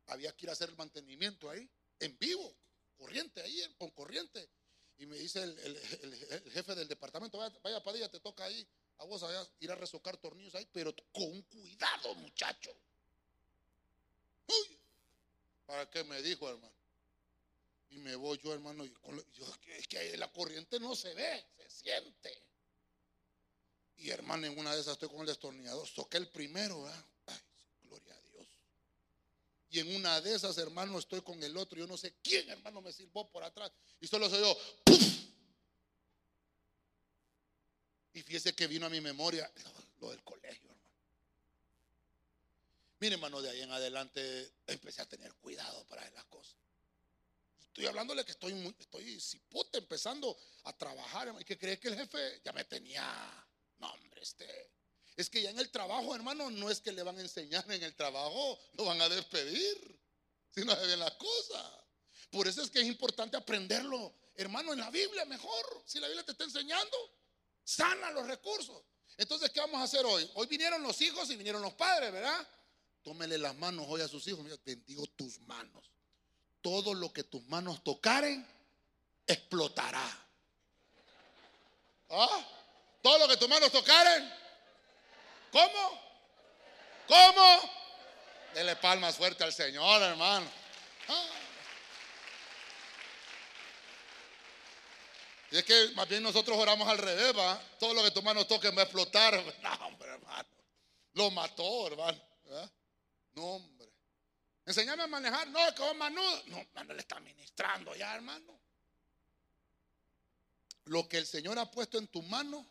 había 0.07 0.35
que 0.35 0.45
ir 0.45 0.49
a 0.49 0.53
hacer 0.53 0.69
el 0.69 0.75
mantenimiento 0.75 1.49
ahí, 1.49 1.69
en 1.99 2.17
vivo, 2.17 2.55
corriente 2.97 3.41
ahí, 3.41 3.61
con 3.77 3.89
corriente. 3.91 4.49
Y 4.97 5.05
me 5.05 5.17
dice 5.17 5.43
el, 5.43 5.77
jefe 6.51 6.75
del 6.75 6.87
departamento, 6.87 7.37
vaya, 7.37 7.55
vaya 7.61 7.83
Padilla, 7.83 8.09
te 8.09 8.19
toca 8.19 8.45
ahí, 8.45 8.67
a 8.97 9.05
vos 9.05 9.21
a 9.23 9.47
ir 9.59 9.71
a 9.71 9.75
resocar 9.75 10.17
tornillos 10.17 10.55
ahí, 10.55 10.67
pero 10.71 10.95
con 11.11 11.41
cuidado, 11.43 12.15
muchacho. 12.15 12.75
Uy, 14.47 14.79
¿para 15.65 15.89
qué 15.89 16.03
me 16.03 16.21
dijo, 16.21 16.49
hermano? 16.49 16.73
Y 17.89 17.99
me 17.99 18.15
voy 18.15 18.39
yo, 18.43 18.53
hermano, 18.53 18.85
y 18.85 18.93
es 19.71 19.87
que 19.87 20.17
la 20.17 20.31
corriente 20.31 20.79
no 20.79 20.95
se 20.95 21.13
ve, 21.13 21.45
se 21.57 21.69
siente. 21.69 22.47
Y 23.97 24.09
hermano, 24.09 24.45
en 24.45 24.57
una 24.57 24.73
de 24.73 24.81
esas 24.81 24.93
estoy 24.93 25.09
con 25.09 25.21
el 25.21 25.27
destornillador, 25.27 25.87
toqué 25.89 26.17
el 26.17 26.29
primero, 26.29 26.83
¿verdad? 26.83 27.05
Ay, 27.27 27.39
gloria 27.83 28.13
a 28.13 28.21
Dios. 28.21 28.47
Y 29.69 29.79
en 29.79 29.95
una 29.95 30.21
de 30.21 30.33
esas, 30.33 30.57
hermano, 30.57 30.97
estoy 30.97 31.21
con 31.21 31.41
el 31.43 31.57
otro. 31.57 31.77
Yo 31.77 31.87
no 31.87 31.97
sé 31.97 32.15
quién, 32.23 32.49
hermano, 32.49 32.81
me 32.81 32.93
silbó 32.93 33.29
por 33.29 33.43
atrás. 33.43 33.71
Y 33.99 34.07
solo 34.07 34.29
soy 34.29 34.39
yo. 34.39 34.57
Y 38.13 38.23
fíjese 38.23 38.55
que 38.55 38.67
vino 38.67 38.85
a 38.85 38.89
mi 38.89 39.01
memoria 39.01 39.51
lo, 39.99 40.09
del 40.09 40.23
colegio, 40.23 40.71
hermano. 40.71 40.91
Mire, 42.99 43.15
hermano, 43.15 43.41
de 43.41 43.49
ahí 43.49 43.61
en 43.61 43.71
adelante 43.71 44.53
empecé 44.65 45.01
a 45.01 45.05
tener 45.05 45.33
cuidado 45.35 45.85
para 45.85 46.09
las 46.11 46.25
cosas. 46.25 46.55
Estoy 47.59 47.85
hablándole 47.85 48.25
que 48.25 48.31
estoy 48.31 48.53
muy, 48.53 48.75
estoy 48.79 49.19
cipote 49.19 49.77
empezando 49.77 50.35
a 50.63 50.75
trabajar. 50.75 51.35
Y 51.39 51.43
que 51.43 51.57
cree 51.57 51.77
que 51.77 51.89
el 51.89 51.95
jefe 51.95 52.41
ya 52.43 52.53
me 52.53 52.63
tenía. 52.63 53.05
No, 53.79 53.91
hombre, 53.91 54.21
este. 54.23 54.76
Es 55.17 55.29
que 55.29 55.41
ya 55.41 55.49
en 55.49 55.59
el 55.59 55.69
trabajo, 55.69 56.15
hermano, 56.15 56.49
no 56.49 56.69
es 56.69 56.79
que 56.79 56.93
le 56.93 57.03
van 57.03 57.17
a 57.17 57.21
enseñar 57.21 57.69
en 57.69 57.83
el 57.83 57.95
trabajo, 57.95 58.59
lo 58.73 58.85
van 58.85 59.01
a 59.01 59.09
despedir. 59.09 59.99
Si 60.53 60.63
no 60.63 60.73
se 60.75 60.85
ven 60.85 60.99
las 60.99 61.13
cosas. 61.15 61.71
Por 62.31 62.47
eso 62.47 62.61
es 62.61 62.69
que 62.69 62.79
es 62.79 62.87
importante 62.87 63.35
aprenderlo, 63.35 64.13
hermano, 64.35 64.73
en 64.73 64.79
la 64.79 64.89
Biblia 64.89 65.25
mejor. 65.25 65.83
Si 65.85 65.99
la 65.99 66.07
Biblia 66.07 66.23
te 66.23 66.31
está 66.31 66.45
enseñando, 66.45 66.97
sana 67.63 68.11
los 68.11 68.27
recursos. 68.27 68.81
Entonces, 69.17 69.49
¿qué 69.49 69.59
vamos 69.59 69.81
a 69.81 69.83
hacer 69.83 70.05
hoy? 70.05 70.29
Hoy 70.35 70.47
vinieron 70.47 70.81
los 70.83 71.01
hijos 71.01 71.29
y 71.31 71.35
vinieron 71.35 71.61
los 71.61 71.73
padres, 71.73 72.11
¿verdad? 72.11 72.47
Tómele 73.03 73.37
las 73.37 73.55
manos 73.55 73.85
hoy 73.89 74.01
a 74.01 74.07
sus 74.07 74.25
hijos. 74.27 74.43
Mira, 74.43 74.57
bendigo 74.63 75.05
tus 75.15 75.39
manos 75.41 75.91
todo 76.67 76.93
lo 76.93 77.13
que 77.13 77.23
tus 77.23 77.43
manos 77.43 77.81
tocaren 77.81 78.45
explotará. 79.25 80.05
¿Ah? 82.09 82.45
Todo 83.01 83.19
lo 83.19 83.27
que 83.29 83.37
tus 83.37 83.47
manos 83.47 83.71
tocaren. 83.71 84.46
¿Cómo? 85.51 86.01
¿Cómo? 87.07 87.71
Dele 88.53 88.75
palmas 88.75 89.15
fuerte 89.15 89.43
al 89.43 89.53
Señor, 89.53 90.01
hermano. 90.01 90.49
Ah. 91.07 91.29
Y 95.51 95.57
es 95.57 95.63
que 95.63 95.89
más 95.95 96.07
bien 96.09 96.23
nosotros 96.23 96.57
oramos 96.57 96.87
al 96.89 96.97
revés, 96.97 97.37
¿va? 97.37 97.61
Todo 97.79 97.93
lo 97.93 98.03
que 98.03 98.11
tus 98.11 98.23
manos 98.23 98.47
toquen 98.47 98.75
va 98.75 98.81
a 98.81 98.83
explotar. 98.83 99.33
No, 99.61 99.73
hombre, 99.85 100.09
hermano. 100.09 100.49
Lo 101.13 101.31
mató, 101.31 101.87
hermano. 101.87 102.21
No, 103.33 103.43
hombre. 103.43 103.89
Enseñame 104.65 105.03
a 105.03 105.07
manejar. 105.07 105.47
No, 105.47 105.73
que 105.73 105.81
vos 105.81 105.95
manudo. 105.95 106.43
No, 106.47 106.57
hermano, 106.57 106.93
le 106.93 106.99
está 106.99 107.19
ministrando 107.19 107.95
ya, 107.95 108.15
hermano. 108.15 108.59
Lo 110.85 111.07
que 111.07 111.17
el 111.17 111.25
Señor 111.25 111.57
ha 111.59 111.69
puesto 111.71 111.97
en 111.97 112.07
tu 112.07 112.21
mano 112.23 112.65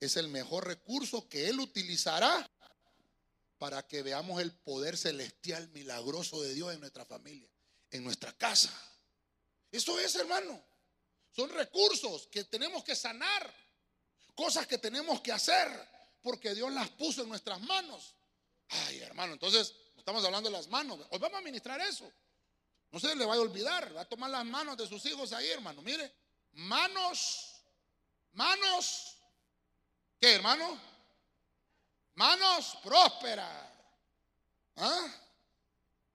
es 0.00 0.16
el 0.16 0.28
mejor 0.28 0.66
recurso 0.66 1.28
que 1.28 1.48
Él 1.48 1.60
utilizará 1.60 2.48
para 3.58 3.86
que 3.86 4.02
veamos 4.02 4.40
el 4.40 4.52
poder 4.52 4.96
celestial 4.96 5.68
milagroso 5.70 6.40
de 6.42 6.54
Dios 6.54 6.72
en 6.72 6.80
nuestra 6.80 7.04
familia, 7.04 7.48
en 7.90 8.04
nuestra 8.04 8.32
casa. 8.32 8.72
Eso 9.70 9.98
es, 9.98 10.14
hermano. 10.14 10.64
Son 11.30 11.50
recursos 11.50 12.28
que 12.28 12.44
tenemos 12.44 12.84
que 12.84 12.94
sanar, 12.94 13.54
cosas 14.34 14.66
que 14.66 14.78
tenemos 14.78 15.20
que 15.20 15.32
hacer, 15.32 15.68
porque 16.22 16.54
Dios 16.54 16.72
las 16.72 16.88
puso 16.90 17.22
en 17.22 17.28
nuestras 17.28 17.60
manos. 17.60 18.14
Ay, 18.68 18.98
hermano, 19.00 19.32
entonces 19.32 19.74
Estamos 20.08 20.24
hablando 20.24 20.48
de 20.48 20.56
las 20.56 20.68
manos. 20.68 20.98
Hoy 21.10 21.18
vamos 21.18 21.38
a 21.38 21.42
ministrar 21.42 21.78
eso. 21.82 22.10
No 22.92 22.98
se 22.98 23.14
le 23.14 23.26
vaya 23.26 23.40
a 23.40 23.44
olvidar. 23.44 23.94
Va 23.94 24.00
a 24.00 24.08
tomar 24.08 24.30
las 24.30 24.42
manos 24.46 24.74
de 24.78 24.86
sus 24.86 25.04
hijos 25.04 25.34
ahí, 25.34 25.50
hermano. 25.50 25.82
Mire, 25.82 26.10
manos, 26.52 27.60
manos. 28.32 29.17
¿Qué, 30.20 30.34
hermano? 30.34 30.80
Manos 32.14 32.76
prósperas. 32.82 33.70
¿Ah? 34.76 35.14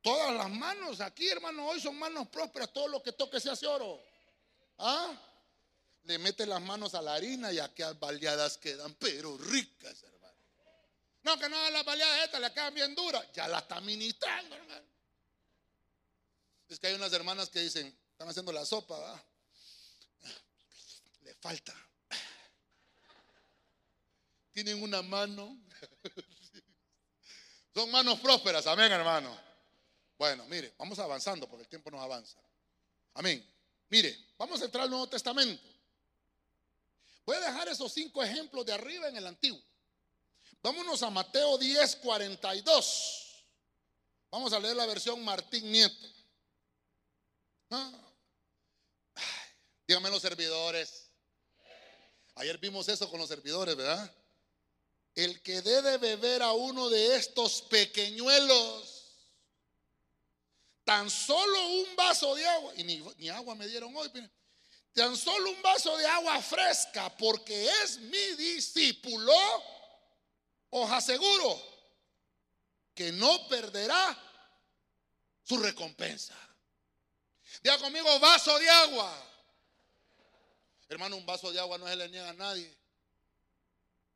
Todas 0.02 0.34
las 0.36 0.50
manos 0.50 1.00
aquí, 1.00 1.30
hermano, 1.30 1.68
hoy 1.68 1.80
son 1.80 1.98
manos 1.98 2.28
prósperas. 2.28 2.74
Todo 2.74 2.90
lo 2.90 3.02
que 3.02 3.14
toque 3.14 3.40
se 3.40 3.50
hace 3.50 3.66
oro. 3.66 4.04
¿Ah? 4.78 5.18
Le 6.04 6.18
mete 6.18 6.46
las 6.46 6.62
manos 6.62 6.94
a 6.96 7.02
la 7.02 7.14
harina 7.14 7.54
y 7.54 7.60
aquellas 7.60 7.98
baleadas 7.98 8.58
quedan, 8.58 8.94
pero 8.96 9.38
ricas, 9.38 10.04
hermano. 10.04 10.38
No, 11.24 11.40
que 11.40 11.48
no, 11.48 11.70
las 11.70 11.86
baleadas 11.86 12.26
estas 12.26 12.42
le 12.42 12.52
quedan 12.52 12.74
bien 12.74 12.94
duras. 12.94 13.26
Ya 13.34 13.48
la 13.48 13.60
está 13.60 13.80
ministrando, 13.80 14.56
hermano. 14.56 14.88
Es 16.68 16.80
que 16.80 16.88
hay 16.88 16.96
unas 16.96 17.14
hermanas 17.14 17.50
que 17.50 17.60
dicen, 17.60 17.88
están 18.12 18.28
haciendo 18.28 18.52
la 18.52 18.66
sopa, 18.66 19.00
¿verdad? 19.00 19.24
Le 21.22 21.34
falta. 21.36 21.74
Tienen 24.54 24.82
una 24.82 25.02
mano. 25.02 25.58
Son 27.74 27.90
manos 27.90 28.20
prósperas, 28.20 28.68
amén, 28.68 28.92
hermano. 28.92 29.36
Bueno, 30.18 30.46
mire, 30.46 30.76
vamos 30.78 31.00
avanzando 31.00 31.50
porque 31.50 31.64
el 31.64 31.68
tiempo 31.68 31.90
nos 31.90 32.02
avanza. 32.02 32.40
Amén. 33.16 33.44
Mire, 33.90 34.16
vamos 34.38 34.62
a 34.62 34.66
entrar 34.66 34.84
al 34.84 34.90
Nuevo 34.92 35.10
Testamento. 35.10 35.68
Voy 37.26 37.36
a 37.36 37.40
dejar 37.40 37.68
esos 37.68 37.92
cinco 37.92 38.24
ejemplos 38.24 38.66
de 38.66 38.74
arriba 38.74 39.08
en 39.08 39.18
el 39.18 39.26
Antiguo. 39.26 39.62
Vámonos 40.62 41.02
a 41.04 41.10
Mateo 41.10 41.58
10, 41.58 41.96
42. 41.98 43.46
Vamos 44.30 44.54
a 44.54 44.60
leer 44.60 44.76
la 44.76 44.86
versión 44.86 45.24
Martín 45.24 45.72
Nieto. 45.72 46.08
Díganme 49.88 50.10
los 50.10 50.22
servidores. 50.22 51.10
Ayer 52.36 52.58
vimos 52.60 52.88
eso 52.88 53.10
con 53.10 53.20
los 53.20 53.30
servidores, 53.30 53.76
¿verdad? 53.76 54.23
El 55.16 55.42
que 55.42 55.62
debe 55.62 55.98
beber 55.98 56.42
a 56.42 56.54
uno 56.54 56.90
de 56.90 57.16
estos 57.16 57.62
pequeñuelos, 57.64 59.04
tan 60.84 61.10
solo 61.10 61.68
un 61.68 61.96
vaso 61.96 62.34
de 62.36 62.48
agua, 62.48 62.74
y 62.76 62.84
ni, 62.84 63.30
agua 63.30 63.56
me 63.56 63.68
dieron 63.68 63.96
hoy, 63.96 64.12
tan 64.94 65.16
solo 65.16 65.52
un 65.52 65.62
vaso 65.62 65.96
de 65.98 66.06
agua 66.06 66.42
fresca, 66.42 67.16
porque 67.18 67.70
es 67.84 68.00
mi 68.00 68.36
discípulo 68.36 69.34
os 70.76 70.92
aseguro 70.92 71.62
que 72.96 73.12
no 73.12 73.48
perderá 73.48 74.18
su 75.44 75.58
recompensa. 75.58 76.36
Diga 77.62 77.78
conmigo, 77.78 78.20
vaso 78.20 78.58
de 78.58 78.70
agua. 78.70 79.30
Hermano, 80.90 81.18
un 81.18 81.26
vaso 81.26 81.52
de 81.52 81.60
agua 81.60 81.78
no 81.78 81.88
se 81.88 81.96
le 81.96 82.10
niega 82.10 82.30
a 82.30 82.34
nadie. 82.34 82.76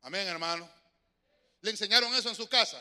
Amén, 0.02 0.26
hermano. 0.26 0.68
¿Le 1.60 1.70
enseñaron 1.70 2.14
eso 2.14 2.28
en 2.28 2.34
su 2.34 2.48
casa? 2.48 2.80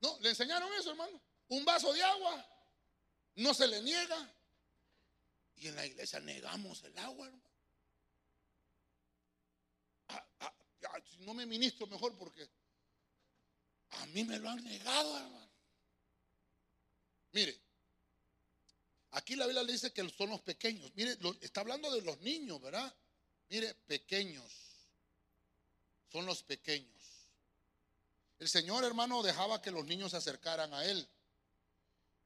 No, 0.00 0.18
le 0.20 0.30
enseñaron 0.30 0.72
eso, 0.74 0.90
hermano. 0.90 1.20
Un 1.48 1.64
vaso 1.64 1.92
de 1.92 2.02
agua 2.02 2.46
no 3.36 3.54
se 3.54 3.66
le 3.68 3.80
niega. 3.82 4.34
Y 5.56 5.68
en 5.68 5.76
la 5.76 5.86
iglesia 5.86 6.18
negamos 6.20 6.82
el 6.82 6.98
agua, 6.98 7.26
hermano. 7.26 7.50
Ah, 10.08 10.26
ah, 10.40 10.54
si 11.08 11.18
no 11.18 11.34
me 11.34 11.46
ministro 11.46 11.86
mejor 11.86 12.16
porque 12.18 12.48
a 13.90 14.06
mí 14.06 14.24
me 14.24 14.38
lo 14.38 14.48
han 14.48 14.62
negado, 14.64 15.16
hermano. 15.16 15.50
Mire, 17.32 17.58
aquí 19.12 19.36
la 19.36 19.46
Biblia 19.46 19.62
le 19.62 19.72
dice 19.72 19.92
que 19.92 20.08
son 20.10 20.30
los 20.30 20.42
pequeños. 20.42 20.90
Mire, 20.94 21.16
está 21.40 21.60
hablando 21.60 21.90
de 21.92 22.02
los 22.02 22.18
niños, 22.20 22.60
¿verdad? 22.60 22.94
Mire, 23.48 23.74
pequeños. 23.86 24.52
Son 26.10 26.26
los 26.26 26.42
pequeños. 26.42 27.01
El 28.42 28.48
Señor, 28.48 28.82
hermano, 28.82 29.22
dejaba 29.22 29.62
que 29.62 29.70
los 29.70 29.86
niños 29.86 30.10
se 30.10 30.16
acercaran 30.16 30.74
a 30.74 30.84
Él. 30.84 31.08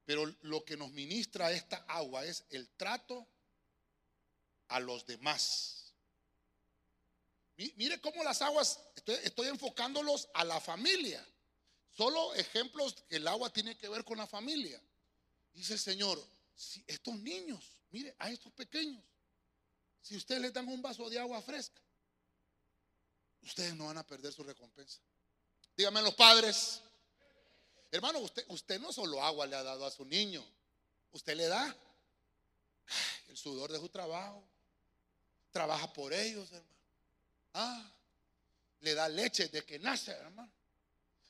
Pero 0.07 0.25
lo 0.41 0.64
que 0.64 0.75
nos 0.75 0.91
ministra 0.93 1.53
esta 1.53 1.85
agua 1.87 2.25
es 2.25 2.43
el 2.49 2.71
trato 2.71 3.29
a 4.69 4.81
los 4.81 5.05
demás. 5.05 5.93
Mire 7.59 8.01
cómo 8.01 8.25
las 8.25 8.41
aguas, 8.41 8.81
estoy, 9.25 9.49
enfocándolos 9.49 10.31
a 10.33 10.43
la 10.45 10.59
familia. 10.59 11.23
Solo 11.95 12.35
ejemplos 12.35 12.95
que 13.11 13.17
el 13.17 13.29
agua 13.29 13.53
tiene 13.53 13.77
que 13.77 13.91
ver 13.91 14.03
con 14.03 14.17
la 14.17 14.27
familia. 14.27 14.81
Dice 15.53 15.75
el 15.75 15.81
Señor, 15.81 16.27
si 16.55 16.83
estos 16.87 17.19
niños, 17.19 17.62
mire, 17.91 18.17
a 18.19 18.31
estos 18.31 18.55
pequeños, 18.55 19.05
si 20.01 20.17
ustedes 20.17 20.41
les 20.41 20.53
dan 20.55 20.67
un 20.67 20.81
vaso 20.81 21.11
de 21.11 21.19
agua 21.19 21.43
fresca, 21.43 21.83
ustedes 23.43 23.75
no 23.75 23.89
van 23.89 23.99
a 23.99 24.07
perder 24.07 24.33
su 24.33 24.43
recompensa. 24.43 25.03
Díganme 25.77 26.01
los 26.01 26.14
padres. 26.14 26.81
Hermano, 27.91 28.20
usted, 28.20 28.45
usted 28.49 28.81
no 28.81 28.93
solo 28.93 29.22
agua 29.22 29.47
le 29.47 29.57
ha 29.57 29.62
dado 29.62 29.85
a 29.85 29.91
su 29.91 30.05
niño, 30.05 30.45
usted 31.12 31.37
le 31.37 31.47
da 31.47 31.77
El 33.29 33.37
sudor 33.37 33.70
de 33.70 33.79
su 33.79 33.89
trabajo. 33.89 34.43
Trabaja 35.51 35.93
por 35.93 36.12
ellos, 36.12 36.51
hermano. 36.53 36.77
Ah, 37.55 37.93
le 38.81 38.95
da 38.95 39.09
leche 39.09 39.49
de 39.49 39.64
que 39.64 39.79
nace, 39.79 40.12
hermano. 40.12 40.53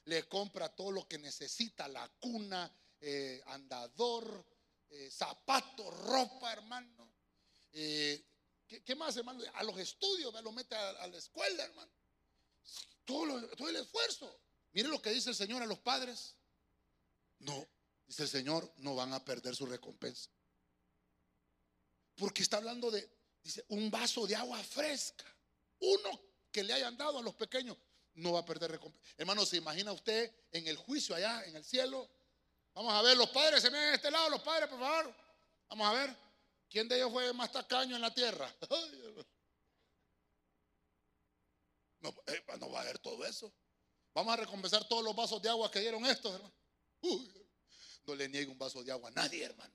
Le 0.05 0.29
compra 0.29 0.69
todo 0.69 0.91
lo 0.91 1.09
que 1.09 1.19
necesita, 1.19 1.89
la 1.89 2.09
cuna, 2.21 2.71
eh, 3.01 3.43
andador, 3.47 4.45
eh, 4.91 5.11
zapatos, 5.11 5.97
ropa, 6.01 6.53
hermano. 6.53 7.09
Eh, 7.73 8.25
¿qué, 8.67 8.95
más, 8.95 9.17
hermano? 9.17 9.43
A 9.55 9.63
los 9.63 9.79
estudios, 9.79 10.33
lo 10.43 10.53
mete 10.53 10.75
a, 10.75 11.07
la 11.07 11.17
escuela, 11.17 11.65
hermano. 11.65 11.93
Todo, 13.07 13.49
todo 13.57 13.69
el 13.71 13.77
esfuerzo. 13.77 14.41
Mire 14.73 14.89
lo 14.89 15.01
que 15.01 15.11
dice 15.11 15.31
el 15.31 15.37
Señor 15.37 15.63
a 15.63 15.67
los 15.67 15.79
padres. 15.79 16.37
No, 17.39 17.67
dice 18.07 18.25
el 18.25 18.29
Señor, 18.29 18.71
no 18.79 18.95
van 18.95 19.15
a 19.15 19.25
perder 19.25 19.57
su 19.57 19.65
recompensa. 19.65 20.31
Porque 22.15 22.43
está 22.43 22.59
hablando 22.59 22.91
de, 22.91 23.09
dice, 23.43 23.65
un 23.69 23.91
vaso 23.91 24.27
de 24.27 24.37
agua 24.37 24.63
fresca. 24.63 25.25
Uno 25.79 26.21
que 26.53 26.63
le 26.63 26.75
hayan 26.75 26.97
dado 26.97 27.19
a 27.19 27.23
los 27.23 27.35
pequeños 27.35 27.77
no 28.15 28.33
va 28.33 28.41
a 28.41 28.45
perder 28.45 28.71
recompensa. 28.71 29.07
Hermano, 29.17 29.47
¿se 29.47 29.59
imagina 29.59 29.93
usted 29.93 30.35
en 30.53 30.67
el 30.67 30.77
juicio 30.77 31.15
allá, 31.15 31.45
en 31.45 31.57
el 31.57 31.65
cielo? 31.65 32.09
Vamos 32.75 32.93
a 32.93 33.03
ver, 33.03 33.17
los 33.17 33.31
padres, 33.31 33.63
se 33.63 33.71
ven 33.71 33.83
en 33.83 33.95
este 33.95 34.11
lado, 34.11 34.29
los 34.31 34.43
padres, 34.43 34.69
por 34.69 34.79
favor. 34.79 35.15
Vamos 35.69 35.87
a 35.87 35.93
ver, 35.93 36.17
¿quién 36.69 36.89
de 36.89 36.97
ellos 36.97 37.13
fue 37.13 37.33
más 37.33 37.53
tacaño 37.53 37.97
en 37.97 38.03
la 38.03 38.13
tierra? 38.13 38.55
No, 42.01 42.15
eh, 42.27 42.45
no 42.59 42.71
va 42.71 42.81
a 42.81 42.83
haber 42.83 42.99
todo 42.99 43.25
eso. 43.25 43.53
Vamos 44.15 44.33
a 44.33 44.37
recompensar 44.37 44.87
todos 44.89 45.05
los 45.05 45.15
vasos 45.15 45.43
de 45.43 45.49
agua 45.49 45.71
que 45.71 45.81
dieron 45.81 46.05
estos, 46.07 46.35
hermano. 46.35 46.55
no 48.07 48.15
le 48.15 48.29
niegue 48.29 48.51
un 48.51 48.59
vaso 48.59 48.83
de 48.83 48.93
agua 48.93 49.11
a 49.11 49.13
nadie, 49.13 49.45
hermano. 49.45 49.75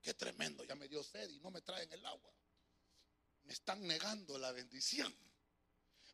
Qué 0.00 0.14
tremendo, 0.14 0.64
ya 0.64 0.74
me 0.74 0.88
dio 0.88 1.02
sed 1.02 1.30
y 1.30 1.40
no 1.40 1.50
me 1.50 1.60
traen 1.62 1.92
el 1.92 2.04
agua. 2.04 2.32
Me 3.44 3.52
están 3.52 3.86
negando 3.86 4.38
la 4.38 4.52
bendición. 4.52 5.14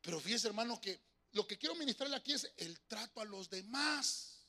Pero 0.02 0.20
fíjese, 0.20 0.48
hermano, 0.48 0.80
que 0.80 1.00
lo 1.32 1.46
que 1.46 1.58
quiero 1.58 1.74
ministrarle 1.74 2.16
aquí 2.16 2.32
es 2.32 2.50
el 2.56 2.80
trato 2.86 3.20
a 3.20 3.24
los 3.24 3.50
demás. 3.50 4.46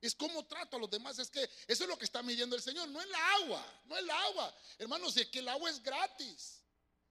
Es 0.00 0.14
como 0.14 0.46
trato 0.46 0.76
a 0.76 0.80
los 0.80 0.90
demás. 0.90 1.18
Es 1.18 1.30
que 1.30 1.42
eso 1.66 1.84
es 1.84 1.88
lo 1.88 1.98
que 1.98 2.04
está 2.04 2.22
midiendo 2.22 2.56
el 2.56 2.62
Señor. 2.62 2.88
No 2.88 3.00
es 3.00 3.08
la 3.08 3.32
agua, 3.34 3.82
no 3.84 3.96
es 3.96 4.04
la 4.04 4.18
agua. 4.24 4.56
Hermanos, 4.78 5.16
es 5.16 5.26
que 5.28 5.40
el 5.40 5.48
agua 5.48 5.68
es 5.70 5.82
gratis. 5.82 6.59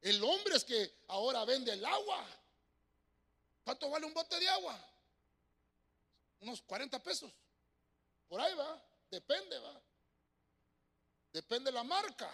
El 0.01 0.23
hombre 0.23 0.55
es 0.55 0.63
que 0.63 0.99
ahora 1.07 1.43
vende 1.45 1.73
el 1.73 1.83
agua. 1.85 2.25
¿Cuánto 3.63 3.89
vale 3.89 4.05
un 4.05 4.13
bote 4.13 4.39
de 4.39 4.47
agua? 4.49 4.79
Unos 6.41 6.61
40 6.61 7.01
pesos. 7.03 7.31
Por 8.27 8.39
ahí 8.39 8.53
va. 8.55 8.81
Depende, 9.11 9.59
va. 9.59 9.81
Depende 11.33 11.71
la 11.71 11.83
marca. 11.83 12.31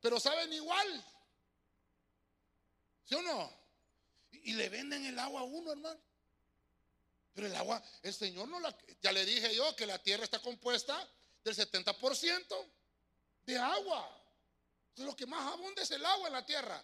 Pero 0.00 0.20
saben 0.20 0.52
igual. 0.52 1.04
¿Sí 3.04 3.14
o 3.14 3.22
no? 3.22 3.52
Y, 4.30 4.52
le 4.54 4.68
venden 4.68 5.04
el 5.06 5.18
agua 5.18 5.40
a 5.40 5.44
uno, 5.44 5.72
hermano. 5.72 6.00
Pero 7.34 7.46
el 7.46 7.56
agua, 7.56 7.82
el 8.02 8.14
Señor 8.14 8.48
no 8.48 8.60
la... 8.60 8.76
Ya 9.02 9.12
le 9.12 9.24
dije 9.24 9.54
yo 9.54 9.74
que 9.76 9.86
la 9.86 10.02
tierra 10.02 10.24
está 10.24 10.40
compuesta 10.40 11.08
del 11.44 11.54
70% 11.54 12.70
de 13.46 13.58
agua. 13.58 14.25
Lo 14.96 15.14
que 15.14 15.26
más 15.26 15.52
abunda 15.52 15.82
es 15.82 15.90
el 15.90 16.04
agua 16.04 16.28
en 16.28 16.32
la 16.32 16.46
tierra. 16.46 16.82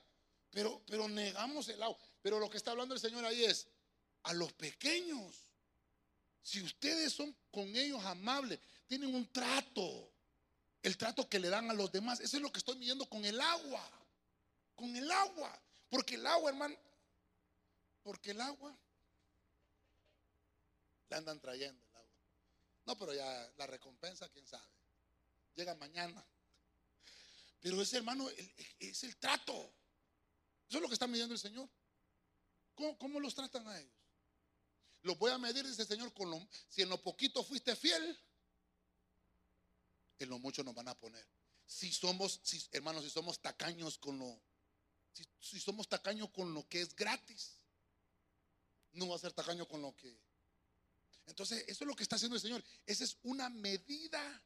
Pero, 0.51 0.83
pero 0.87 1.09
negamos 1.09 1.69
el 1.69 1.83
agua. 1.83 1.99
Pero 2.21 2.39
lo 2.39 2.51
que 2.51 2.59
está 2.59 2.73
hablando 2.73 2.95
el 2.95 3.01
Señor 3.01 3.25
ahí 3.25 3.45
es 3.45 3.67
a 4.25 4.33
los 4.35 4.53
pequeños. 4.53 5.35
Si 6.43 6.61
ustedes 6.61 7.13
son 7.13 7.35
con 7.51 7.75
ellos 7.75 8.05
amables, 8.05 8.59
tienen 8.87 9.15
un 9.15 9.27
trato 9.33 10.13
el 10.83 10.97
trato 10.97 11.29
que 11.29 11.39
le 11.39 11.49
dan 11.49 11.71
a 11.71 11.75
los 11.75 11.93
demás. 11.93 12.21
Eso 12.21 12.37
es 12.37 12.43
lo 12.43 12.51
que 12.51 12.59
estoy 12.59 12.77
midiendo 12.77 13.09
con 13.09 13.25
el 13.25 13.41
agua. 13.41 13.89
Con 14.75 14.95
el 14.97 15.11
agua. 15.11 15.61
Porque 15.89 16.17
el 16.17 16.27
agua, 16.27 16.51
hermano, 16.51 16.77
porque 18.03 18.33
el 18.33 18.41
agua 18.41 18.77
le 21.09 21.17
andan 21.17 21.39
trayendo 21.39 21.85
el 21.85 21.97
agua. 21.97 22.11
No, 22.87 22.99
pero 22.99 23.15
ya 23.15 23.53
la 23.59 23.67
recompensa, 23.67 24.29
quién 24.31 24.47
sabe. 24.47 24.67
Llega 25.55 25.75
mañana. 25.77 26.25
Pero 27.63 27.81
ese 27.81 27.97
hermano 27.97 28.29
es 28.79 29.05
el 29.05 29.17
trato. 29.17 29.55
Eso 30.69 30.79
es 30.79 30.83
lo 30.83 30.89
que 30.89 30.95
está 30.95 31.07
midiendo 31.07 31.33
el 31.33 31.41
Señor. 31.41 31.71
¿Cómo, 32.75 33.21
los 33.21 33.35
tratan 33.35 33.67
a 33.69 33.79
ellos? 33.79 33.93
Los 35.03 35.19
voy 35.19 35.31
a 35.31 35.39
medir, 35.39 35.67
dice 35.67 35.83
el 35.83 35.89
Señor, 35.89 36.13
con 36.13 36.31
lo, 36.31 36.49
si 36.69 36.83
en 36.83 36.89
lo 36.89 37.01
poquito 37.03 37.45
fuiste 37.45 37.77
fiel, 37.77 38.19
en 40.19 40.29
lo 40.29 40.39
mucho 40.39 40.65
nos 40.65 40.75
van 40.75 40.89
a 40.89 40.99
poner. 40.99 41.27
Si 41.67 41.93
somos, 41.93 42.41
si, 42.43 42.65
hermanos, 42.73 43.05
si 43.05 43.11
somos 43.11 43.41
tacaños 43.41 43.99
con 43.99 44.19
lo, 44.19 44.41
si, 45.41 45.61
somos 45.61 45.89
tacaños 45.89 46.31
con 46.31 46.53
lo 46.55 46.67
que 46.69 46.81
es 46.81 46.95
gratis, 46.95 47.59
no 48.93 49.09
va 49.09 49.17
a 49.17 49.21
ser 49.21 49.33
tacaño 49.33 49.69
con 49.69 49.83
lo 49.83 49.95
que. 49.97 50.19
Entonces, 51.27 51.65
eso 51.69 51.85
es 51.85 51.89
lo 51.89 51.95
que 51.95 52.03
está 52.03 52.17
haciendo 52.17 52.37
el 52.37 52.43
Señor. 52.43 52.65
Esa 52.87 53.05
es 53.05 53.19
una 53.23 53.49
medida, 53.49 54.43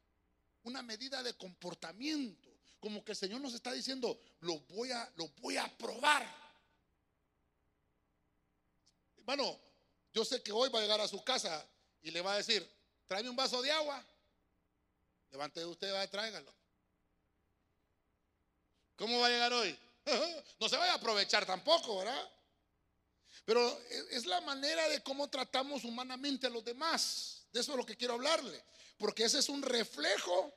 una 0.63 0.81
medida 0.81 1.23
de 1.23 1.35
comportamiento. 1.35 2.56
Como 2.79 3.03
que 3.03 3.13
el 3.13 3.17
Señor 3.17 3.41
nos 3.41 3.53
está 3.53 3.71
diciendo, 3.71 4.19
lo 4.41 4.59
voy 4.61 4.91
a, 4.91 5.11
voy 5.41 5.57
a 5.57 5.67
probar. 5.77 6.25
Hermano, 9.17 9.59
yo 10.13 10.23
sé 10.23 10.41
que 10.41 10.51
hoy 10.51 10.69
va 10.69 10.79
a 10.79 10.81
llegar 10.83 11.01
a 11.01 11.07
su 11.07 11.23
casa 11.23 11.67
y 12.01 12.11
le 12.11 12.21
va 12.21 12.33
a 12.33 12.37
decir, 12.37 12.67
tráeme 13.07 13.29
un 13.29 13.35
vaso 13.35 13.61
de 13.61 13.71
agua. 13.71 14.03
Levante 15.31 15.65
usted, 15.65 15.93
va, 15.93 16.07
tráigalo. 16.07 16.53
¿Cómo 18.95 19.19
va 19.19 19.27
a 19.27 19.29
llegar 19.29 19.53
hoy? 19.53 19.77
no 20.59 20.69
se 20.69 20.77
vaya 20.77 20.93
a 20.93 20.95
aprovechar 20.95 21.45
tampoco, 21.45 21.97
¿verdad? 21.97 22.31
Pero 23.45 23.79
es 24.11 24.25
la 24.25 24.41
manera 24.41 24.87
de 24.89 25.01
cómo 25.03 25.29
tratamos 25.29 25.83
humanamente 25.83 26.47
a 26.47 26.49
los 26.49 26.65
demás. 26.65 27.47
De 27.51 27.61
eso 27.61 27.71
es 27.71 27.77
lo 27.77 27.85
que 27.85 27.95
quiero 27.95 28.15
hablarle. 28.15 28.63
Porque 28.97 29.23
ese 29.23 29.39
es 29.39 29.49
un 29.49 29.61
reflejo 29.61 30.53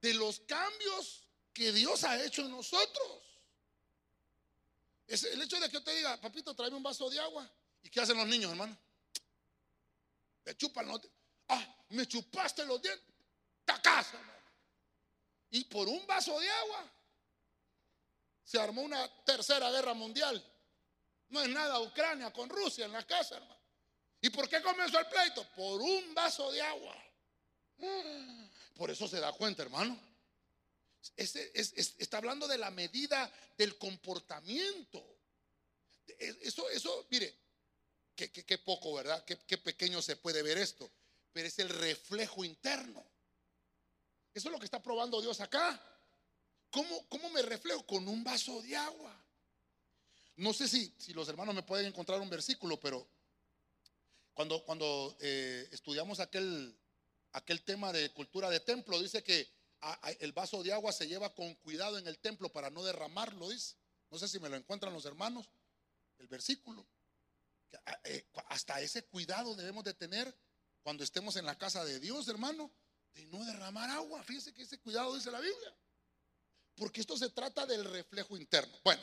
de 0.00 0.14
los 0.14 0.40
cambios 0.40 1.24
que 1.52 1.72
Dios 1.72 2.04
ha 2.04 2.22
hecho 2.22 2.42
en 2.42 2.50
nosotros. 2.50 3.22
Es 5.06 5.24
el 5.24 5.42
hecho 5.42 5.58
de 5.58 5.68
que 5.68 5.74
yo 5.74 5.82
te 5.82 5.94
diga, 5.94 6.20
papito, 6.20 6.54
tráeme 6.54 6.76
un 6.76 6.82
vaso 6.82 7.10
de 7.10 7.18
agua. 7.18 7.50
¿Y 7.82 7.90
qué 7.90 8.00
hacen 8.00 8.16
los 8.16 8.26
niños, 8.26 8.50
hermano? 8.50 8.76
Me 10.44 10.56
chupan 10.56 10.86
los 10.86 11.00
dientes. 11.00 11.20
Ah, 11.48 11.76
me 11.90 12.06
chupaste 12.06 12.64
los 12.64 12.80
dientes 12.80 13.10
casa. 13.78 14.18
Y 15.50 15.64
por 15.64 15.88
un 15.88 16.06
vaso 16.06 16.38
de 16.38 16.50
agua 16.50 16.90
se 18.44 18.58
armó 18.58 18.82
una 18.82 19.08
tercera 19.24 19.70
guerra 19.70 19.94
mundial. 19.94 20.44
No 21.28 21.40
es 21.42 21.48
nada 21.48 21.80
Ucrania 21.80 22.32
con 22.32 22.48
Rusia 22.48 22.86
en 22.86 22.92
la 22.92 23.06
casa, 23.06 23.36
hermano. 23.36 23.60
¿Y 24.20 24.30
por 24.30 24.48
qué 24.48 24.60
comenzó 24.60 24.98
el 24.98 25.06
pleito? 25.06 25.44
Por 25.54 25.80
un 25.80 26.14
vaso 26.14 26.50
de 26.52 26.60
agua. 26.60 26.96
Por 28.80 28.90
eso 28.90 29.06
se 29.06 29.20
da 29.20 29.30
cuenta, 29.34 29.62
hermano. 29.62 29.94
está 31.14 32.16
hablando 32.16 32.48
de 32.48 32.56
la 32.56 32.70
medida 32.70 33.30
del 33.58 33.76
comportamiento. 33.76 35.18
Eso, 36.16 36.66
eso, 36.70 37.06
mire, 37.10 37.36
qué, 38.16 38.56
poco, 38.56 38.94
¿verdad? 38.94 39.22
qué 39.26 39.58
pequeño 39.58 40.00
se 40.00 40.16
puede 40.16 40.42
ver 40.42 40.56
esto. 40.56 40.90
Pero 41.30 41.46
es 41.46 41.58
el 41.58 41.68
reflejo 41.68 42.42
interno. 42.42 43.04
Eso 44.32 44.48
es 44.48 44.52
lo 44.52 44.58
que 44.58 44.64
está 44.64 44.80
probando 44.82 45.20
Dios 45.20 45.42
acá. 45.42 45.78
¿Cómo, 46.70 47.06
cómo 47.10 47.28
me 47.28 47.42
reflejo? 47.42 47.84
Con 47.84 48.08
un 48.08 48.24
vaso 48.24 48.62
de 48.62 48.76
agua. 48.76 49.14
No 50.36 50.54
sé 50.54 50.66
si, 50.66 50.94
si 50.96 51.12
los 51.12 51.28
hermanos 51.28 51.54
me 51.54 51.64
pueden 51.64 51.84
encontrar 51.84 52.18
un 52.18 52.30
versículo, 52.30 52.80
pero 52.80 53.06
cuando, 54.32 54.64
cuando 54.64 55.18
eh, 55.20 55.68
estudiamos 55.70 56.18
aquel, 56.18 56.79
aquel 57.32 57.62
tema 57.62 57.92
de 57.92 58.12
cultura 58.12 58.50
de 58.50 58.60
templo, 58.60 59.00
dice 59.00 59.22
que 59.22 59.48
el 60.18 60.32
vaso 60.32 60.62
de 60.62 60.72
agua 60.72 60.92
se 60.92 61.08
lleva 61.08 61.34
con 61.34 61.54
cuidado 61.56 61.98
en 61.98 62.06
el 62.06 62.18
templo 62.18 62.50
para 62.50 62.70
no 62.70 62.84
derramarlo, 62.84 63.48
dice. 63.48 63.76
No 64.10 64.18
sé 64.18 64.28
si 64.28 64.40
me 64.40 64.48
lo 64.48 64.56
encuentran 64.56 64.92
los 64.92 65.04
hermanos, 65.04 65.48
el 66.18 66.26
versículo. 66.26 66.86
Eh, 68.04 68.28
hasta 68.48 68.80
ese 68.80 69.04
cuidado 69.06 69.54
debemos 69.54 69.84
de 69.84 69.94
tener 69.94 70.36
cuando 70.82 71.04
estemos 71.04 71.36
en 71.36 71.46
la 71.46 71.56
casa 71.56 71.84
de 71.84 72.00
Dios, 72.00 72.26
hermano 72.28 72.72
de 73.14 73.26
no 73.26 73.44
derramar 73.44 73.90
agua. 73.90 74.22
Fíjense 74.22 74.52
que 74.52 74.62
ese 74.62 74.78
cuidado 74.78 75.14
dice 75.14 75.30
la 75.30 75.40
Biblia. 75.40 75.76
Porque 76.74 77.00
esto 77.00 77.16
se 77.16 77.30
trata 77.30 77.66
del 77.66 77.84
reflejo 77.84 78.36
interno. 78.36 78.78
Bueno, 78.84 79.02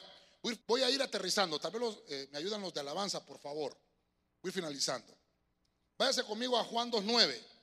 voy 0.65 0.82
a 0.82 0.89
ir 0.89 1.01
aterrizando. 1.01 1.59
Tal 1.59 1.71
vez 1.71 1.82
eh, 2.07 2.28
me 2.32 2.39
ayudan 2.39 2.61
los 2.61 2.73
de 2.73 2.80
alabanza, 2.80 3.25
por 3.25 3.39
favor. 3.39 3.78
Voy 4.41 4.51
finalizando. 4.51 5.17
Váyase 5.97 6.23
conmigo 6.23 6.57
a 6.57 6.63
Juan 6.63 6.91
2.9. 6.91 7.57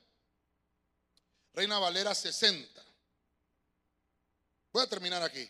Reina 1.55 1.79
Valera 1.79 2.13
60. 2.13 2.83
Voy 4.73 4.83
a 4.83 4.87
terminar 4.87 5.23
aquí. 5.23 5.49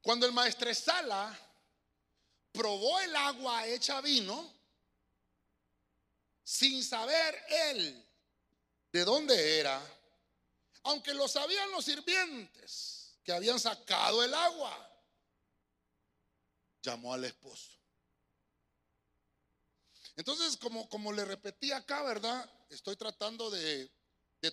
Cuando 0.00 0.24
el 0.24 0.32
maestresala 0.32 1.38
probó 2.52 2.98
el 3.00 3.14
agua 3.14 3.66
hecha 3.66 4.00
vino, 4.00 4.50
sin 6.42 6.82
saber 6.82 7.44
él 7.48 8.08
de 8.92 9.04
dónde 9.04 9.60
era, 9.60 9.80
Aunque 10.84 11.12
lo 11.12 11.28
sabían 11.28 11.70
los 11.72 11.84
sirvientes 11.84 13.14
que 13.22 13.32
habían 13.32 13.60
sacado 13.60 14.24
el 14.24 14.32
agua, 14.32 14.90
llamó 16.82 17.12
al 17.12 17.26
esposo. 17.26 17.72
Entonces, 20.16 20.56
como, 20.56 20.88
como 20.88 21.12
le 21.12 21.26
repetí 21.26 21.70
acá, 21.70 22.02
¿verdad? 22.02 22.50
Estoy 22.70 22.94
tratando 22.94 23.50
de, 23.50 23.90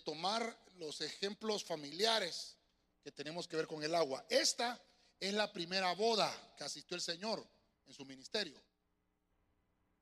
tomar 0.04 0.60
los 0.74 1.02
ejemplos 1.02 1.64
familiares 1.64 2.58
que 3.04 3.12
tenemos 3.12 3.48
que 3.48 3.56
ver 3.56 3.68
con 3.68 3.84
el 3.84 3.94
agua. 3.94 4.26
Esta 4.28 4.82
es 5.20 5.34
la 5.34 5.54
primera 5.54 5.94
boda 5.94 6.56
que 6.58 6.64
asistió 6.64 6.96
el 6.96 7.02
Señor 7.02 7.48
en 7.86 7.94
su 7.94 8.06
ministerio. 8.06 8.62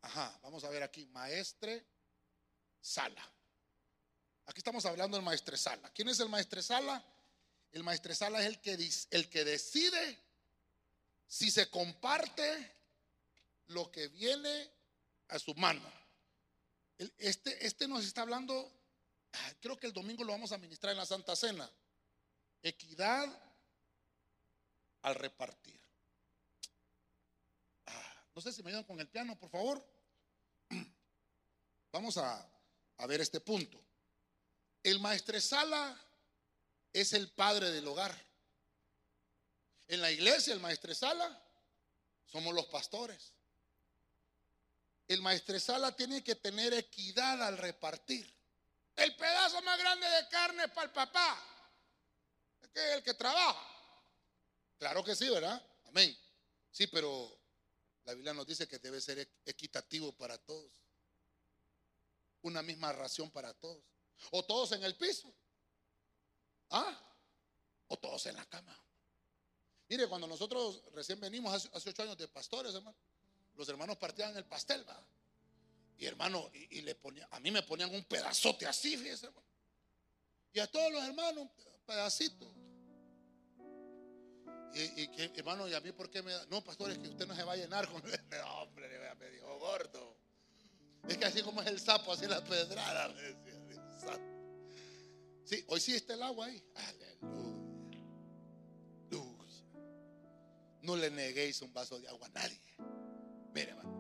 Ajá, 0.02 0.40
vamos 0.42 0.64
a 0.64 0.70
ver 0.70 0.82
aquí, 0.82 1.06
maestre 1.08 1.86
Sala. 2.80 3.30
Aquí 4.46 4.60
estamos 4.60 4.86
hablando 4.86 5.18
del 5.18 5.26
maestre 5.26 5.58
Sala. 5.58 5.92
¿Quién 5.94 6.08
es 6.08 6.20
el 6.20 6.30
maestre 6.30 6.64
Sala? 6.64 7.04
El 7.72 7.84
maestre 7.84 8.16
Sala 8.16 8.40
es 8.40 8.48
el 8.48 8.62
que, 8.62 8.90
el 9.12 9.30
que 9.30 9.44
decide 9.44 10.20
si 11.28 11.52
se 11.52 11.70
comparte 11.70 12.76
lo 13.68 13.92
que 13.92 14.08
viene 14.08 14.72
a 15.28 15.38
su 15.38 15.54
mano. 15.56 16.05
Este, 16.98 17.66
este 17.66 17.88
nos 17.88 18.06
está 18.06 18.22
hablando, 18.22 18.72
ah, 19.34 19.54
creo 19.60 19.78
que 19.78 19.88
el 19.88 19.94
domingo 19.94 20.24
lo 20.24 20.32
vamos 20.32 20.52
a 20.52 20.58
ministrar 20.58 20.92
en 20.92 20.98
la 20.98 21.06
Santa 21.06 21.36
Cena. 21.36 21.70
Equidad 22.62 23.28
al 25.02 25.16
repartir. 25.16 25.80
Ah, 27.86 28.28
no 28.34 28.42
sé 28.42 28.52
si 28.52 28.64
me 28.64 28.70
ayudan 28.70 28.86
con 28.86 29.00
el 29.00 29.08
piano, 29.08 29.38
por 29.38 29.50
favor. 29.50 29.86
Vamos 31.92 32.18
a, 32.18 32.50
a 32.98 33.08
ver 33.08 33.22
este 33.22 33.40
punto. 33.40 33.80
El 34.82 35.00
maestresala 35.00 36.00
es 36.92 37.14
el 37.14 37.30
padre 37.30 37.72
del 37.72 37.88
hogar. 37.88 38.16
En 39.88 40.02
la 40.02 40.12
iglesia, 40.12 40.54
el 40.54 40.60
maestresala 40.60 41.40
somos 42.26 42.54
los 42.56 42.66
pastores. 42.68 43.35
El 45.08 45.22
maestresala 45.22 45.96
tiene 45.96 46.24
que 46.24 46.36
tener 46.36 46.74
equidad 46.74 47.42
al 47.44 47.58
repartir. 47.58 48.34
El 48.96 49.16
pedazo 49.16 49.62
más 49.62 49.78
grande 49.78 50.08
de 50.08 50.28
carne 50.30 50.64
es 50.64 50.72
para 50.72 50.88
el 50.88 50.94
papá, 50.94 51.44
es 52.62 52.70
que 52.70 52.94
el 52.94 53.04
que 53.04 53.14
trabaja. 53.14 53.76
Claro 54.78 55.04
que 55.04 55.16
sí, 55.16 55.30
¿verdad? 55.30 55.62
Amén. 55.86 56.18
Sí, 56.72 56.88
pero 56.88 57.38
la 58.06 58.14
Biblia 58.14 58.34
nos 58.34 58.46
dice 58.46 58.68
que 58.68 58.80
debe 58.80 59.02
ser 59.02 59.28
equitativo 59.46 60.12
para 60.14 60.38
todos. 60.38 60.72
Una 62.42 62.62
misma 62.62 62.94
ración 62.94 63.32
para 63.32 63.54
todos. 63.54 63.84
O 64.32 64.44
todos 64.44 64.72
en 64.74 64.84
el 64.84 64.96
piso. 64.96 65.34
¿Ah? 66.70 66.98
O 67.88 67.98
todos 67.98 68.26
en 68.28 68.36
la 68.36 68.46
cama. 68.46 68.78
Mire, 69.88 70.08
cuando 70.08 70.28
nosotros 70.28 70.84
recién 70.94 71.20
venimos 71.20 71.54
hace, 71.54 71.90
ocho 71.90 72.04
años 72.04 72.18
de 72.18 72.28
pastores, 72.28 72.74
hermano, 72.74 72.98
los 73.56 73.68
hermanos 73.70 73.98
partían 73.98 74.36
el 74.38 74.46
pastel, 74.46 74.88
va. 74.88 75.02
Y 75.98 76.06
hermano, 76.06 76.50
y, 76.54 76.82
le 76.82 76.96
ponía, 76.96 77.28
a 77.32 77.40
mí 77.40 77.52
me 77.52 77.64
ponían 77.64 77.94
un 77.94 78.04
pedazote 78.04 78.66
así, 78.66 78.98
fíjese, 78.98 79.28
hermano. 79.28 79.48
Y 80.52 80.60
a 80.60 80.68
todos 80.68 80.92
los 80.92 81.04
hermanos, 81.04 81.44
un 81.44 81.86
pedacito. 81.86 82.54
Y, 84.74 85.10
hermano, 85.40 85.68
¿y 85.70 85.74
a 85.74 85.80
mí 85.80 85.94
por 85.94 86.10
qué 86.10 86.22
me 86.22 86.34
da? 86.34 86.46
No, 86.48 86.62
pastor, 86.62 86.92
es 86.92 86.98
que 86.98 87.08
usted 87.08 87.26
no 87.26 87.36
se 87.36 87.44
va 87.44 87.54
a 87.54 87.56
llenar 87.56 87.90
con. 87.90 88.02
No, 88.30 88.62
hombre, 88.62 88.90
me 89.18 89.30
dijo 89.30 89.58
gordo. 89.60 90.18
Es 91.08 91.18
que 91.18 91.26
así 91.26 91.42
como 91.44 91.62
es 91.62 91.68
el 91.68 91.80
sapo, 91.80 92.12
así 92.12 92.26
la 92.26 92.44
pedrada. 92.44 93.14
Sí, 95.46 95.64
hoy 95.68 95.80
sí 95.80 95.96
está 95.96 96.16
el 96.16 96.24
agua 96.24 96.48
ahí. 96.48 96.64
Aleluya. 96.74 97.66
No 100.86 100.96
le 100.96 101.10
neguéis 101.10 101.62
un 101.64 101.74
vaso 101.74 102.00
de 102.00 102.08
agua 102.08 102.28
a 102.28 102.30
nadie. 102.30 102.62
Mire, 103.56 103.72
hermano. 103.72 103.96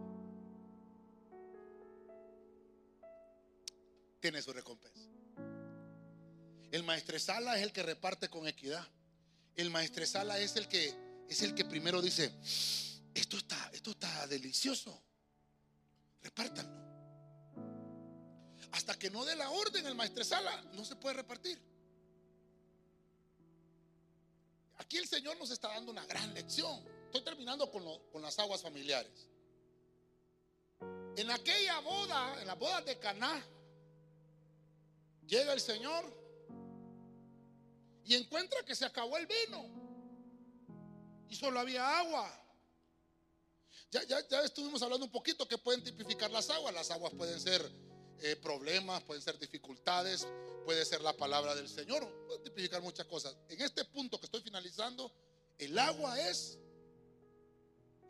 Tiene 4.19 4.41
su 4.41 4.53
recompensa. 4.53 5.09
El 6.71 6.83
maestresala 6.83 7.57
es 7.57 7.63
el 7.63 7.71
que 7.71 7.81
reparte 7.81 8.29
con 8.29 8.47
equidad. 8.47 8.85
El 9.55 9.69
maestresala 9.69 10.37
es 10.39 10.55
el 10.57 10.67
que 10.67 10.93
es 11.29 11.41
el 11.41 11.55
que 11.55 11.65
primero 11.65 12.01
dice, 12.01 12.31
esto 13.13 13.37
está, 13.37 13.71
esto 13.73 13.91
está 13.91 14.27
delicioso. 14.27 15.01
Repártanlo. 16.21 16.85
Hasta 18.71 18.99
que 18.99 19.09
no 19.09 19.23
dé 19.25 19.35
la 19.35 19.49
orden 19.49 19.85
el 19.85 19.95
maestresala, 19.95 20.61
no 20.73 20.83
se 20.83 20.95
puede 20.95 21.15
repartir. 21.15 21.57
Aquí 24.77 24.97
el 24.97 25.07
Señor 25.07 25.37
nos 25.37 25.49
está 25.49 25.69
dando 25.69 25.91
una 25.91 26.05
gran 26.05 26.33
lección. 26.33 26.83
Estoy 27.05 27.23
terminando 27.23 27.71
con, 27.71 28.21
las 28.21 28.37
aguas 28.39 28.61
familiares. 28.61 29.29
En 31.17 31.31
aquella 31.31 31.79
boda, 31.79 32.41
en 32.41 32.47
la 32.47 32.55
boda 32.55 32.81
de 32.81 32.99
Caná, 32.99 33.41
llega 35.25 35.53
el 35.53 35.61
Señor 35.61 36.03
y 38.03 38.15
encuentra 38.15 38.63
que 38.63 38.75
se 38.75 38.85
acabó 38.85 39.17
el 39.17 39.25
vino 39.25 39.65
y 41.29 41.35
solo 41.35 41.59
había 41.59 41.99
agua. 41.99 42.29
Ya, 43.91 44.03
ya, 44.03 44.27
ya 44.27 44.41
estuvimos 44.41 44.81
hablando 44.81 45.05
un 45.05 45.11
poquito 45.11 45.47
que 45.47 45.57
pueden 45.57 45.83
tipificar 45.83 46.29
las 46.31 46.49
aguas. 46.49 46.73
Las 46.73 46.91
aguas 46.91 47.13
pueden 47.13 47.39
ser 47.39 47.61
eh, 48.21 48.35
problemas, 48.35 49.01
pueden 49.03 49.21
ser 49.21 49.39
dificultades, 49.39 50.27
puede 50.65 50.83
ser 50.83 51.01
la 51.01 51.13
palabra 51.13 51.55
del 51.55 51.69
Señor, 51.69 52.07
puede 52.27 52.39
tipificar 52.39 52.81
muchas 52.81 53.05
cosas. 53.05 53.37
En 53.47 53.61
este 53.61 53.85
punto 53.85 54.19
que 54.19 54.25
estoy 54.25 54.41
finalizando, 54.41 55.11
el 55.57 55.79
agua 55.79 56.19
es 56.19 56.59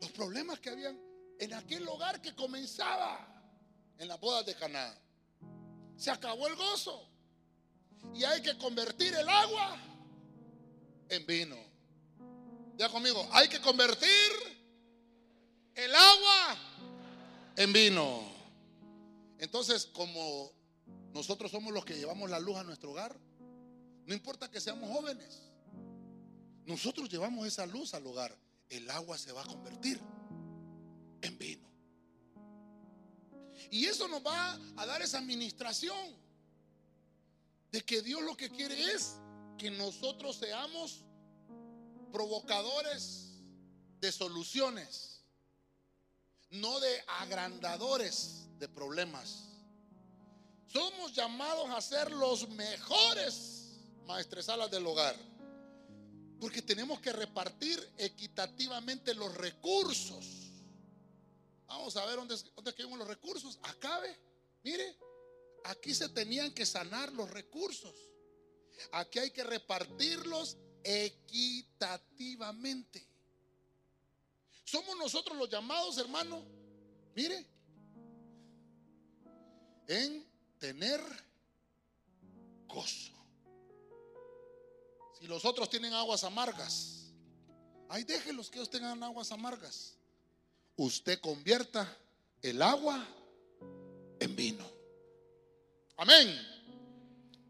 los 0.00 0.10
problemas 0.10 0.58
que 0.58 0.70
habían 0.70 1.05
en 1.38 1.54
aquel 1.54 1.86
hogar 1.88 2.20
que 2.20 2.34
comenzaba 2.34 3.26
en 3.98 4.08
las 4.08 4.20
bodas 4.20 4.46
de 4.46 4.54
Caná. 4.54 4.94
Se 5.96 6.10
acabó 6.10 6.46
el 6.46 6.56
gozo 6.56 7.08
y 8.14 8.24
hay 8.24 8.42
que 8.42 8.56
convertir 8.58 9.14
el 9.14 9.28
agua 9.28 9.78
en 11.08 11.26
vino. 11.26 11.56
Ya 12.76 12.88
conmigo, 12.88 13.26
hay 13.32 13.48
que 13.48 13.60
convertir 13.60 14.32
el 15.74 15.94
agua 15.94 16.56
en 17.56 17.72
vino. 17.72 18.22
Entonces, 19.38 19.86
como 19.86 20.50
nosotros 21.12 21.50
somos 21.50 21.72
los 21.72 21.84
que 21.84 21.96
llevamos 21.96 22.28
la 22.30 22.38
luz 22.38 22.56
a 22.56 22.64
nuestro 22.64 22.90
hogar, 22.90 23.18
no 24.04 24.14
importa 24.14 24.50
que 24.50 24.60
seamos 24.60 24.90
jóvenes, 24.90 25.42
nosotros 26.66 27.08
llevamos 27.08 27.46
esa 27.46 27.64
luz 27.66 27.94
al 27.94 28.06
hogar, 28.06 28.36
el 28.68 28.88
agua 28.90 29.16
se 29.16 29.32
va 29.32 29.42
a 29.42 29.46
convertir 29.46 30.00
vino. 31.30 31.66
Y 33.70 33.86
eso 33.86 34.06
nos 34.08 34.24
va 34.24 34.58
a 34.76 34.86
dar 34.86 35.02
esa 35.02 35.18
administración 35.18 36.14
de 37.72 37.82
que 37.82 38.02
Dios 38.02 38.22
lo 38.22 38.36
que 38.36 38.50
quiere 38.50 38.92
es 38.92 39.16
que 39.58 39.70
nosotros 39.70 40.36
seamos 40.36 41.04
provocadores 42.12 43.32
de 44.00 44.12
soluciones, 44.12 45.20
no 46.50 46.78
de 46.80 47.04
agrandadores 47.20 48.46
de 48.58 48.68
problemas. 48.68 49.48
Somos 50.66 51.12
llamados 51.14 51.70
a 51.70 51.80
ser 51.80 52.10
los 52.10 52.48
mejores 52.50 53.56
maestresalas 54.06 54.70
del 54.70 54.86
hogar. 54.86 55.16
Porque 56.40 56.60
tenemos 56.60 57.00
que 57.00 57.12
repartir 57.12 57.78
equitativamente 57.96 59.14
los 59.14 59.34
recursos. 59.34 60.35
Vamos 61.66 61.96
a 61.96 62.06
ver 62.06 62.16
dónde, 62.16 62.36
dónde 62.54 62.74
quedan 62.74 62.98
los 62.98 63.08
recursos. 63.08 63.58
Acá 63.62 63.98
ve, 64.00 64.16
mire, 64.62 64.96
aquí 65.64 65.94
se 65.94 66.08
tenían 66.08 66.54
que 66.54 66.64
sanar 66.64 67.12
los 67.12 67.30
recursos. 67.30 67.94
Aquí 68.92 69.18
hay 69.18 69.30
que 69.30 69.44
repartirlos 69.44 70.56
equitativamente. 70.84 73.06
Somos 74.64 74.96
nosotros 74.96 75.36
los 75.36 75.48
llamados, 75.48 75.98
hermano. 75.98 76.44
Mire, 77.14 77.46
en 79.88 80.26
tener 80.58 81.00
gozo. 82.66 83.12
Si 85.18 85.26
los 85.26 85.44
otros 85.44 85.70
tienen 85.70 85.94
aguas 85.94 86.24
amargas, 86.24 87.12
ahí 87.88 88.04
déjenlos 88.04 88.50
que 88.50 88.58
ellos 88.58 88.70
tengan 88.70 89.02
aguas 89.02 89.32
amargas. 89.32 89.95
Usted 90.76 91.20
convierta 91.20 91.96
el 92.42 92.60
agua 92.60 93.06
en 94.20 94.36
vino. 94.36 94.64
Amén. 95.96 96.38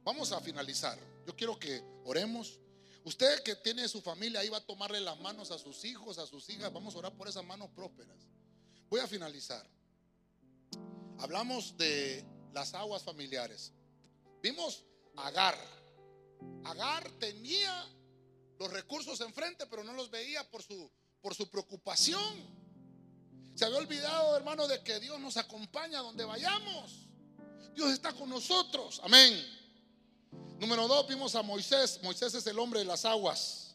Vamos 0.05 0.31
a 0.33 0.41
finalizar. 0.41 0.99
Yo 1.27 1.35
quiero 1.35 1.59
que 1.59 1.83
oremos. 2.05 2.61
Usted 3.05 3.43
que 3.43 3.57
tiene 3.57 3.89
su 3.89 4.01
familia 4.01 4.41
ahí 4.41 4.49
va 4.49 4.59
a 4.59 4.67
tomarle 4.67 5.01
las 5.01 5.19
manos 5.19 5.51
a 5.51 5.59
sus 5.59 5.85
hijos, 5.85 6.19
a 6.19 6.27
sus 6.27 6.49
hijas. 6.51 6.73
Vamos 6.73 6.95
a 6.95 6.99
orar 6.99 7.17
por 7.17 7.29
esas 7.29 7.45
manos 7.45 7.71
prósperas. 7.71 8.17
Voy 8.89 9.01
a 9.01 9.07
finalizar. 9.07 9.69
Hablamos 11.19 11.77
de 11.77 12.25
las 12.53 12.75
aguas 12.75 13.03
familiares. 13.03 13.73
Vimos 14.43 14.85
Agar, 15.17 15.59
Agar 16.65 17.11
tenía 17.19 17.89
los 18.59 18.71
recursos 18.71 19.21
enfrente, 19.21 19.67
pero 19.67 19.83
no 19.83 19.93
los 19.95 20.11
veía 20.11 20.49
por 20.51 20.63
su, 20.63 20.91
por 21.21 21.35
su 21.35 21.49
preocupación. 21.51 22.56
Se 23.57 23.65
había 23.65 23.79
olvidado, 23.79 24.37
hermano, 24.37 24.69
de 24.69 24.83
que 24.83 25.01
Dios 25.01 25.19
nos 25.19 25.39
acompaña 25.39 26.01
donde 26.01 26.27
vayamos. 26.27 27.09
Dios 27.75 27.91
está 27.91 28.13
con 28.13 28.29
nosotros. 28.29 29.01
Amén. 29.03 29.35
Número 30.61 30.87
dos, 30.87 31.09
vimos 31.09 31.35
a 31.35 31.43
Moisés. 31.43 31.99
Moisés 32.03 32.35
es 32.35 32.47
el 32.47 32.59
hombre 32.59 32.81
de 32.81 32.85
las 32.85 33.07
aguas. 33.07 33.75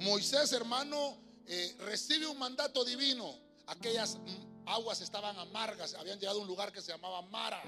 Moisés, 0.00 0.52
hermano, 0.52 1.16
eh, 1.46 1.76
recibe 1.78 2.26
un 2.26 2.38
mandato 2.38 2.84
divino. 2.84 3.38
Aquellas 3.68 4.18
aguas 4.66 5.00
estaban 5.00 5.38
amargas, 5.38 5.94
habían 5.94 6.18
llegado 6.18 6.40
a 6.40 6.42
un 6.42 6.48
lugar 6.48 6.72
que 6.72 6.82
se 6.82 6.90
llamaba 6.90 7.22
Mara. 7.22 7.62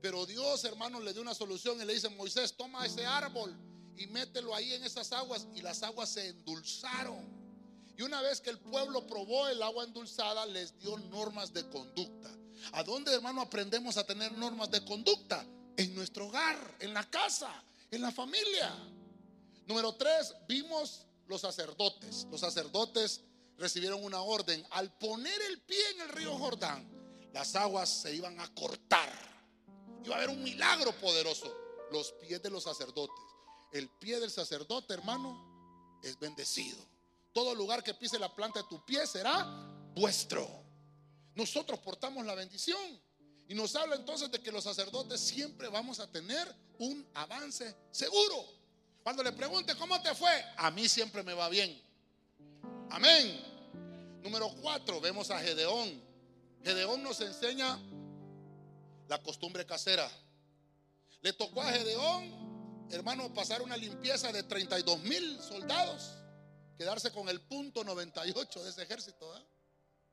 Pero 0.00 0.24
Dios, 0.24 0.64
hermano, 0.64 1.00
le 1.00 1.12
dio 1.12 1.20
una 1.20 1.34
solución 1.34 1.82
y 1.82 1.84
le 1.84 1.92
dice, 1.92 2.08
Moisés, 2.08 2.56
toma 2.56 2.86
ese 2.86 3.04
árbol 3.04 3.54
y 3.94 4.06
mételo 4.06 4.54
ahí 4.54 4.72
en 4.72 4.84
esas 4.84 5.12
aguas. 5.12 5.46
Y 5.54 5.60
las 5.60 5.82
aguas 5.82 6.08
se 6.08 6.28
endulzaron. 6.28 7.39
Y 8.00 8.02
una 8.02 8.22
vez 8.22 8.40
que 8.40 8.48
el 8.48 8.58
pueblo 8.58 9.06
probó 9.06 9.46
el 9.48 9.62
agua 9.62 9.84
endulzada, 9.84 10.46
les 10.46 10.78
dio 10.78 10.96
normas 11.10 11.52
de 11.52 11.68
conducta. 11.68 12.30
¿A 12.72 12.82
dónde, 12.82 13.12
hermano, 13.12 13.42
aprendemos 13.42 13.98
a 13.98 14.06
tener 14.06 14.32
normas 14.38 14.70
de 14.70 14.82
conducta? 14.86 15.44
En 15.76 15.94
nuestro 15.94 16.28
hogar, 16.28 16.78
en 16.80 16.94
la 16.94 17.10
casa, 17.10 17.52
en 17.90 18.00
la 18.00 18.10
familia. 18.10 18.74
Número 19.66 19.94
tres, 19.96 20.34
vimos 20.48 21.04
los 21.26 21.42
sacerdotes. 21.42 22.26
Los 22.30 22.40
sacerdotes 22.40 23.20
recibieron 23.58 24.02
una 24.02 24.22
orden. 24.22 24.66
Al 24.70 24.96
poner 24.96 25.38
el 25.50 25.60
pie 25.60 25.90
en 25.90 26.00
el 26.00 26.08
río 26.08 26.38
Jordán, 26.38 26.90
las 27.34 27.54
aguas 27.54 27.90
se 27.90 28.14
iban 28.14 28.40
a 28.40 28.48
cortar. 28.54 29.12
Iba 30.06 30.14
a 30.14 30.18
haber 30.20 30.30
un 30.30 30.42
milagro 30.42 30.98
poderoso. 31.00 31.54
Los 31.92 32.12
pies 32.12 32.42
de 32.42 32.48
los 32.48 32.62
sacerdotes. 32.62 33.26
El 33.72 33.90
pie 33.90 34.18
del 34.20 34.30
sacerdote, 34.30 34.94
hermano, 34.94 36.00
es 36.02 36.18
bendecido. 36.18 36.89
Todo 37.32 37.54
lugar 37.54 37.82
que 37.82 37.94
pise 37.94 38.18
la 38.18 38.34
planta 38.34 38.62
de 38.62 38.68
tu 38.68 38.84
pie 38.84 39.06
será 39.06 39.46
vuestro. 39.94 40.48
Nosotros 41.34 41.78
portamos 41.80 42.24
la 42.26 42.34
bendición. 42.34 43.00
Y 43.48 43.54
nos 43.54 43.74
habla 43.74 43.96
entonces 43.96 44.30
de 44.30 44.40
que 44.40 44.52
los 44.52 44.64
sacerdotes 44.64 45.20
siempre 45.20 45.68
vamos 45.68 45.98
a 45.98 46.06
tener 46.06 46.54
un 46.78 47.04
avance 47.14 47.74
seguro. 47.90 48.44
Cuando 49.02 49.22
le 49.22 49.32
pregunte 49.32 49.74
cómo 49.76 50.00
te 50.00 50.14
fue, 50.14 50.30
a 50.56 50.70
mí 50.70 50.88
siempre 50.88 51.22
me 51.22 51.34
va 51.34 51.48
bien. 51.48 51.80
Amén. 52.90 53.40
Número 54.22 54.48
cuatro, 54.60 55.00
vemos 55.00 55.30
a 55.30 55.40
Gedeón. 55.40 56.00
Gedeón 56.62 57.02
nos 57.02 57.20
enseña 57.20 57.78
la 59.08 59.22
costumbre 59.22 59.66
casera. 59.66 60.08
Le 61.22 61.32
tocó 61.32 61.62
a 61.62 61.72
Gedeón, 61.72 62.88
hermano, 62.90 63.32
pasar 63.34 63.62
una 63.62 63.76
limpieza 63.76 64.30
de 64.30 64.42
32 64.42 65.00
mil 65.00 65.40
soldados, 65.42 66.12
quedarse 66.80 67.12
con 67.12 67.28
el 67.28 67.42
punto 67.42 67.84
98 67.84 68.64
de 68.64 68.70
ese 68.70 68.82
ejército, 68.84 69.30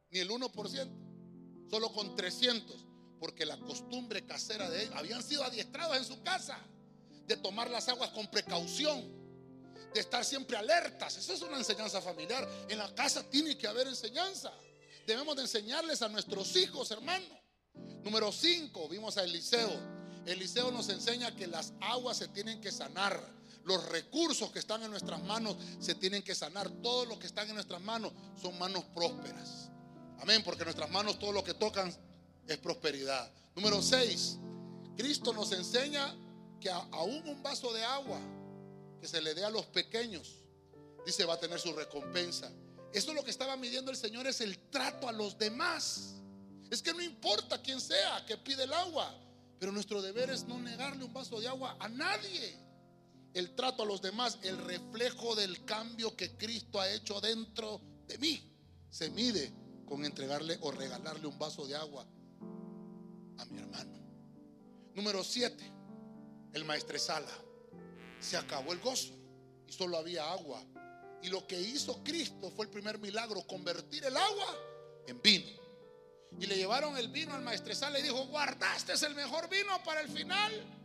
ni 0.10 0.20
el 0.20 0.30
1%, 0.30 1.70
solo 1.70 1.94
con 1.94 2.14
300, 2.14 2.86
porque 3.22 3.46
la 3.46 3.58
costumbre 3.58 4.26
casera 4.26 4.70
de 4.70 4.84
ellos 4.84 4.96
habían 4.98 5.24
sido 5.24 5.46
adiestrados 5.46 5.96
en 5.96 6.04
su 6.04 6.22
casa 6.24 6.60
de 7.26 7.38
tomar 7.38 7.70
las 7.70 7.88
aguas 7.88 8.10
con 8.10 8.28
precaución 8.28 9.02
de 9.94 10.02
estar 10.02 10.26
siempre 10.26 10.58
alertas. 10.58 11.16
Esa 11.16 11.36
es 11.36 11.42
una 11.42 11.58
enseñanza 11.58 12.02
familiar. 12.02 12.46
En 12.68 12.80
la 12.80 12.94
casa 12.94 13.24
tiene 13.30 13.58
que 13.58 13.66
haber 13.66 13.88
enseñanza. 13.88 14.52
Debemos 15.06 15.38
de 15.38 15.44
enseñarles 15.44 16.02
a 16.02 16.10
nuestros 16.10 16.54
hijos, 16.58 16.92
hermano. 16.92 17.34
Número 18.04 18.30
5, 18.30 18.90
vimos 18.90 19.16
a 19.16 19.24
Eliseo. 19.24 19.72
Eliseo 20.26 20.70
nos 20.72 20.90
enseña 20.90 21.34
que 21.34 21.48
las 21.48 21.72
aguas 21.80 22.18
se 22.18 22.28
tienen 22.28 22.60
que 22.60 22.74
sanar. 22.74 23.38
Los 23.68 23.86
recursos 23.90 24.50
que 24.50 24.60
están 24.60 24.82
en 24.84 24.90
nuestras 24.90 25.22
manos 25.24 25.58
se 25.82 25.94
tienen 25.94 26.24
que 26.24 26.34
sanar. 26.34 26.70
Todo 26.82 27.06
lo 27.06 27.20
que 27.20 27.28
están 27.28 27.50
en 27.50 27.56
nuestras 27.56 27.82
manos 27.82 28.14
son 28.42 28.58
manos 28.58 28.86
prósperas. 28.96 29.70
Amén, 30.20 30.42
porque 30.46 30.64
nuestras 30.64 30.90
manos 30.90 31.20
todo 31.20 31.34
lo 31.34 31.44
que 31.44 31.54
tocan 31.54 31.94
es 32.48 32.58
prosperidad. 32.60 33.30
Número 33.56 33.82
6, 33.82 34.38
Cristo 34.96 35.34
nos 35.34 35.52
enseña 35.52 36.16
que 36.62 36.70
aún 36.70 37.28
un 37.28 37.44
vaso 37.44 37.74
de 37.74 37.84
agua 37.84 38.22
que 39.02 39.08
se 39.08 39.22
le 39.22 39.34
dé 39.34 39.44
a 39.44 39.50
los 39.50 39.66
pequeños, 39.66 40.38
dice, 41.06 41.26
va 41.26 41.34
a 41.34 41.40
tener 41.40 41.60
su 41.60 41.74
recompensa. 41.74 42.50
Eso 42.94 43.14
lo 43.14 43.22
que 43.22 43.32
estaba 43.32 43.58
midiendo 43.58 43.92
el 43.92 43.98
Señor 43.98 44.28
es 44.28 44.40
el 44.40 44.58
trato 44.70 45.10
a 45.10 45.12
los 45.12 45.38
demás. 45.38 46.16
Es 46.72 46.82
que 46.82 46.94
no 46.94 47.02
importa 47.02 47.62
quién 47.62 47.82
sea 47.82 48.26
que 48.26 48.38
pide 48.38 48.64
el 48.64 48.72
agua, 48.72 49.14
pero 49.60 49.74
nuestro 49.74 50.02
deber 50.02 50.30
es 50.30 50.46
no 50.46 50.58
negarle 50.58 51.04
un 51.04 51.12
vaso 51.12 51.42
de 51.42 51.50
agua 51.50 51.76
a 51.82 51.90
nadie. 51.90 52.67
El 53.34 53.56
trato 53.56 53.84
a 53.84 53.86
los 53.86 54.02
demás, 54.02 54.40
el 54.42 54.58
reflejo 54.58 55.36
del 55.36 55.64
cambio 55.66 56.16
que 56.16 56.36
Cristo 56.38 56.80
ha 56.80 56.90
hecho 56.92 57.22
dentro 57.22 57.82
de 58.08 58.18
mí, 58.18 58.52
se 58.90 59.10
mide 59.10 59.54
con 59.86 60.04
entregarle 60.06 60.58
o 60.62 60.72
regalarle 60.72 61.28
un 61.28 61.38
vaso 61.38 61.66
de 61.68 61.76
agua 61.76 62.06
a 63.38 63.46
mi 63.46 63.60
hermano. 63.60 63.94
Número 64.96 65.24
7, 65.24 65.72
el 66.54 66.66
maestresala 66.66 67.32
se 68.20 68.38
acabó 68.38 68.74
el 68.74 68.80
gozo 68.80 69.14
y 69.68 69.72
solo 69.72 69.98
había 69.98 70.32
agua. 70.32 70.64
Y 71.22 71.30
lo 71.30 71.46
que 71.48 71.60
hizo 71.60 72.04
Cristo 72.04 72.52
fue 72.52 72.66
el 72.66 72.72
primer 72.72 73.00
milagro, 73.00 73.46
convertir 73.46 74.06
el 74.06 74.16
agua 74.16 74.56
en 75.08 75.22
vino. 75.22 75.68
Y 76.40 76.46
le 76.46 76.56
llevaron 76.56 76.98
el 76.98 77.08
vino 77.10 77.34
al 77.34 77.42
maestresal, 77.42 77.94
le 77.94 78.02
dijo, 78.02 78.26
guardaste 78.28 78.94
el 79.06 79.16
mejor 79.16 79.50
vino 79.50 79.82
para 79.84 80.02
el 80.02 80.10
final. 80.10 80.77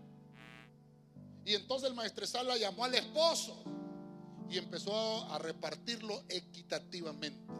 Y 1.44 1.54
entonces 1.54 1.88
el 1.88 1.94
maestresal 1.94 2.46
la 2.46 2.56
llamó 2.56 2.84
al 2.84 2.94
esposo 2.94 3.62
y 4.48 4.58
empezó 4.58 5.30
a 5.32 5.38
repartirlo 5.38 6.24
equitativamente. 6.28 7.52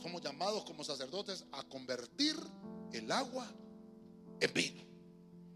Somos 0.00 0.22
llamados 0.22 0.64
como 0.64 0.84
sacerdotes 0.84 1.44
a 1.52 1.64
convertir 1.64 2.36
el 2.92 3.10
agua 3.10 3.50
en 4.40 4.52
vino. 4.52 4.82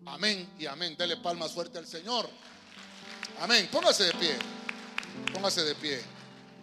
Amén 0.06 0.48
y 0.58 0.66
amén. 0.66 0.96
Dele 0.96 1.18
palmas 1.18 1.52
fuerte 1.52 1.78
al 1.78 1.86
Señor. 1.86 2.28
Amén. 3.40 3.68
Póngase 3.70 4.04
de 4.04 4.12
pie. 4.14 4.36
Póngase 5.32 5.62
de 5.62 5.74
pie. 5.76 6.19